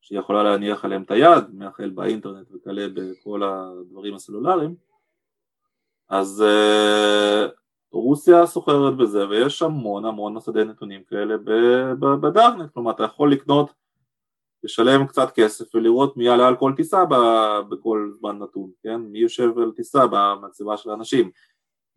שהיא 0.00 0.18
יכולה 0.18 0.42
להניח 0.42 0.84
עליהם 0.84 1.02
את 1.02 1.10
היד, 1.10 1.44
מהחל 1.52 1.90
באינטרנט 1.90 2.46
וכלה 2.52 2.86
בכל 2.94 3.42
הדברים 3.42 4.14
הסלולריים, 4.14 4.74
אז 6.08 6.44
uh, 6.46 7.50
רוסיה 7.92 8.46
סוחרת 8.46 8.96
בזה 8.96 9.28
ויש 9.28 9.62
המון 9.62 10.04
המון 10.04 10.34
מסדי 10.34 10.64
נתונים 10.64 11.04
כאלה 11.04 11.34
בדארנט, 12.00 12.70
כלומר 12.74 12.90
אתה 12.90 13.04
יכול 13.04 13.32
לקנות, 13.32 13.72
לשלם 14.64 15.06
קצת 15.06 15.30
כסף 15.34 15.74
ולראות 15.74 16.16
מי 16.16 16.28
עלה 16.28 16.48
על 16.48 16.56
כל 16.56 16.72
טיסה 16.76 17.04
בכל 17.68 18.10
זמן 18.18 18.38
נתון, 18.38 18.70
כן? 18.82 18.96
מי 18.96 19.18
יושב 19.18 19.58
על 19.58 19.72
טיסה 19.76 20.06
במצבה 20.10 20.76
של 20.76 20.90
האנשים, 20.90 21.30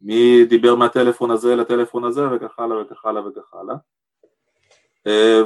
מי 0.02 0.46
דיבר 0.46 0.76
מהטלפון 0.76 1.32
הזה 1.32 1.56
לטלפון 1.56 2.04
הזה 2.04 2.22
וכך 2.32 2.60
הלאה 2.60 2.82
וכך 2.82 3.06
הלאה 3.06 3.28
וכך 3.28 3.54
הלאה. 3.54 3.76
אה, 3.76 3.97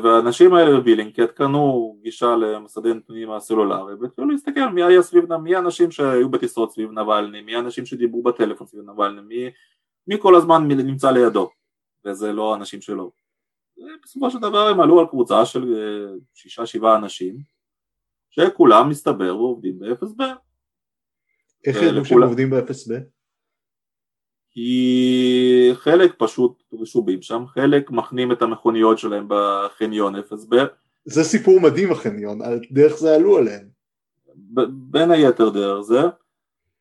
והאנשים 0.04 0.54
האלה 0.54 0.80
בבילינקט 0.80 1.32
קנו 1.36 1.96
גישה 2.02 2.36
למסדי 2.36 2.94
נתונים 2.94 3.32
הסלולריים 3.32 4.02
והתחילו 4.02 4.30
להסתכל 4.30 4.66
מי 4.66 4.84
היה 4.84 5.02
סביב, 5.02 5.36
מי 5.36 5.56
האנשים 5.56 5.92
שהיו 5.92 6.30
בטיסות 6.30 6.72
סביב 6.72 6.92
נבלני, 6.92 7.42
מי 7.42 7.56
האנשים 7.56 7.86
שדיברו 7.86 8.24
בטלפון 8.24 8.68
סביב 8.68 8.84
נבלני, 8.90 9.22
מי 9.22 9.50
מי 10.08 10.16
כל 10.20 10.36
הזמן 10.36 10.68
נמצא 10.68 11.12
לידו, 11.12 11.50
וזה 12.06 12.34
לא 12.34 12.56
אנשים 12.56 12.82
שלו. 12.82 13.12
בסופו 14.04 14.32
של 14.32 14.40
דבר 14.40 14.68
הם 14.68 14.80
עלו 14.80 15.00
על 15.00 15.08
קבוצה 15.08 15.46
של 15.46 15.74
אה, 15.74 16.16
שישה 16.34 16.66
שבעה 16.66 16.96
אנשים, 16.96 17.38
שכולם 18.30 18.90
מסתבר 18.90 19.38
ועובדים 19.38 19.80
ב-FSB. 19.80 20.24
איך 21.66 21.78
ידעו 21.82 22.06
שהם 22.06 22.24
עובדים 22.24 22.50
ב-FSB? 22.50 22.94
כי 24.52 25.70
חלק 25.74 26.16
פשוט 26.18 26.64
רשובים 26.74 27.22
שם, 27.22 27.44
חלק 27.48 27.92
מכנים 27.92 28.32
את 28.32 28.42
המכוניות 28.42 28.98
שלהם 28.98 29.26
בחניון 29.30 30.16
FSB. 30.16 30.56
זה 31.06 31.24
סיפור 31.24 31.60
מדהים 31.60 31.92
החניון, 31.92 32.40
דרך 32.72 32.98
זה 32.98 33.16
עלו 33.16 33.38
עליהם. 33.38 33.68
בין 34.70 35.12
היתר 35.12 35.50
דרך 35.50 35.82
זה, 35.82 36.02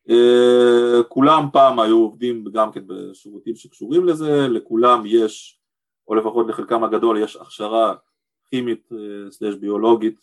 אה, 0.09 1.03
כולם 1.07 1.45
פעם 1.53 1.79
היו 1.79 1.97
עובדים 1.97 2.43
גם 2.53 2.71
כן 2.71 2.81
בשירותים 2.87 3.55
שקשורים 3.55 4.05
לזה, 4.05 4.47
לכולם 4.47 5.03
יש, 5.05 5.59
או 6.07 6.15
לפחות 6.15 6.47
לחלקם 6.47 6.83
הגדול 6.83 7.17
יש 7.17 7.35
הכשרה 7.35 7.95
כימית 8.49 8.89
אה, 8.91 9.31
סלש 9.31 9.55
ביולוגית 9.55 10.19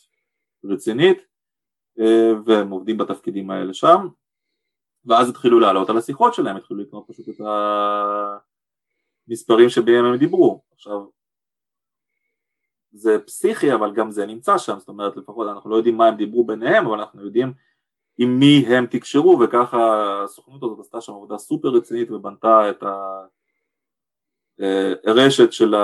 רצינית 0.65 1.19
אה, 2.01 2.33
והם 2.47 2.71
עובדים 2.71 2.99
בתפקידים 2.99 3.51
האלה 3.51 3.75
שם 3.75 4.09
ואז 5.07 5.29
התחילו 5.29 5.61
לעלות 5.61 5.91
על 5.91 5.99
השיחות 5.99 6.35
שלהם, 6.35 6.57
התחילו 6.57 6.81
לקנות 6.81 7.05
פשוט 7.09 7.29
את 7.29 7.41
המספרים 9.29 9.69
שבהם 9.69 10.05
הם 10.05 10.17
דיברו. 10.17 10.63
עכשיו 10.73 11.07
זה 12.93 13.19
פסיכי 13.27 13.75
אבל 13.75 13.95
גם 13.95 14.11
זה 14.11 14.27
נמצא 14.27 14.59
שם, 14.59 14.79
זאת 14.79 14.89
אומרת 14.89 15.17
לפחות 15.17 15.49
אנחנו 15.49 15.71
לא 15.71 15.77
יודעים 15.77 15.97
מה 15.97 16.07
הם 16.07 16.17
דיברו 16.17 16.47
ביניהם 16.47 16.87
אבל 16.87 16.99
אנחנו 16.99 17.25
יודעים 17.25 17.53
עם 18.19 18.39
מי 18.39 18.65
הם 18.69 18.87
תקשרו 18.87 19.41
וככה 19.41 19.79
הסוכנות 20.25 20.63
הזאת 20.63 20.79
עשתה 20.81 21.01
שם 21.01 21.13
עבודה 21.13 21.39
סופר 21.39 21.69
רצינית 21.69 22.11
ובנתה 22.11 22.71
את 22.71 22.83
הרשת 25.07 25.47
אה, 25.47 25.53
של 25.53 25.75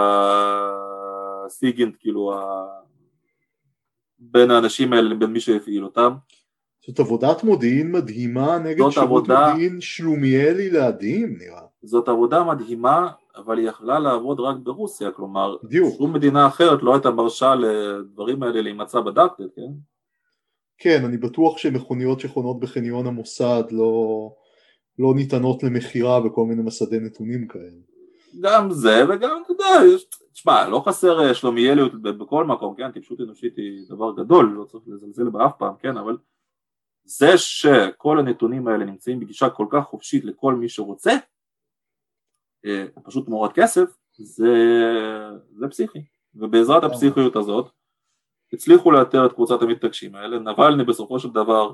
הסיגינט 1.46 1.96
כאילו 2.00 2.32
בין 4.18 4.50
האנשים 4.50 4.92
האלה 4.92 5.08
לבין 5.08 5.30
מי 5.30 5.40
שהפעיל 5.40 5.84
אותם 5.84 6.14
זאת 6.87 7.01
עבודת 7.01 7.45
מודיעין 7.45 7.93
מדהימה 7.93 8.59
נגד 8.59 8.91
שירות 8.91 8.97
עבודה, 8.97 9.51
מודיעין 9.51 9.80
שלומיאלי 9.80 10.70
להדהים 10.70 11.37
נראה 11.39 11.62
זאת 11.82 12.09
עבודה 12.09 12.45
מדהימה 12.45 13.11
אבל 13.37 13.59
היא 13.59 13.68
יכלה 13.68 13.99
לעבוד 13.99 14.41
רק 14.41 14.57
ברוסיה 14.62 15.11
כלומר 15.11 15.57
בדיוק. 15.62 15.95
שום 15.97 16.12
מדינה 16.12 16.47
אחרת 16.47 16.82
לא 16.82 16.95
הייתה 16.95 17.11
מרשה 17.11 17.55
לדברים 17.55 18.43
האלה 18.43 18.61
להימצא 18.61 19.01
בדאקטר 19.01 19.45
כן? 19.57 19.72
כן, 20.78 21.05
אני 21.05 21.16
בטוח 21.16 21.59
שמכוניות 21.59 22.20
שחונות 22.20 22.61
בחניון 22.61 23.07
המוסד 23.07 23.62
לא, 23.70 24.30
לא 24.99 25.14
ניתנות 25.14 25.62
למכירה 25.62 26.20
בכל 26.20 26.45
מיני 26.45 26.62
מסדי 26.62 27.01
נתונים 27.01 27.49
כאלה. 27.49 27.80
גם 28.41 28.70
זה 28.70 29.05
וגם, 29.09 29.43
אתה 29.45 29.53
יודע, 29.53 29.97
תשמע, 30.32 30.68
לא 30.68 30.82
חסר 30.87 31.20
אה, 31.20 31.35
שלומיאליות 31.35 32.03
בכל 32.03 32.45
מקום, 32.45 32.74
כן, 32.76 32.91
טיפשות 32.93 33.20
אנושית 33.20 33.57
היא 33.57 33.87
דבר 33.89 34.12
גדול, 34.16 34.55
לא 34.59 34.64
צריך 34.64 34.85
לזלזל 34.87 35.28
בה 35.28 35.47
אף 35.47 35.53
פעם, 35.59 35.74
כן, 35.80 35.97
אבל 35.97 36.16
זה 37.05 37.38
שכל 37.38 38.18
הנתונים 38.18 38.68
האלה 38.68 38.84
נמצאים 38.84 39.20
בגישה 39.20 39.50
כל 39.50 39.66
כך 39.70 39.84
חופשית 39.84 40.24
לכל 40.24 40.55
מי 40.55 40.68
שרוצה, 40.68 41.12
אה, 42.64 42.84
פשוט 43.05 43.26
תמורת 43.26 43.52
כסף, 43.55 43.96
זה, 44.18 44.55
זה 45.52 45.68
פסיכי, 45.68 45.98
ובעזרת 46.34 46.84
הפסיכיות 46.84 47.36
הזאת 47.36 47.70
הצליחו 48.52 48.90
לאתר 48.90 49.26
את 49.26 49.32
קבוצת 49.32 49.62
המתנגשים 49.62 50.14
האלה, 50.14 50.38
נבלני 50.38 50.84
בסופו 50.84 51.18
של 51.18 51.28
דבר, 51.30 51.72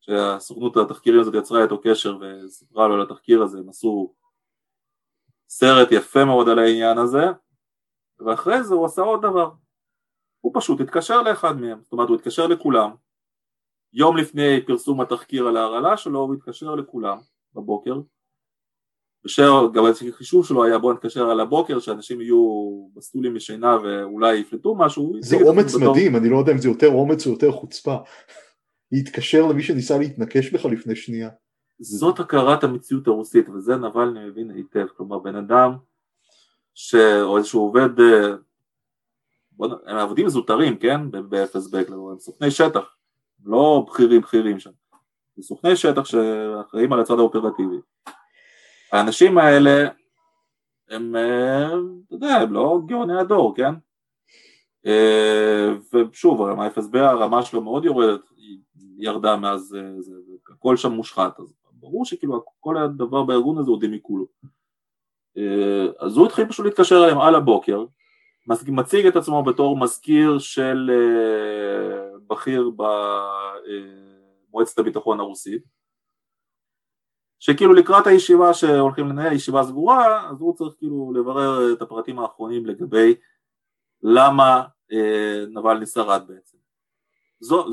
שהסוכנות 0.00 0.76
התחקירים 0.76 1.20
הזאת 1.20 1.34
יצרה 1.34 1.62
איתו 1.62 1.80
קשר 1.80 2.18
וסיפרה 2.20 2.88
לו 2.88 2.94
על 2.94 3.02
התחקיר 3.02 3.42
הזה, 3.42 3.58
הם 3.58 3.68
עשו 3.68 4.14
סרט 5.48 5.88
יפה 5.92 6.24
מאוד 6.24 6.48
על 6.48 6.58
העניין 6.58 6.98
הזה, 6.98 7.24
ואחרי 8.20 8.62
זה 8.62 8.74
הוא 8.74 8.86
עשה 8.86 9.02
עוד 9.02 9.22
דבר, 9.22 9.50
הוא 10.40 10.52
פשוט 10.54 10.80
התקשר 10.80 11.22
לאחד 11.22 11.60
מהם, 11.60 11.80
זאת 11.82 11.92
אומרת 11.92 12.08
הוא 12.08 12.16
התקשר 12.16 12.46
לכולם, 12.46 12.90
יום 13.92 14.16
לפני 14.16 14.60
פרסום 14.66 15.00
התחקיר 15.00 15.46
על 15.46 15.56
ההרעלה 15.56 15.96
שלו 15.96 16.20
הוא 16.20 16.34
התקשר 16.34 16.74
לכולם 16.74 17.18
בבוקר, 17.54 18.00
גם 19.74 19.84
החישוב 20.08 20.46
שלו 20.46 20.64
היה 20.64 20.78
בוא 20.78 20.94
נתקשר 20.94 21.30
על 21.30 21.40
הבוקר 21.40 21.78
שאנשים 21.78 22.20
יהיו 22.20 22.88
בסטולים 22.94 23.34
משינה 23.34 23.76
ואולי 23.82 24.36
יפלטו 24.36 24.74
משהו 24.74 25.12
זה 25.20 25.36
אומץ 25.36 25.74
בתור... 25.74 25.90
מדהים, 25.90 26.16
אני 26.16 26.28
לא 26.28 26.36
יודע 26.36 26.52
אם 26.52 26.58
זה 26.58 26.68
יותר 26.68 26.88
אומץ 26.88 27.26
או 27.26 27.32
יותר 27.32 27.52
חוצפה. 27.52 27.96
להתקשר 28.92 29.46
למי 29.46 29.62
שניסה 29.62 29.98
להתנקש 29.98 30.52
בך 30.52 30.64
לפני 30.64 30.96
שנייה. 30.96 31.28
זאת 31.80 32.20
הכרת 32.20 32.64
המציאות 32.64 33.06
הרוסית 33.06 33.48
וזה 33.48 33.76
נבלני 33.76 34.26
מבין 34.26 34.50
היטב, 34.50 34.86
כלומר 34.96 35.18
בן 35.18 35.36
אדם 35.36 35.76
ש... 36.74 36.94
או 37.22 37.38
איזשהו 37.38 37.60
עובד, 37.60 38.00
אה, 38.00 38.34
בוא... 39.52 39.68
הם 39.86 39.96
עבודים 39.96 40.28
זוטרים 40.28 40.76
כן? 40.76 41.10
ב-FSB, 41.10 41.92
הם 41.92 42.18
סוכני 42.18 42.50
שטח, 42.50 42.97
לא 43.44 43.86
בכירים 43.88 44.20
בכירים 44.20 44.60
שם, 44.60 44.70
זה 45.36 45.42
סוכני 45.42 45.76
שטח 45.76 46.04
שאחראים 46.04 46.92
על 46.92 47.00
הצד 47.00 47.18
האופרטיבי 47.18 47.76
האנשים 48.92 49.38
האלה 49.38 49.88
הם, 50.90 51.16
אה, 51.16 51.66
אתה 52.06 52.14
יודע, 52.14 52.34
הם 52.34 52.52
לא 52.52 52.80
גאוני 52.86 53.20
הדור, 53.20 53.54
כן? 53.56 53.74
אה, 54.86 55.74
ושוב, 55.92 56.42
ה-FSB 56.42 56.98
הרמה 56.98 57.42
שלו 57.42 57.60
מאוד 57.60 57.84
יורדת, 57.84 58.20
היא 58.36 58.58
ירדה 58.98 59.36
מאז, 59.36 59.76
זה, 59.98 60.12
הכל 60.52 60.76
שם 60.76 60.92
מושחת, 60.92 61.40
אז 61.40 61.54
ברור 61.72 62.04
שכאילו 62.04 62.44
כל 62.60 62.76
הדבר 62.76 63.22
בארגון 63.22 63.58
הזה 63.58 63.70
הוא 63.70 63.80
דמיקולו. 63.80 64.26
אה, 65.36 65.86
אז 65.98 66.16
הוא 66.16 66.26
התחיל 66.26 66.48
פשוט 66.48 66.66
להתקשר 66.66 67.04
אליהם 67.04 67.20
על 67.20 67.34
הבוקר, 67.34 67.84
מציג 68.66 69.06
את 69.06 69.16
עצמו 69.16 69.42
בתור 69.42 69.76
מזכיר 69.76 70.38
של 70.38 70.90
אה, 70.94 72.07
בכיר 72.28 72.70
במועצת 74.50 74.78
הביטחון 74.78 75.20
הרוסית, 75.20 75.62
שכאילו 77.38 77.72
לקראת 77.72 78.06
הישיבה 78.06 78.54
שהולכים 78.54 79.08
לנהל 79.08 79.32
ישיבה 79.32 79.62
סגורה, 79.62 80.30
אז 80.30 80.40
הוא 80.40 80.56
צריך 80.56 80.74
כאילו 80.78 81.12
לברר 81.12 81.72
את 81.72 81.82
הפרטים 81.82 82.18
האחרונים 82.18 82.66
לגבי 82.66 83.14
למה 84.02 84.62
אה, 84.92 85.44
נבלני 85.48 85.86
שרד 85.86 86.22
בעצם. 86.28 86.58
זו, 87.40 87.72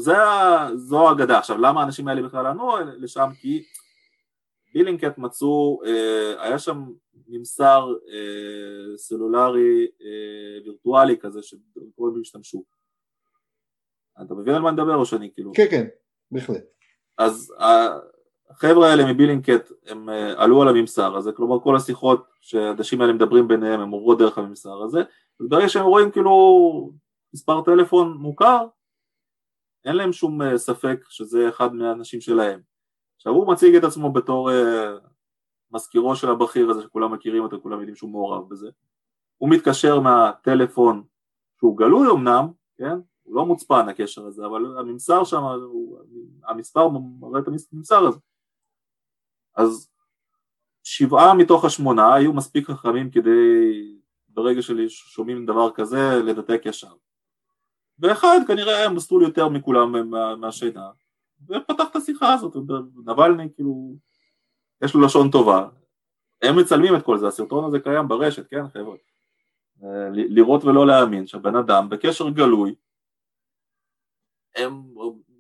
זו 0.76 1.12
אגדה. 1.12 1.38
עכשיו 1.38 1.58
למה 1.58 1.82
האנשים 1.82 2.08
האלה 2.08 2.22
בכלל 2.22 2.46
ענו 2.46 2.72
לשם? 2.98 3.30
כי 3.42 3.64
בילינקט 4.74 5.18
מצאו, 5.18 5.82
אה, 5.86 6.44
היה 6.44 6.60
שם 6.60 6.86
ממסר 7.28 7.94
אה, 8.10 8.98
סלולרי 8.98 9.88
אה, 10.02 10.62
וירטואלי 10.66 11.18
כזה 11.18 11.44
שכל 11.44 12.12
השתמשו. 12.22 12.64
אתה 14.22 14.34
מבין 14.34 14.56
על 14.56 14.62
מה 14.62 14.72
נדבר 14.72 14.96
או 14.96 15.06
שאני 15.06 15.30
כאילו... 15.34 15.52
כן 15.56 15.66
כן, 15.72 15.88
בהחלט. 16.32 16.64
אז 17.18 17.54
החבר'ה 18.50 18.90
האלה 18.90 19.14
מבילינקט 19.14 19.72
הם 19.86 20.10
עלו 20.38 20.62
על 20.62 20.68
הממסר 20.68 21.16
הזה, 21.16 21.32
כלומר 21.32 21.60
כל 21.60 21.76
השיחות 21.76 22.26
שהאנשים 22.42 23.02
האלה 23.02 23.14
מדברים 23.14 23.48
ביניהם 23.48 23.80
הם 23.80 23.90
עוברות 23.90 24.18
דרך 24.18 24.38
הממסר 24.38 24.84
הזה, 24.84 25.00
וברגע 25.40 25.70
שהם 25.70 25.86
רואים 25.86 26.12
כאילו 26.12 26.92
מספר 27.34 27.62
טלפון 27.62 28.18
מוכר, 28.18 28.68
אין 29.86 29.96
להם 29.96 30.14
שום 30.14 30.58
ספק 30.58 31.00
שזה 31.10 31.50
אחד 31.50 31.74
מהאנשים 31.74 32.22
שלהם. 32.22 32.60
עכשיו 33.16 33.34
הוא 33.34 33.48
מציג 33.48 33.76
את 33.76 33.84
עצמו 33.84 34.14
בתור 34.14 34.50
uh, 34.50 34.54
מזכירו 35.72 36.16
של 36.16 36.30
הבכיר 36.30 36.70
הזה 36.70 36.82
שכולם 36.82 37.14
מכירים 37.14 37.44
אותו, 37.44 37.62
כולם 37.62 37.80
יודעים 37.80 37.96
שהוא 37.96 38.12
מעורב 38.12 38.50
בזה. 38.50 38.68
הוא 39.38 39.50
מתקשר 39.50 40.00
מהטלפון 40.00 41.04
שהוא 41.60 41.78
גלוי 41.78 42.08
אמנם, 42.12 42.48
כן? 42.78 42.96
הוא 43.26 43.36
לא 43.36 43.46
מוצפן 43.46 43.90
הקשר 43.90 44.26
הזה, 44.26 44.46
אבל 44.46 44.80
הממסר 44.80 45.24
שם, 45.24 45.44
המספר 46.48 46.88
מראה 47.20 47.40
את 47.40 47.48
הממסר 47.48 48.08
הזה. 48.08 48.20
אז 49.56 49.90
שבעה 50.84 51.34
מתוך 51.34 51.66
השמונה 51.66 52.14
היו 52.14 52.34
מספיק 52.34 52.70
חכמים 52.70 53.12
כדי 53.12 53.30
ברגע 54.30 54.62
ששומעים 54.62 55.46
דבר 55.46 55.72
כזה 55.72 56.22
לדתק 56.24 56.62
ישר. 56.66 56.94
ואחד 58.00 58.40
כנראה 58.48 58.78
היה 58.78 58.90
מסלול 58.90 59.24
יותר 59.24 59.50
מכולם 59.50 60.12
מהשינה, 60.42 60.90
ופתח 61.50 61.84
את 61.92 61.96
השיחה 61.96 62.34
הזאת, 62.34 62.56
נבלני 63.06 63.54
כאילו, 63.56 63.96
יש 64.82 64.94
לו 64.94 65.02
לשון 65.02 65.32
טובה, 65.32 65.68
הם 66.42 66.60
מצלמים 66.60 66.96
את 66.96 67.04
כל 67.04 67.18
זה, 67.18 67.28
הסרטון 67.28 67.66
הזה 67.66 67.80
קיים 67.80 68.08
ברשת, 68.08 68.48
כן 68.48 68.68
חבר'ה, 68.68 68.96
אה, 69.84 70.10
לראות 70.12 70.64
ולא 70.64 70.88
להאמין 70.88 71.28
שהבן 71.28 71.56
אדם 71.56 71.90
בקשר 71.90 72.30
גלוי, 72.30 72.76
הם 74.56 74.84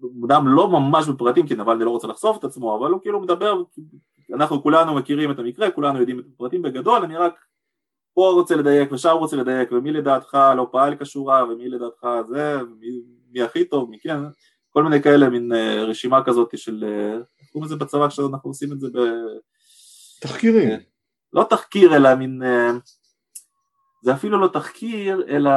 אמנם 0.03 0.47
לא 0.47 0.69
ממש 0.69 1.07
בפרטים 1.07 1.47
כי 1.47 1.55
נבלני 1.55 1.83
לא 1.83 1.89
רוצה 1.89 2.07
לחשוף 2.07 2.37
את 2.37 2.43
עצמו, 2.43 2.77
אבל 2.77 2.91
הוא 2.91 3.01
כאילו 3.01 3.21
מדבר, 3.21 3.63
אנחנו 4.33 4.63
כולנו 4.63 4.95
מכירים 4.95 5.31
את 5.31 5.39
המקרה, 5.39 5.71
כולנו 5.71 5.99
יודעים 5.99 6.19
את 6.19 6.25
הפרטים 6.33 6.61
בגדול, 6.61 7.03
אני 7.03 7.17
רק 7.17 7.45
פה 8.13 8.31
רוצה 8.33 8.55
לדייק 8.55 8.91
ושם 8.91 9.15
רוצה 9.19 9.35
לדייק, 9.35 9.71
ומי 9.71 9.91
לדעתך 9.91 10.37
לא 10.57 10.67
פעל 10.71 10.95
כשורה, 10.99 11.43
ומי 11.43 11.69
לדעתך 11.69 12.07
זה, 12.27 12.57
ומי 12.61 13.41
הכי 13.41 13.65
טוב, 13.65 13.89
מי 13.89 13.99
כן, 13.99 14.17
כל 14.69 14.83
מיני 14.83 15.01
כאלה, 15.01 15.29
מין 15.29 15.53
אה, 15.53 15.83
רשימה 15.83 16.23
כזאת 16.25 16.57
של, 16.57 16.83
אה, 16.87 17.17
איך 17.39 17.49
קוראים 17.51 17.65
לזה 17.65 17.75
בצבא 17.75 18.07
כשאנחנו 18.07 18.49
עושים 18.49 18.71
את 18.71 18.79
זה 18.79 18.87
ב... 18.93 18.99
תחקירים. 20.21 20.69
אה, 20.69 20.77
לא 21.33 21.45
תחקיר 21.49 21.95
אלא 21.95 22.15
מין, 22.15 22.41
זה 24.01 24.13
אפילו 24.13 24.39
לא 24.39 24.47
תחקיר 24.47 25.25
אלא, 25.27 25.51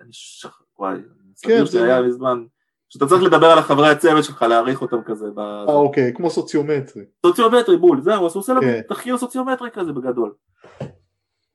אני 0.00 0.12
שכח, 0.12 0.62
וואי, 0.78 0.98
כן, 1.42 1.64
זה 1.64 1.84
היה 1.84 2.02
מזמן, 2.02 2.44
שאתה 2.90 3.06
צריך 3.06 3.22
לדבר 3.22 3.46
על 3.46 3.58
החברי 3.58 3.88
הצוות 3.88 4.24
שלך, 4.24 4.42
להעריך 4.42 4.82
אותם 4.82 5.02
כזה. 5.04 5.26
אה 5.38 5.64
אוקיי, 5.64 6.12
כמו 6.14 6.30
סוציומטרי. 6.30 7.04
סוציומטרי 7.26 7.76
בול, 7.76 8.00
זהו, 8.02 8.26
אז 8.26 8.34
הוא 8.34 8.40
עושה 8.40 8.52
כן. 8.60 8.80
תחקיר 8.88 9.18
סוציומטרי 9.18 9.70
כזה 9.70 9.92
בגדול. 9.92 10.34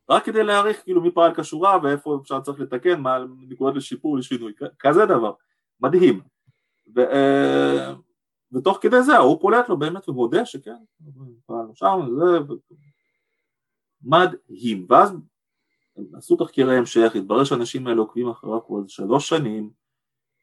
רק 0.10 0.26
כדי 0.26 0.44
להעריך 0.44 0.84
כאילו 0.84 1.02
מי 1.02 1.12
פעל 1.12 1.36
כשורה 1.36 1.80
ואיפה 1.84 2.18
אפשר 2.22 2.42
צריך 2.42 2.60
לתקן, 2.60 3.02
מה 3.02 3.18
נקודות 3.50 3.76
לשיפור, 3.76 4.18
לשינוי, 4.18 4.54
כזה 4.80 5.06
דבר, 5.06 5.34
מדהים. 5.80 6.22
ו, 6.96 7.00
אה, 7.00 7.94
ותוך 8.54 8.78
כדי 8.82 9.02
זה 9.02 9.18
הוא 9.18 9.42
פולט 9.42 9.70
לו 9.70 9.78
באמת 9.78 10.10
ומודה 10.10 10.46
שכן, 10.46 10.76
פעלנו 11.46 11.76
שם, 11.76 12.00
זה 12.20 12.54
מדהים, 14.04 14.86
ואז 14.90 15.12
הם 15.98 16.06
עשו 16.14 16.36
תחקירי 16.36 16.78
המשך, 16.78 17.12
התברר 17.16 17.44
שאנשים 17.44 17.88
האלה 17.88 18.00
עוקבים 18.00 18.30
אחריו 18.30 18.66
כבר 18.68 18.78
שלוש 18.88 19.30
שנים, 19.30 19.70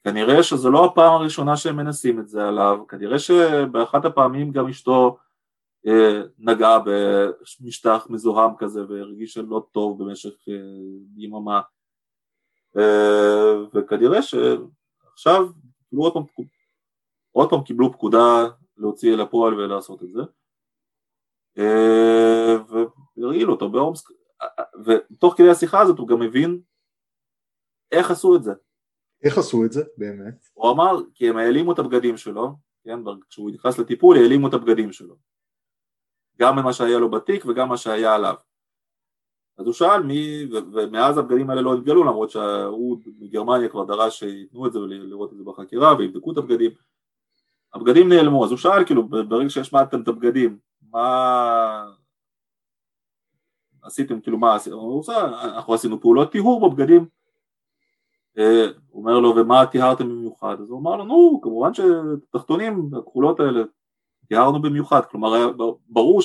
כנראה 0.04 0.42
שזו 0.42 0.70
לא 0.70 0.84
הפעם 0.84 1.12
הראשונה 1.12 1.56
שהם 1.56 1.76
מנסים 1.76 2.20
את 2.20 2.28
זה 2.28 2.48
עליו, 2.48 2.78
כנראה 2.88 3.18
שבאחת 3.18 4.04
הפעמים 4.04 4.52
גם 4.52 4.68
אשתו 4.68 5.18
אה, 5.86 6.22
נגעה 6.38 6.78
במשטח 6.78 8.06
מזוהם 8.10 8.50
כזה 8.58 8.80
והרגישה 8.88 9.42
לא 9.42 9.66
טוב 9.72 10.04
במשך 10.04 10.48
אה, 10.48 10.54
יממה 11.16 11.60
אה, 12.76 13.54
וכנראה 13.74 14.22
שעכשיו 14.22 15.46
קיבלו 15.90 16.04
עוד 16.04 16.12
פעם, 16.12 16.44
עוד 17.32 17.50
פעם 17.50 17.62
קיבלו 17.62 17.92
פקודה 17.92 18.44
להוציא 18.76 19.14
אל 19.14 19.20
הפועל 19.20 19.54
ולעשות 19.54 20.02
את 20.02 20.08
זה. 20.12 20.22
אה, 21.58 22.56
והרעילו 23.16 23.52
אותו 23.52 23.70
באורמסק 23.70 24.06
ותוך 24.84 25.34
כדי 25.36 25.50
השיחה 25.50 25.80
הזאת 25.80 25.98
הוא 25.98 26.08
גם 26.08 26.22
הבין 26.22 26.60
איך 27.92 28.10
עשו 28.10 28.36
את 28.36 28.42
זה 28.42 28.52
איך 29.22 29.38
עשו 29.38 29.64
את 29.64 29.72
זה 29.72 29.82
באמת? 29.98 30.48
הוא 30.52 30.70
אמר 30.70 30.96
כי 31.14 31.28
הם 31.28 31.36
העלימו 31.36 31.72
את 31.72 31.78
הבגדים 31.78 32.16
שלו, 32.16 32.54
כן, 32.84 32.98
כשהוא 33.28 33.50
נכנס 33.50 33.78
לטיפול 33.78 34.16
העלימו 34.16 34.48
את 34.48 34.54
הבגדים 34.54 34.92
שלו. 34.92 35.16
גם 36.38 36.56
ממה 36.56 36.72
שהיה 36.72 36.98
לו 36.98 37.10
בתיק 37.10 37.44
וגם 37.46 37.68
מה 37.68 37.76
שהיה 37.76 38.14
עליו. 38.14 38.34
אז 39.58 39.66
הוא 39.66 39.74
שאל 39.74 40.02
מי, 40.02 40.46
ומאז 40.72 41.18
הבגדים 41.18 41.50
האלה 41.50 41.62
לא 41.62 41.74
התגלו 41.74 42.04
למרות 42.04 42.30
שהוא 42.30 42.98
מגרמניה 43.18 43.68
כבר 43.68 43.84
דרש 43.84 44.18
שייתנו 44.18 44.66
את 44.66 44.72
זה 44.72 44.78
ולראות 44.78 45.32
את 45.32 45.38
זה 45.38 45.44
בחקירה 45.44 45.96
ויבדקו 45.96 46.32
את 46.32 46.36
הבגדים. 46.36 46.70
הבגדים 47.74 48.08
נעלמו 48.08 48.44
אז 48.44 48.50
הוא 48.50 48.58
שאל 48.58 48.84
כאילו 48.84 49.08
ברגע 49.08 49.50
שהשמעתם 49.50 50.02
את 50.02 50.08
הבגדים 50.08 50.58
מה 50.90 51.86
עשיתם 53.82 54.20
כאילו 54.20 54.38
מה 54.38 54.54
עשיתם 54.54 54.76
אנחנו 55.44 55.74
עשינו 55.74 56.00
פעולות 56.00 56.32
טיהור 56.32 56.70
בבגדים 56.70 57.06
הוא 58.36 59.02
אומר 59.02 59.18
לו 59.18 59.36
ומה 59.36 59.66
טיהרתם 59.66 60.08
במיוחד 60.08 60.56
אז 60.60 60.70
הוא 60.70 60.80
אמר 60.80 60.96
לו 60.96 61.04
נו 61.04 61.40
כמובן 61.42 61.70
שתחתונים 61.74 62.90
הכחולות 62.98 63.40
האלה 63.40 63.62
טיהרנו 64.28 64.62
במיוחד 64.62 65.00
כלומר 65.10 65.34
היה 65.34 65.46
ברור 65.88 66.20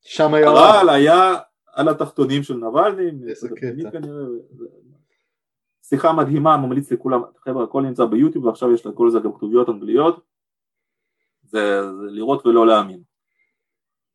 שהרעל 0.00 0.88
היה 0.88 1.36
על 1.72 1.88
התחתונים 1.88 2.42
של 2.42 2.54
נבלני, 2.54 3.10
שיחה 5.82 6.12
מדהימה, 6.12 6.56
ממליץ 6.56 6.92
לכולם, 6.92 7.22
חבר'ה 7.44 7.64
הכל 7.64 7.82
נמצא 7.82 8.04
ביוטיוב 8.04 8.44
ועכשיו 8.44 8.74
יש 8.74 8.86
לכל 8.86 9.10
זה 9.10 9.18
גם 9.18 9.32
כתוביות 9.32 9.68
אנגליות, 9.68 10.20
זה, 11.42 11.82
זה 11.82 12.06
לראות 12.10 12.46
ולא 12.46 12.66
להאמין. 12.66 13.02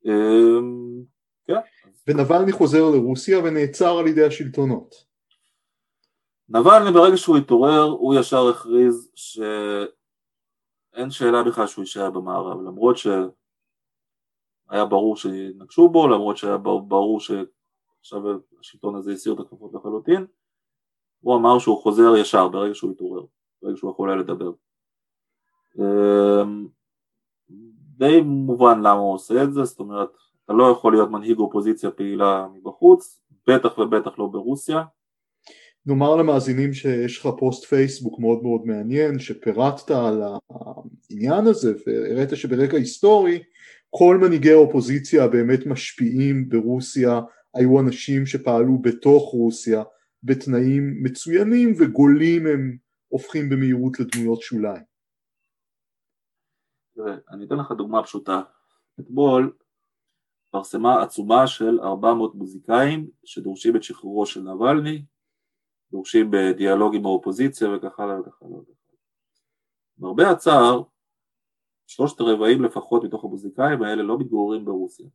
אמ, 0.06 1.04
כן. 1.48 1.56
ונבלני 2.08 2.52
חוזר 2.52 2.90
לרוסיה 2.90 3.40
ונעצר 3.40 3.98
על 3.98 4.08
ידי 4.08 4.26
השלטונות. 4.26 5.05
נבלני 6.50 6.92
ברגע 6.92 7.18
שהוא 7.18 7.38
התעורר 7.38 7.84
הוא 7.84 8.16
ישר 8.16 8.48
הכריז 8.50 9.12
שאין 9.16 11.10
שאלה 11.10 11.44
בכלל 11.44 11.68
שהוא 11.68 11.84
יישאר 11.84 12.10
במערב 12.12 12.62
למרות 12.62 12.98
שהיה 12.98 13.26
ברור 14.90 15.18
שנקשו 15.18 15.90
בו 15.90 16.08
למרות 16.08 16.38
שהיה 16.38 16.58
ברור 16.58 17.20
שעכשיו 17.20 18.22
השלטון 18.60 18.96
הזה 18.96 19.12
הסיר 19.12 19.34
את 19.34 19.40
הכפפות 19.40 19.74
לחלוטין 19.74 20.26
הוא 21.20 21.36
אמר 21.36 21.60
שהוא 21.60 21.82
חוזר 21.82 22.16
ישר 22.18 22.48
ברגע 22.48 22.74
שהוא 22.74 22.92
התעורר 22.92 23.26
ברגע 23.62 23.78
שהוא 23.78 23.92
יכול 23.92 24.10
היה 24.10 24.20
לדבר. 24.20 24.52
אמ, 25.80 26.68
די 27.98 28.22
מובן 28.22 28.80
למה 28.80 28.92
הוא 28.92 29.14
עושה 29.14 29.44
את 29.44 29.54
זה 29.54 29.64
זאת 29.64 29.80
אומרת 29.80 30.10
אתה 30.46 30.54
לא 30.54 30.72
יכול 30.72 30.94
להיות 30.94 31.10
מנהיג 31.10 31.40
אופוזיציה 31.40 31.92
פעילה 31.92 32.48
מבחוץ 32.54 33.22
בטח 33.48 33.78
ובטח 33.78 34.20
לא 34.20 34.28
ברוסיה 34.28 34.84
נאמר 35.86 36.16
למאזינים 36.16 36.74
שיש 36.74 37.20
לך 37.20 37.30
פוסט 37.40 37.66
פייסבוק 37.66 38.20
מאוד 38.20 38.44
מאוד 38.44 38.62
מעניין 38.66 39.20
שפירטת 39.20 39.92
על 39.92 40.22
העניין 40.24 41.48
הזה 41.48 41.74
והראית 41.88 42.30
שברקע 42.34 42.78
היסטורי 42.78 43.44
כל 43.90 44.18
מנהיגי 44.22 44.52
האופוזיציה 44.52 45.24
הבאמת 45.24 45.66
משפיעים 45.66 46.50
ברוסיה 46.50 47.22
היו 47.54 47.80
אנשים 47.80 48.26
שפעלו 48.26 48.78
בתוך 48.82 49.24
רוסיה 49.34 49.84
בתנאים 50.24 51.04
מצוינים 51.04 51.74
וגולים 51.80 52.48
הם 52.48 52.78
הופכים 53.08 53.50
במהירות 53.50 54.00
לדמויות 54.00 54.42
שוליים. 54.42 54.84
תראה, 56.96 57.16
אני 57.32 57.46
אתן 57.46 57.56
לך 57.56 57.72
דוגמה 57.72 58.04
פשוטה. 58.04 58.42
אתמול 59.00 59.54
פרסמה 60.52 61.04
עצומה 61.04 61.48
של 61.48 61.80
400 61.80 62.36
מוזיקאים 62.36 63.08
שדורשים 63.26 63.76
את 63.76 63.84
שחרורו 63.84 64.26
של 64.26 64.42
נבלני 64.42 65.02
דורשים 65.92 66.32
בדיאלוג 66.32 66.96
עם 66.96 67.06
האופוזיציה 67.06 67.70
וכך 67.70 68.00
הלאה 68.00 68.20
וכך 68.20 68.42
הלאה. 68.42 68.60
למרבה 70.00 70.32
הצער, 70.32 70.84
שלושת 71.88 72.20
הרבעים 72.20 72.64
לפחות 72.64 73.04
מתוך 73.04 73.24
המוזיקאים 73.24 73.84
האלה 73.84 74.04
לא 74.04 74.20
מתגוררים 74.20 74.66
ברוסיה. 74.66 75.08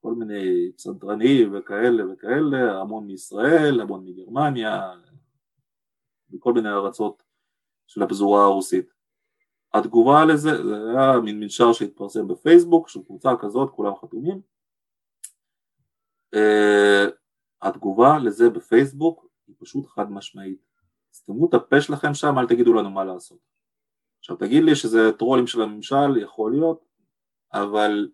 כל 0.00 0.14
מיני 0.14 0.72
פסנתרנים 0.76 1.54
וכאלה 1.54 2.12
וכאלה, 2.12 2.80
המון 2.80 3.06
מישראל, 3.06 3.80
המון 3.80 4.04
מגרמניה, 4.04 4.92
מכל 6.30 6.52
מיני 6.52 6.68
ארצות 6.68 7.22
של 7.86 8.02
הפזורה 8.02 8.44
הרוסית. 8.44 8.92
התגובה 9.74 10.24
לזה, 10.24 10.50
זה 10.64 10.74
היה 10.90 11.20
מין 11.20 11.40
מנשר 11.40 11.72
שהתפרסם 11.72 12.28
בפייסבוק 12.28 12.88
של 12.88 13.02
קבוצה 13.02 13.30
כזאת, 13.40 13.70
כולם 13.70 13.92
חתומים. 13.96 14.40
Uh, 16.34 17.10
התגובה 17.62 18.18
לזה 18.18 18.50
בפייסבוק 18.50 19.29
היא 19.50 19.56
פשוט 19.66 19.86
חד 19.86 20.12
משמעית. 20.12 20.58
סתמו 21.12 21.48
את 21.48 21.54
הפה 21.54 21.80
שלכם 21.80 22.14
שם, 22.14 22.38
אל 22.38 22.46
תגידו 22.46 22.72
לנו 22.72 22.90
מה 22.90 23.04
לעשות. 23.04 23.38
עכשיו 24.18 24.36
תגיד 24.36 24.64
לי 24.64 24.74
שזה 24.74 25.12
טרולים 25.18 25.46
של 25.46 25.62
הממשל, 25.62 26.16
יכול 26.22 26.52
להיות, 26.52 26.84
אבל 27.52 28.08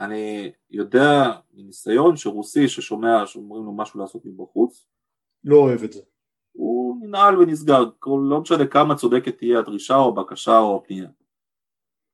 אני 0.00 0.52
יודע 0.70 1.30
מניסיון 1.54 2.16
שרוסי 2.16 2.68
ששומע 2.68 3.26
שאומרים 3.26 3.64
לו 3.64 3.72
משהו 3.72 4.00
לעשות 4.00 4.24
מבחוץ 4.24 4.86
לא 5.44 5.56
אוהב 5.56 5.82
את 5.82 5.92
זה. 5.92 6.02
הוא 6.52 6.96
ננעל 7.06 7.38
ונסגר, 7.38 7.84
לא 8.06 8.40
משנה 8.40 8.66
כמה 8.66 8.94
צודקת 8.94 9.38
תהיה 9.38 9.58
הדרישה 9.58 9.96
או 9.96 10.08
הבקשה 10.08 10.58
או 10.58 10.76
הפנייה. 10.76 11.08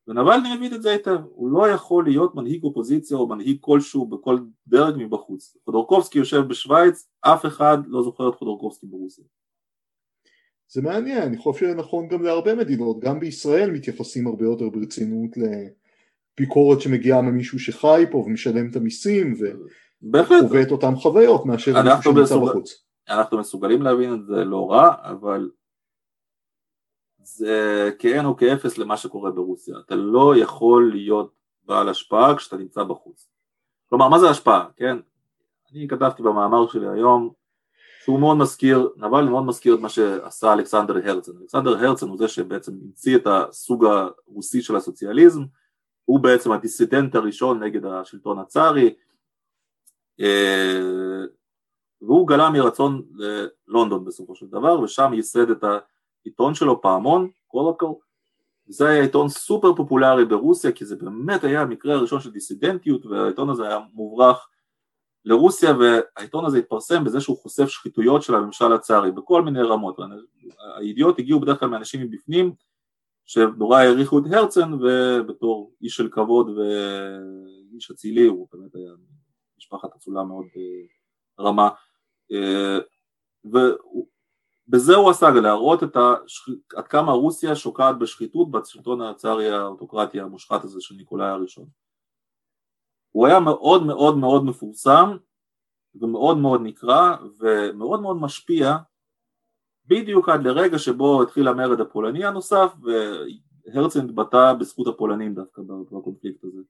ונבלני 0.09 0.57
מבין 0.57 0.75
את 0.75 0.83
זה 0.83 0.91
היטב, 0.91 1.19
הוא 1.31 1.51
לא 1.51 1.69
יכול 1.69 2.05
להיות 2.05 2.35
מנהיג 2.35 2.65
אופוזיציה 2.65 3.17
או 3.17 3.29
מנהיג 3.29 3.57
כלשהו 3.61 4.07
בכל 4.07 4.39
דרג 4.67 4.95
מבחוץ. 4.99 5.57
חודורקובסקי 5.65 6.19
יושב 6.19 6.41
בשוויץ, 6.41 7.09
אף 7.21 7.47
אחד 7.47 7.79
לא 7.87 8.03
זוכר 8.03 8.29
את 8.29 8.35
חודורקובסקי 8.35 8.87
ברוסיה. 8.87 9.25
זה 10.69 10.83
מעניין, 10.83 11.23
אני 11.23 11.37
חושב 11.37 11.67
שנכון 11.67 12.09
גם 12.09 12.23
להרבה 12.23 12.55
מדינות, 12.55 13.01
גם 13.01 13.21
בישראל 13.21 13.71
מתייחסים 13.71 14.27
הרבה 14.27 14.45
יותר 14.45 14.69
ברצינות 14.69 15.31
לביקורת 15.37 16.81
שמגיעה 16.81 17.23
ממישהו 17.23 17.59
שחי 17.59 18.05
פה 18.11 18.19
ומשלם 18.19 18.71
את 18.71 18.77
המיסים 18.77 19.35
וחווה 20.13 20.63
את 20.63 20.71
אותן 20.71 20.97
חוויות 20.97 21.47
מאשר 21.47 21.83
מישהו 21.83 22.03
שנמצא 22.03 22.37
בחוץ. 22.37 22.85
אנחנו 23.09 23.39
מסוגלים 23.39 23.83
להבין 23.83 24.15
את 24.15 24.27
זה 24.27 24.45
לא 24.45 24.71
רע, 24.71 24.95
אבל 25.03 25.51
זה 27.27 27.91
כאין 27.99 28.25
או 28.25 28.37
כאפס 28.37 28.79
למה 28.79 28.97
שקורה 28.97 29.31
ברוסיה. 29.31 29.77
אתה 29.87 29.95
לא 29.95 30.35
יכול 30.37 30.91
להיות 30.95 31.33
בעל 31.65 31.89
השפעה 31.89 32.37
כשאתה 32.37 32.57
נמצא 32.57 32.85
בחוץ. 32.85 33.29
כלומר, 33.89 34.09
מה 34.09 34.19
זה 34.19 34.31
השפעה, 34.31 34.67
כן? 34.77 34.97
אני 35.73 35.89
כתבתי 35.89 36.23
במאמר 36.23 36.67
שלי 36.67 36.89
היום 36.89 37.31
שהוא 38.05 38.21
מאוד 38.21 38.37
מזכיר, 38.37 38.89
נבל 38.97 39.25
מאוד 39.25 39.45
מזכיר 39.45 39.75
את 39.75 39.81
מה 39.81 39.89
שעשה 39.89 40.53
אלכסנדר 40.53 40.97
הרצן. 41.05 41.33
אלכסנדר 41.41 41.79
הרצן 41.79 42.09
הוא 42.09 42.19
זה 42.19 42.29
שבעצם 42.29 42.73
המציא 42.73 43.17
את 43.17 43.27
הסוג 43.27 43.85
הרוסי 43.85 44.63
של 44.63 44.77
הסוציאליזם, 44.77 45.43
הוא 46.05 46.21
בעצם 46.21 46.53
הדיסידנט 46.53 47.15
הראשון 47.15 47.63
נגד 47.63 47.85
השלטון 47.85 48.39
הצארי, 48.39 48.95
אה, 50.21 50.81
והוא 52.03 52.29
גלה 52.29 52.51
מרצון 52.51 53.03
ללונדון 53.15 54.05
בסופו 54.05 54.35
של 54.35 54.47
דבר, 54.47 54.81
ושם 54.81 55.13
ייסד 55.15 55.51
את 55.51 55.65
העיתון 56.27 56.55
שלו 56.55 56.81
פעמון, 56.83 57.31
קולקל, 57.47 57.87
זה 58.69 58.89
היה 58.89 59.03
עיתון 59.03 59.29
סופר 59.29 59.75
פופולרי 59.75 60.25
ברוסיה, 60.25 60.73
כי 60.73 60.85
זה 60.85 60.97
באמת 60.97 61.45
היה 61.45 61.61
המקרה 61.61 61.95
הראשון 61.95 62.21
של 62.21 62.31
דיסידנטיות, 62.31 63.07
והעיתון 63.07 63.51
הזה 63.51 63.67
היה 63.69 63.79
מוברח 63.93 64.49
לרוסיה, 65.25 65.75
והעיתון 65.77 66.45
הזה 66.45 66.59
התפרסם 66.59 67.05
בזה 67.05 67.21
שהוא 67.21 67.39
חושף 67.39 67.69
שחיתויות 67.69 68.23
של 68.23 68.35
הממשל 68.35 68.73
הצארי 68.73 69.11
בכל 69.11 69.43
מיני 69.43 69.63
רמות. 69.63 69.99
הידיעות 70.77 71.19
הגיעו 71.19 71.41
בדרך 71.41 71.61
כלל 71.61 71.69
מאנשים 71.69 72.01
מבפנים, 72.01 72.55
שנורא 73.25 73.79
העריכו 73.79 74.19
את 74.19 74.25
הרצן, 74.31 74.73
ובתור 74.75 75.73
איש 75.83 75.97
של 75.97 76.09
כבוד 76.09 76.59
ואיש 76.59 77.91
אצילי, 77.91 78.27
הוא 78.27 78.49
באמת 78.53 78.75
היה 78.75 78.93
משפחת 79.59 79.95
אצולה 79.97 80.25
מאוד 80.25 80.47
אה, 80.57 81.45
רמה. 81.45 81.69
אה, 82.33 82.79
ובזה 84.69 84.95
הוא 84.95 85.11
עסק, 85.11 85.33
להראות 85.43 85.83
את 85.83 85.97
השח... 85.97 86.49
עד 86.77 86.89
כמה 86.89 87.13
רוסיה 87.13 87.57
שוקעת 87.57 87.99
בשחיתות 87.99 88.51
בשלטון 88.51 89.01
הצארי 89.01 89.51
האוטוקרטי 89.51 90.21
המושחת 90.21 90.65
הזה 90.65 90.81
של 90.81 90.95
ניקולאי 90.95 91.29
הראשון. 91.29 91.67
הוא 93.11 93.27
היה 93.27 93.41
מאוד 93.41 93.87
מאוד 93.87 94.17
מאוד 94.17 94.45
מפורסם 94.45 95.17
ומאוד 95.95 96.39
מאוד 96.39 96.61
נקרא 96.65 97.17
ומאוד 97.39 98.01
מאוד 98.01 98.17
משפיע 98.17 98.77
בדיוק 99.87 100.29
עד 100.29 100.45
לרגע 100.45 100.79
שבו 100.79 101.23
התחיל 101.23 101.49
המרד 101.49 101.81
הפולני 101.81 102.25
הנוסף 102.25 102.73
והרצל 102.83 104.01
התבטא 104.01 104.53
בזכות 104.53 104.87
הפולנים 104.87 105.35
דווקא 105.35 105.63
בקונפליקט 105.93 106.45
הזה 106.45 106.61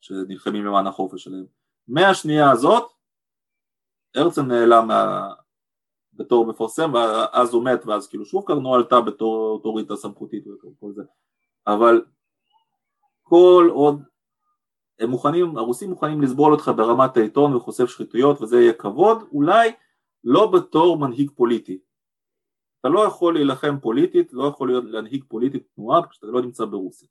שנלחמים 0.00 0.64
למען 0.64 0.86
החופש 0.86 1.24
שלהם. 1.24 1.46
מהשנייה 1.88 2.50
הזאת 2.50 2.90
הרצל 4.14 4.42
נעלם. 4.42 4.90
בתור 6.18 6.46
מפרסם 6.46 6.94
ואז 6.94 7.54
הוא 7.54 7.64
מת 7.64 7.86
ואז 7.86 8.08
כאילו 8.08 8.24
שוב 8.24 8.44
קרנו 8.46 8.74
עלתה 8.74 9.00
בתור 9.00 9.50
אוטוריטה 9.50 9.96
סמכותית 9.96 10.44
וכל 10.46 10.92
זה 10.92 11.02
אבל 11.66 12.04
כל 13.22 13.68
עוד 13.72 14.02
הם 14.98 15.10
מוכנים, 15.10 15.58
הרוסים 15.58 15.90
מוכנים 15.90 16.22
לסבול 16.22 16.52
אותך 16.52 16.70
ברמת 16.76 17.16
העיתון 17.16 17.54
וחושף 17.54 17.86
שחיתויות 17.86 18.42
וזה 18.42 18.60
יהיה 18.60 18.72
כבוד, 18.72 19.22
אולי 19.32 19.72
לא 20.24 20.46
בתור 20.46 20.98
מנהיג 20.98 21.30
פוליטי. 21.34 21.78
אתה 22.80 22.88
לא 22.88 23.00
יכול 23.00 23.34
להילחם 23.34 23.78
פוליטית, 23.80 24.32
לא 24.32 24.44
יכול 24.44 24.68
להיות 24.68 24.84
להנהיג 24.84 25.24
פוליטית 25.28 25.68
תנועה 25.74 26.08
כשאתה 26.08 26.26
לא 26.26 26.42
נמצא 26.42 26.64
ברוסיה. 26.64 27.08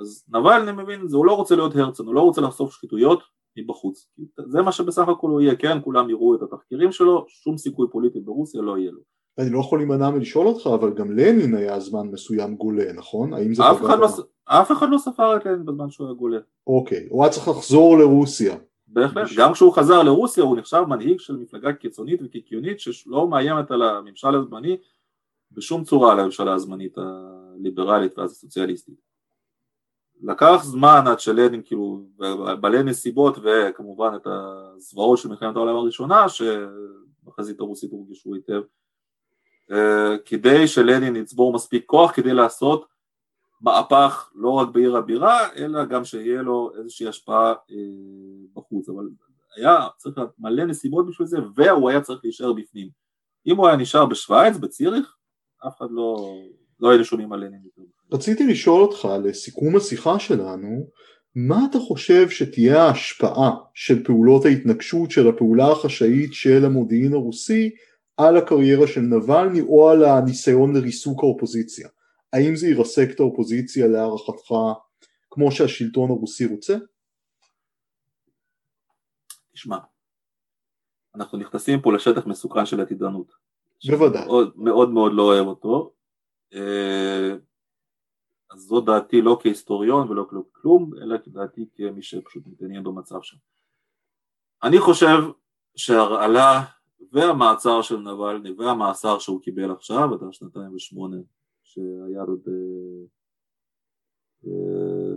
אז 0.00 0.24
נבל 0.28 0.60
אני 0.62 0.72
מבין 0.82 1.08
זה, 1.08 1.16
הוא 1.16 1.26
לא 1.26 1.36
רוצה 1.36 1.56
להיות 1.56 1.76
הרצן, 1.76 2.04
הוא 2.04 2.14
לא 2.14 2.20
רוצה 2.20 2.40
לחשוף 2.40 2.72
שחיתויות, 2.72 3.22
מבחוץ. 3.62 4.08
זה 4.46 4.62
מה 4.62 4.72
שבסך 4.72 5.08
הכל 5.08 5.30
הוא 5.30 5.40
יהיה, 5.40 5.56
כן, 5.56 5.78
כולם 5.84 6.10
יראו 6.10 6.34
את 6.34 6.42
התחקירים 6.42 6.92
שלו, 6.92 7.24
שום 7.28 7.56
סיכוי 7.56 7.86
פוליטי 7.92 8.20
ברוסיה 8.20 8.62
לא 8.62 8.78
יהיה 8.78 8.90
לו. 8.90 9.00
אני 9.38 9.50
לא 9.50 9.58
יכול 9.58 9.78
להימנע 9.78 10.10
מלשאול 10.10 10.46
אותך, 10.46 10.66
אבל 10.74 10.94
גם 10.94 11.10
לנין 11.10 11.54
היה 11.54 11.80
זמן 11.80 12.06
מסוים 12.12 12.56
גולה, 12.56 12.92
נכון? 12.92 13.32
האם 13.32 13.54
זה 13.54 13.70
אף, 13.70 13.82
אחד 13.82 13.98
לא, 13.98 14.06
אף 14.44 14.72
אחד 14.72 14.86
לא 14.90 14.98
ספר 14.98 15.36
את 15.36 15.46
לנין 15.46 15.64
בזמן 15.64 15.90
שהוא 15.90 16.06
היה 16.06 16.14
גולה. 16.14 16.38
אוקיי, 16.66 17.06
הוא 17.10 17.24
היה 17.24 17.32
צריך 17.32 17.48
לחזור 17.48 17.98
לרוסיה. 17.98 18.56
בהחלט, 18.88 19.28
גם 19.36 19.52
כשהוא 19.52 19.72
חזר 19.72 20.02
לרוסיה 20.02 20.44
הוא 20.44 20.56
נחשב 20.56 20.82
מנהיג 20.88 21.20
של 21.20 21.36
מפלגה 21.36 21.72
קיצונית 21.72 22.20
וקיקיונית 22.24 22.80
שלא 22.80 23.28
מאיימת 23.28 23.70
על 23.70 23.82
הממשל 23.82 24.34
הזמני 24.34 24.76
בשום 25.52 25.84
צורה 25.84 26.12
על 26.12 26.20
הממשלה 26.20 26.54
הזמנית 26.54 26.98
הליברלית 26.98 28.18
ואז 28.18 28.30
הסוציאליסטית. 28.30 28.94
לקח 30.22 30.60
זמן 30.62 31.04
עד 31.06 31.20
שלנין 31.20 31.62
כאילו, 31.64 32.02
בעלי 32.60 32.82
נסיבות 32.82 33.38
וכמובן 33.42 34.12
את 34.16 34.26
הזוועות 34.26 35.18
של 35.18 35.28
מלחמת 35.28 35.56
העולם 35.56 35.76
הראשונה 35.76 36.26
שבחזית 36.28 37.60
הרוסית 37.60 37.90
הורגשו 37.90 38.34
היטב 38.34 38.62
אה, 39.72 40.16
כדי 40.24 40.68
שלנין 40.68 41.16
יצבור 41.16 41.52
מספיק 41.52 41.86
כוח 41.86 42.10
כדי 42.14 42.34
לעשות 42.34 42.86
מהפך 43.60 44.30
לא 44.34 44.50
רק 44.50 44.68
בעיר 44.68 44.96
הבירה 44.96 45.54
אלא 45.56 45.84
גם 45.84 46.04
שיהיה 46.04 46.42
לו 46.42 46.70
איזושהי 46.78 47.08
השפעה 47.08 47.50
אה, 47.50 47.76
בחוץ 48.54 48.88
אבל 48.88 49.08
היה 49.56 49.86
צריך 49.96 50.16
מלא 50.38 50.64
נסיבות 50.64 51.06
בשביל 51.06 51.26
זה 51.28 51.38
והוא 51.54 51.90
היה 51.90 52.00
צריך 52.00 52.20
להישאר 52.24 52.52
בפנים 52.52 52.88
אם 53.46 53.56
הוא 53.56 53.66
היה 53.66 53.76
נשאר 53.76 54.06
בשוויץ, 54.06 54.56
בציריך, 54.56 55.16
אף 55.66 55.78
אחד 55.78 55.86
לא, 55.90 56.34
לא 56.80 56.90
היינו 56.90 57.04
שומעים 57.04 57.32
על 57.32 57.44
לנין 57.44 57.60
יותר. 57.64 57.97
רציתי 58.12 58.46
לשאול 58.46 58.82
אותך 58.82 59.08
לסיכום 59.24 59.76
השיחה 59.76 60.18
שלנו, 60.18 60.90
מה 61.34 61.66
אתה 61.70 61.78
חושב 61.78 62.30
שתהיה 62.30 62.82
ההשפעה 62.82 63.50
של 63.74 64.04
פעולות 64.04 64.44
ההתנגשות 64.44 65.10
של 65.10 65.28
הפעולה 65.28 65.72
החשאית 65.72 66.34
של 66.34 66.64
המודיעין 66.64 67.12
הרוסי 67.12 67.70
על 68.16 68.36
הקריירה 68.36 68.86
של 68.86 69.00
נבלני 69.00 69.60
או 69.60 69.90
על 69.90 70.04
הניסיון 70.04 70.76
לריסוק 70.76 71.22
האופוזיציה? 71.22 71.88
האם 72.32 72.56
זה 72.56 72.68
ירסק 72.68 73.08
את 73.10 73.20
האופוזיציה 73.20 73.86
להערכתך 73.86 74.54
כמו 75.30 75.52
שהשלטון 75.52 76.10
הרוסי 76.10 76.46
רוצה? 76.46 76.76
תשמע, 79.52 79.78
אנחנו 81.14 81.38
נכנסים 81.38 81.80
פה 81.80 81.92
לשטח 81.92 82.26
מסוכן 82.26 82.66
של 82.66 82.80
עתידנות. 82.80 83.32
בוודאי. 83.86 84.28
מאוד 84.56 84.90
מאוד, 84.90 85.12
לא 85.14 85.22
אוהב 85.22 85.46
אותו. 85.46 85.92
אה, 88.50 88.56
אז 88.56 88.60
זו 88.60 88.80
דעתי 88.80 89.22
לא 89.22 89.38
כהיסטוריון 89.42 90.10
ולא 90.10 90.24
כלום, 90.52 90.90
אלא 91.02 91.18
כדעתי 91.18 91.68
כמי 91.74 92.02
שפשוט 92.02 92.46
מתעניין 92.46 92.84
במצב 92.84 93.22
שם. 93.22 93.36
אני 94.62 94.78
חושב 94.80 95.18
שהרעלה 95.76 96.64
והמעצר 97.12 97.82
של 97.82 97.96
נבלני 97.96 98.50
והמאסר 98.52 99.18
שהוא 99.18 99.42
קיבל 99.42 99.70
עכשיו, 99.72 100.14
עד 100.14 100.28
השנתיים 100.28 100.74
ושמונה 100.74 101.16
שהיה 101.62 102.22
עוד 102.22 102.48
אה, 104.46 105.14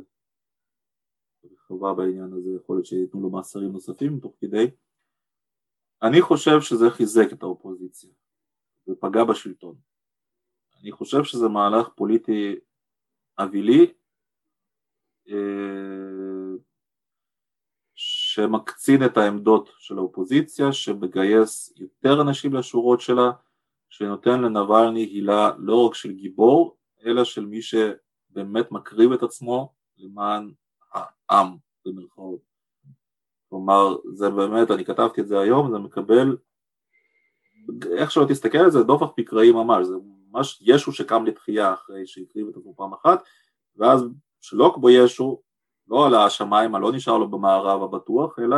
רחבה 1.53 1.93
בעניין 1.93 2.33
הזה, 2.33 2.49
יכול 2.55 2.75
להיות 2.75 2.85
שייתנו 2.85 3.21
לו 3.21 3.29
מאסרים 3.29 3.71
נוספים 3.71 4.19
תוך 4.19 4.35
כדי, 4.41 4.71
אני 6.03 6.21
חושב 6.21 6.61
שזה 6.61 6.89
חיזק 6.89 7.33
את 7.33 7.43
האופוזיציה 7.43 8.09
ופגע 8.87 9.23
בשלטון. 9.23 9.75
אני 10.81 10.91
חושב 10.91 11.23
שזה 11.23 11.47
מהלך 11.47 11.89
פוליטי 11.95 12.55
אווילי 13.41 13.93
אה, 15.29 15.35
שמקצין 17.95 19.05
את 19.05 19.17
העמדות 19.17 19.69
של 19.77 19.97
האופוזיציה, 19.97 20.73
שמגייס 20.73 21.73
יותר 21.77 22.21
אנשים 22.21 22.53
לשורות 22.53 23.01
שלה, 23.01 23.31
שנותן 23.89 24.41
לנבלני 24.41 24.99
הילה 24.99 25.51
לא 25.57 25.87
רק 25.87 25.95
של 25.95 26.11
גיבור, 26.11 26.77
אלא 27.05 27.23
של 27.23 27.45
מי 27.45 27.59
שבאמת 27.61 28.71
מקריב 28.71 29.11
את 29.11 29.23
עצמו 29.23 29.73
למען 29.97 30.51
העם, 30.93 31.57
במרכאות. 31.85 32.39
כלומר, 33.49 33.95
זה 34.13 34.29
באמת, 34.29 34.71
אני 34.71 34.85
כתבתי 34.85 35.21
את 35.21 35.27
זה 35.27 35.39
היום, 35.39 35.71
זה 35.71 35.79
מקבל, 35.79 36.37
איך 37.97 38.11
שלא 38.11 38.25
תסתכל 38.29 38.57
על 38.57 38.71
זה, 38.71 38.83
דופק 38.83 39.19
מקראי 39.19 39.51
ממש, 39.51 39.87
זה 39.87 39.95
ממש 40.31 40.59
ישו 40.61 40.91
שקם 40.91 41.25
לתחייה 41.25 41.73
אחרי 41.73 42.07
שהקריב 42.07 42.47
את 42.47 42.57
עצמו 42.57 42.75
פעם 42.75 42.93
אחת, 42.93 43.23
ואז 43.75 44.01
שלא 44.41 44.71
כמו 44.75 44.89
ישו, 44.89 45.41
לא 45.87 46.07
על 46.07 46.15
השמיים, 46.15 46.75
לא 46.75 46.91
נשאר 46.91 47.17
לו 47.17 47.31
במערב 47.31 47.83
הבטוח, 47.83 48.39
אלא 48.39 48.57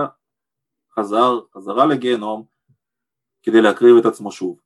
חזר, 0.96 1.40
חזרה 1.54 1.86
לגיהנום 1.86 2.46
כדי 3.44 3.62
להקריב 3.62 3.98
את 3.98 4.06
עצמו 4.06 4.32
שוב. 4.32 4.60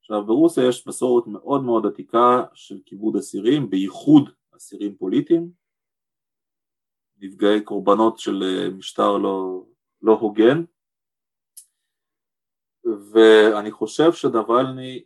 עכשיו 0.00 0.26
ברוסיה 0.26 0.68
יש 0.68 0.86
מסורת 0.86 1.26
מאוד 1.26 1.62
מאוד 1.62 1.86
עתיקה 1.86 2.44
של 2.54 2.78
כיבוד 2.86 3.16
אסירים, 3.16 3.70
בייחוד 3.70 4.30
אסירים 4.56 4.96
פוליטיים, 4.96 5.50
נפגעי 7.18 7.60
קורבנות 7.60 8.18
של 8.18 8.42
אה, 8.42 8.70
משטר 8.70 9.18
לא, 9.18 9.64
לא 10.02 10.12
הוגן, 10.12 10.64
ואני 12.84 13.70
חושב 13.70 14.12
שדבלני 14.12 15.02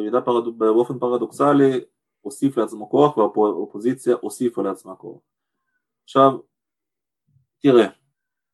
במידה 0.00 0.20
פרד... 0.20 0.58
באופן 0.58 0.98
פרדוקסלי 0.98 1.80
הוסיף 2.20 2.56
לעצמו 2.56 2.90
כוח 2.90 3.16
והאופוזיציה 3.16 4.16
הוסיפה 4.20 4.62
לעצמה 4.62 4.96
כוח. 4.96 5.20
עכשיו, 6.04 6.38
תראה, 7.58 7.86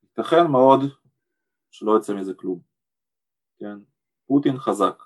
ייתכן 0.02 0.46
מאוד 0.46 0.80
שלא 1.70 1.98
יצא 1.98 2.14
מזה 2.14 2.34
כלום, 2.34 2.60
כן? 3.58 3.78
פוטין 4.26 4.58
חזק, 4.58 5.02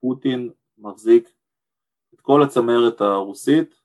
פוטין 0.00 0.50
מחזיק 0.78 1.30
את 2.14 2.20
כל 2.20 2.42
הצמרת 2.42 3.00
הרוסית 3.00 3.80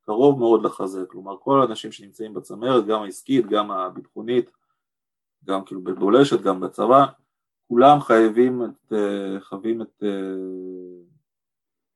קרוב 0.00 0.38
מאוד 0.38 0.64
לחזה, 0.64 1.04
כלומר 1.08 1.36
כל 1.40 1.60
האנשים 1.62 1.92
שנמצאים 1.92 2.34
בצמרת, 2.34 2.86
גם 2.86 3.02
העסקית, 3.02 3.46
גם 3.46 3.70
הביטחונית, 3.70 4.50
גם 5.44 5.64
כאילו 5.64 5.84
בבולשת, 5.84 6.40
גם 6.40 6.60
בצבא, 6.60 7.06
כולם 7.68 8.00
חייבים 8.00 8.64
את, 8.64 8.92
אה, 8.92 9.40
חווים 9.40 9.82
את 9.82 10.02
אה, 10.02 11.15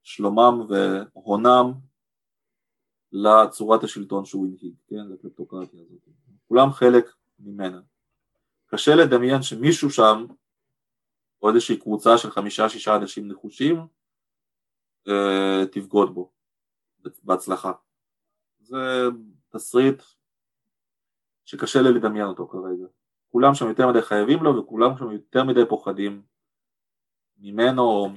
שלומם 0.03 0.67
והונם 0.69 1.73
לצורת 3.13 3.85
השלטון 3.85 4.25
שהוא 4.25 4.47
הנהיג, 4.47 4.75
כן, 4.87 5.09
לקלפטוקרטיה 5.13 5.81
הזאת, 5.81 6.09
כולם 6.49 6.71
חלק 6.71 7.15
ממנה. 7.39 7.81
קשה 8.67 8.95
לדמיין 8.95 9.43
שמישהו 9.43 9.91
שם 9.91 10.27
או 11.43 11.49
איזושהי 11.49 11.81
קבוצה 11.81 12.19
של 12.19 12.31
חמישה-שישה 12.31 12.97
אנשים 12.97 13.29
נחושים 13.29 13.87
אה, 15.09 15.67
תבגוד 15.73 16.15
בו 16.15 16.33
בהצלחה. 17.23 17.73
זה 18.61 18.77
תסריט 19.49 20.03
שקשה 21.45 21.83
לי 21.83 21.93
לדמיין 21.93 22.27
אותו 22.27 22.49
כרגע. 22.49 22.87
כולם 23.29 23.55
שם 23.55 23.69
יותר 23.69 23.89
מדי 23.89 24.03
חייבים 24.03 24.43
לו 24.43 24.57
וכולם 24.57 24.99
שם 24.99 25.11
יותר 25.11 25.45
מדי 25.45 25.67
פוחדים 25.69 26.23
ממנו 27.39 27.83
או 27.83 28.09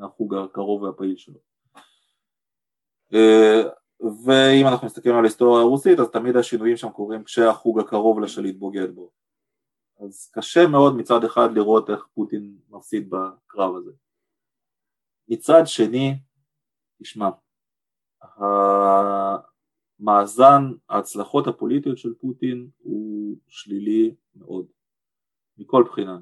מהחוג 0.00 0.34
הקרוב 0.34 0.82
והפעיל 0.82 1.16
שלו. 1.16 1.38
אה, 3.14 3.62
ואם 4.00 4.66
אנחנו 4.66 4.86
מסתכלים 4.86 5.14
על 5.14 5.24
ההיסטוריה 5.24 5.60
הרוסית 5.60 5.98
אז 5.98 6.10
תמיד 6.10 6.36
השינויים 6.36 6.76
שם 6.76 6.90
קורים 6.90 7.24
כשהחוג 7.24 7.80
הקרוב 7.80 8.20
לשליט 8.20 8.56
בוגד 8.56 8.94
בו. 8.94 9.10
אז 10.00 10.30
קשה 10.34 10.66
מאוד 10.66 10.96
מצד 10.96 11.24
אחד 11.24 11.48
לראות 11.54 11.90
איך 11.90 12.06
פוטין 12.14 12.56
מפסיד 12.68 13.10
בקרב 13.10 13.76
הזה. 13.76 13.90
מצד 15.28 15.62
שני, 15.64 16.18
תשמע, 17.02 17.28
המאזן 20.00 20.62
ההצלחות 20.88 21.46
הפוליטיות 21.46 21.98
של 21.98 22.14
פוטין 22.14 22.68
הוא 22.78 23.36
שלילי 23.48 24.14
מאוד, 24.34 24.66
מכל 25.58 25.84
בחינה. 25.88 26.18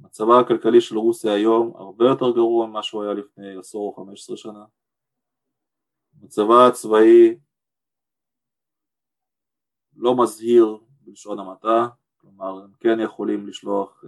מצבה 0.00 0.40
הכלכלי 0.40 0.80
של 0.80 0.98
רוסיה 0.98 1.32
היום 1.32 1.72
הרבה 1.76 2.04
יותר 2.04 2.30
גרוע 2.30 2.66
ממה 2.66 2.82
שהוא 2.82 3.02
היה 3.02 3.14
לפני 3.14 3.56
עשור 3.56 3.88
או 3.88 3.92
חמש 3.92 4.20
עשרה 4.20 4.36
שנה. 4.36 4.64
מצבה 6.22 6.66
הצבאי 6.66 7.38
לא 9.96 10.16
מזהיר 10.22 10.78
בלשון 11.00 11.38
המעטה, 11.38 11.88
כלומר 12.16 12.62
הם 12.64 12.70
כן 12.80 13.00
יכולים 13.00 13.46
לשלוח 13.46 14.04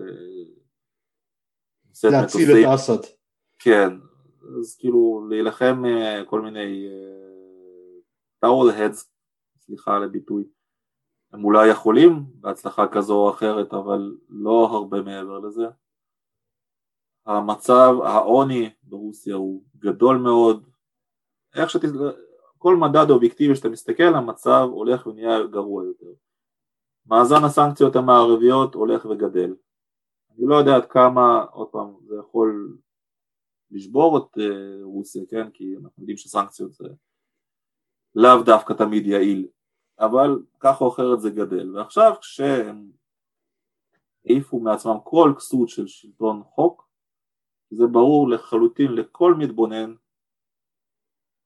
אה, 2.04 2.10
להציל 2.10 2.50
את 2.50 2.74
אסד. 2.74 2.98
כן, 3.58 3.88
אז 4.60 4.76
כאילו 4.78 5.26
להילחם 5.30 5.84
אה, 5.84 6.24
כל 6.24 6.40
מיני 6.40 6.88
טאוול 8.38 8.70
uh, 8.70 8.74
הדס, 8.74 9.12
סליחה 9.58 9.96
על 9.96 10.04
הביטוי, 10.04 10.44
הם 11.32 11.44
אולי 11.44 11.68
יכולים 11.68 12.24
בהצלחה 12.34 12.88
כזו 12.88 13.14
או 13.14 13.30
אחרת 13.30 13.74
אבל 13.74 14.16
לא 14.28 14.68
הרבה 14.72 15.02
מעבר 15.02 15.38
לזה. 15.38 15.66
המצב, 17.26 17.94
העוני 18.04 18.70
ברוסיה 18.82 19.34
הוא 19.34 19.62
גדול 19.78 20.16
מאוד, 20.16 20.66
איך 21.54 21.70
שת... 21.70 21.80
כל 22.58 22.76
מדד 22.76 23.10
אובייקטיבי 23.10 23.56
שאתה 23.56 23.68
מסתכל 23.68 24.14
המצב 24.14 24.68
הולך 24.72 25.06
ונהיה 25.06 25.46
גרוע 25.46 25.84
יותר. 25.84 26.12
מאזן 27.06 27.44
הסנקציות 27.44 27.96
המערביות 27.96 28.74
הולך 28.74 29.04
וגדל. 29.04 29.54
אני 30.30 30.46
לא 30.46 30.54
יודע 30.54 30.76
עד 30.76 30.86
כמה, 30.86 31.42
עוד 31.52 31.68
פעם, 31.68 31.94
זה 32.06 32.14
יכול 32.20 32.78
לשבור 33.70 34.18
את 34.18 34.38
uh, 34.38 34.42
רוסיה, 34.82 35.22
כן? 35.28 35.50
כי 35.50 35.74
אנחנו 35.76 36.02
יודעים 36.02 36.16
שסנקציות 36.16 36.72
זה 36.72 36.88
לאו 38.14 38.42
דווקא 38.42 38.72
תמיד 38.72 39.06
יעיל, 39.06 39.48
אבל 39.98 40.42
ככה 40.60 40.84
או 40.84 40.88
אחרת 40.88 41.20
זה 41.20 41.30
גדל. 41.30 41.76
ועכשיו 41.76 42.12
כשהם 42.20 42.90
העיפו 44.26 44.60
מעצמם 44.60 44.96
כל 45.04 45.32
כסות 45.36 45.68
של 45.68 45.86
שלטון 45.86 46.42
חוק, 46.44 46.88
זה 47.72 47.86
ברור 47.86 48.28
לחלוטין 48.28 48.92
לכל 48.92 49.34
מתבונן 49.34 49.94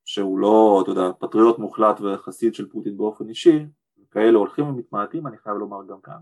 שהוא 0.05 0.39
לא, 0.39 0.81
אתה 0.83 0.91
יודע, 0.91 1.13
פטריוט 1.19 1.59
מוחלט 1.59 2.01
וחסיד 2.01 2.55
של 2.55 2.69
פוטין 2.69 2.97
באופן 2.97 3.29
אישי, 3.29 3.67
כאלה 4.11 4.39
הולכים 4.39 4.69
ומתמעטים, 4.69 5.27
אני 5.27 5.39
חייב 5.39 5.57
לומר 5.57 5.87
גם 5.89 6.01
כאן, 6.01 6.19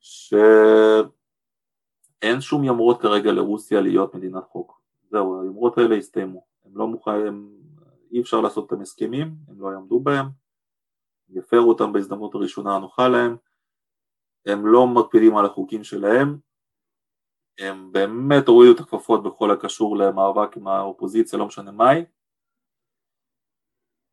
שאין 0.00 1.50
שום 2.40 2.64
ימרות 2.64 3.02
כרגע 3.02 3.32
לרוסיה 3.32 3.80
להיות 3.80 4.14
מדינת 4.14 4.44
חוק. 4.44 4.80
זהו, 5.10 5.42
הימרות 5.42 5.78
האלה 5.78 5.96
הסתיימו. 5.96 6.44
הם 6.64 6.76
לא 6.76 6.86
מוכנים, 6.86 7.50
אי 8.12 8.20
אפשר 8.20 8.40
לעשות 8.40 8.72
את 8.72 8.78
הסכמים, 8.80 9.34
הם 9.48 9.60
לא 9.60 9.72
יעמדו 9.72 10.00
בהם, 10.00 10.26
יפרו 11.28 11.68
אותם 11.68 11.92
בהזדמנות 11.92 12.34
הראשונה 12.34 12.76
הנוחה 12.76 13.08
להם, 13.08 13.36
הם 14.46 14.66
לא 14.66 14.86
מקפידים 14.86 15.36
על 15.36 15.46
החוקים 15.46 15.84
שלהם, 15.84 16.38
הם 17.60 17.92
באמת 17.92 18.48
הורידו 18.48 18.74
את 18.74 18.80
הכפפות 18.80 19.22
בכל 19.22 19.50
הקשור 19.50 19.96
למאבק 19.96 20.56
עם 20.56 20.68
האופוזיציה, 20.68 21.38
לא 21.38 21.46
משנה 21.46 21.70
מהי. 21.70 22.04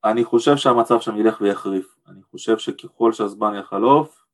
אני 0.03 0.23
חושב 0.23 0.57
שהמצב 0.57 0.99
שם 0.99 1.17
ילך 1.17 1.41
ויחריף. 1.41 1.97
אני 2.07 2.23
חושב 2.23 2.57
שככל 2.57 3.13
שהזמן 3.13 3.55
יחלוף, 3.59 4.25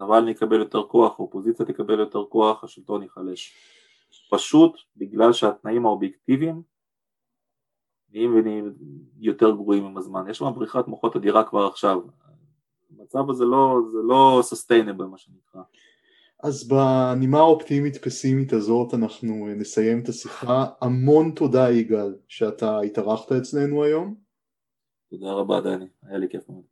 נבלני 0.00 0.30
יקבל 0.30 0.58
יותר 0.58 0.82
כוח, 0.82 1.20
האופוזיציה 1.20 1.66
תקבל 1.66 2.00
יותר 2.00 2.24
כוח, 2.28 2.64
השלטון 2.64 3.02
ייחלש. 3.02 3.54
פשוט 4.30 4.80
בגלל 4.96 5.32
שהתנאים 5.32 5.86
האובייקטיביים 5.86 6.62
נהיים 8.10 8.34
ונהיים 8.34 8.74
יותר 9.18 9.50
גרועים 9.50 9.84
עם 9.84 9.96
הזמן. 9.96 10.30
יש 10.30 10.38
שם 10.38 10.52
בריחת 10.54 10.88
מוחות 10.88 11.16
אדירה 11.16 11.44
כבר 11.44 11.66
עכשיו. 11.66 12.00
המצב 12.90 13.30
הזה 13.30 13.44
לא, 13.44 13.76
זה 13.92 13.98
לא 14.08 14.40
sustainable 14.52 15.06
מה 15.06 15.18
שנקרא. 15.18 15.62
אז 16.42 16.68
בנימה 16.68 17.38
האופטימית 17.38 17.96
פסימית 17.96 18.52
הזאת 18.52 18.94
אנחנו 18.94 19.48
נסיים 19.56 20.00
את 20.00 20.08
השיחה. 20.08 20.66
המון 20.80 21.32
תודה 21.36 21.70
יגאל 21.70 22.14
שאתה 22.28 22.80
התארחת 22.80 23.32
אצלנו 23.32 23.84
היום. 23.84 24.14
תודה 25.10 25.32
רבה 25.32 25.60
דני, 25.60 25.86
היה 26.02 26.18
לי 26.18 26.26
כיף 26.30 26.48
מאוד. 26.48 26.62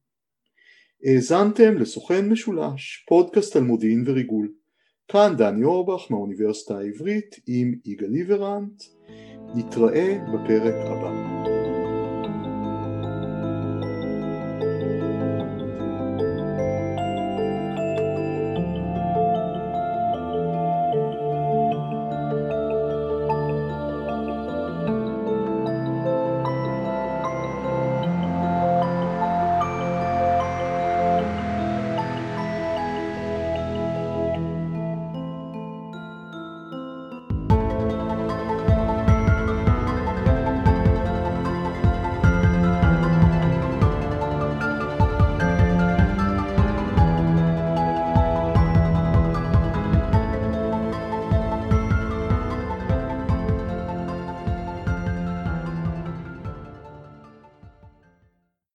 האזנתם 1.05 1.79
לסוכן 1.79 2.29
משולש, 2.29 3.05
פודקאסט 3.09 3.57
על 3.57 3.63
מודיעין 3.63 4.05
וריגול. 4.07 4.53
כאן 5.09 5.35
דני 5.37 5.65
אורבך 5.65 6.11
מהאוניברסיטה 6.11 6.79
העברית 6.79 7.37
עם 7.47 7.75
יגאל 7.85 8.11
ליברנט. 8.11 8.83
נתראה 9.55 10.19
בפרק 10.33 10.75
הבא. 10.75 11.38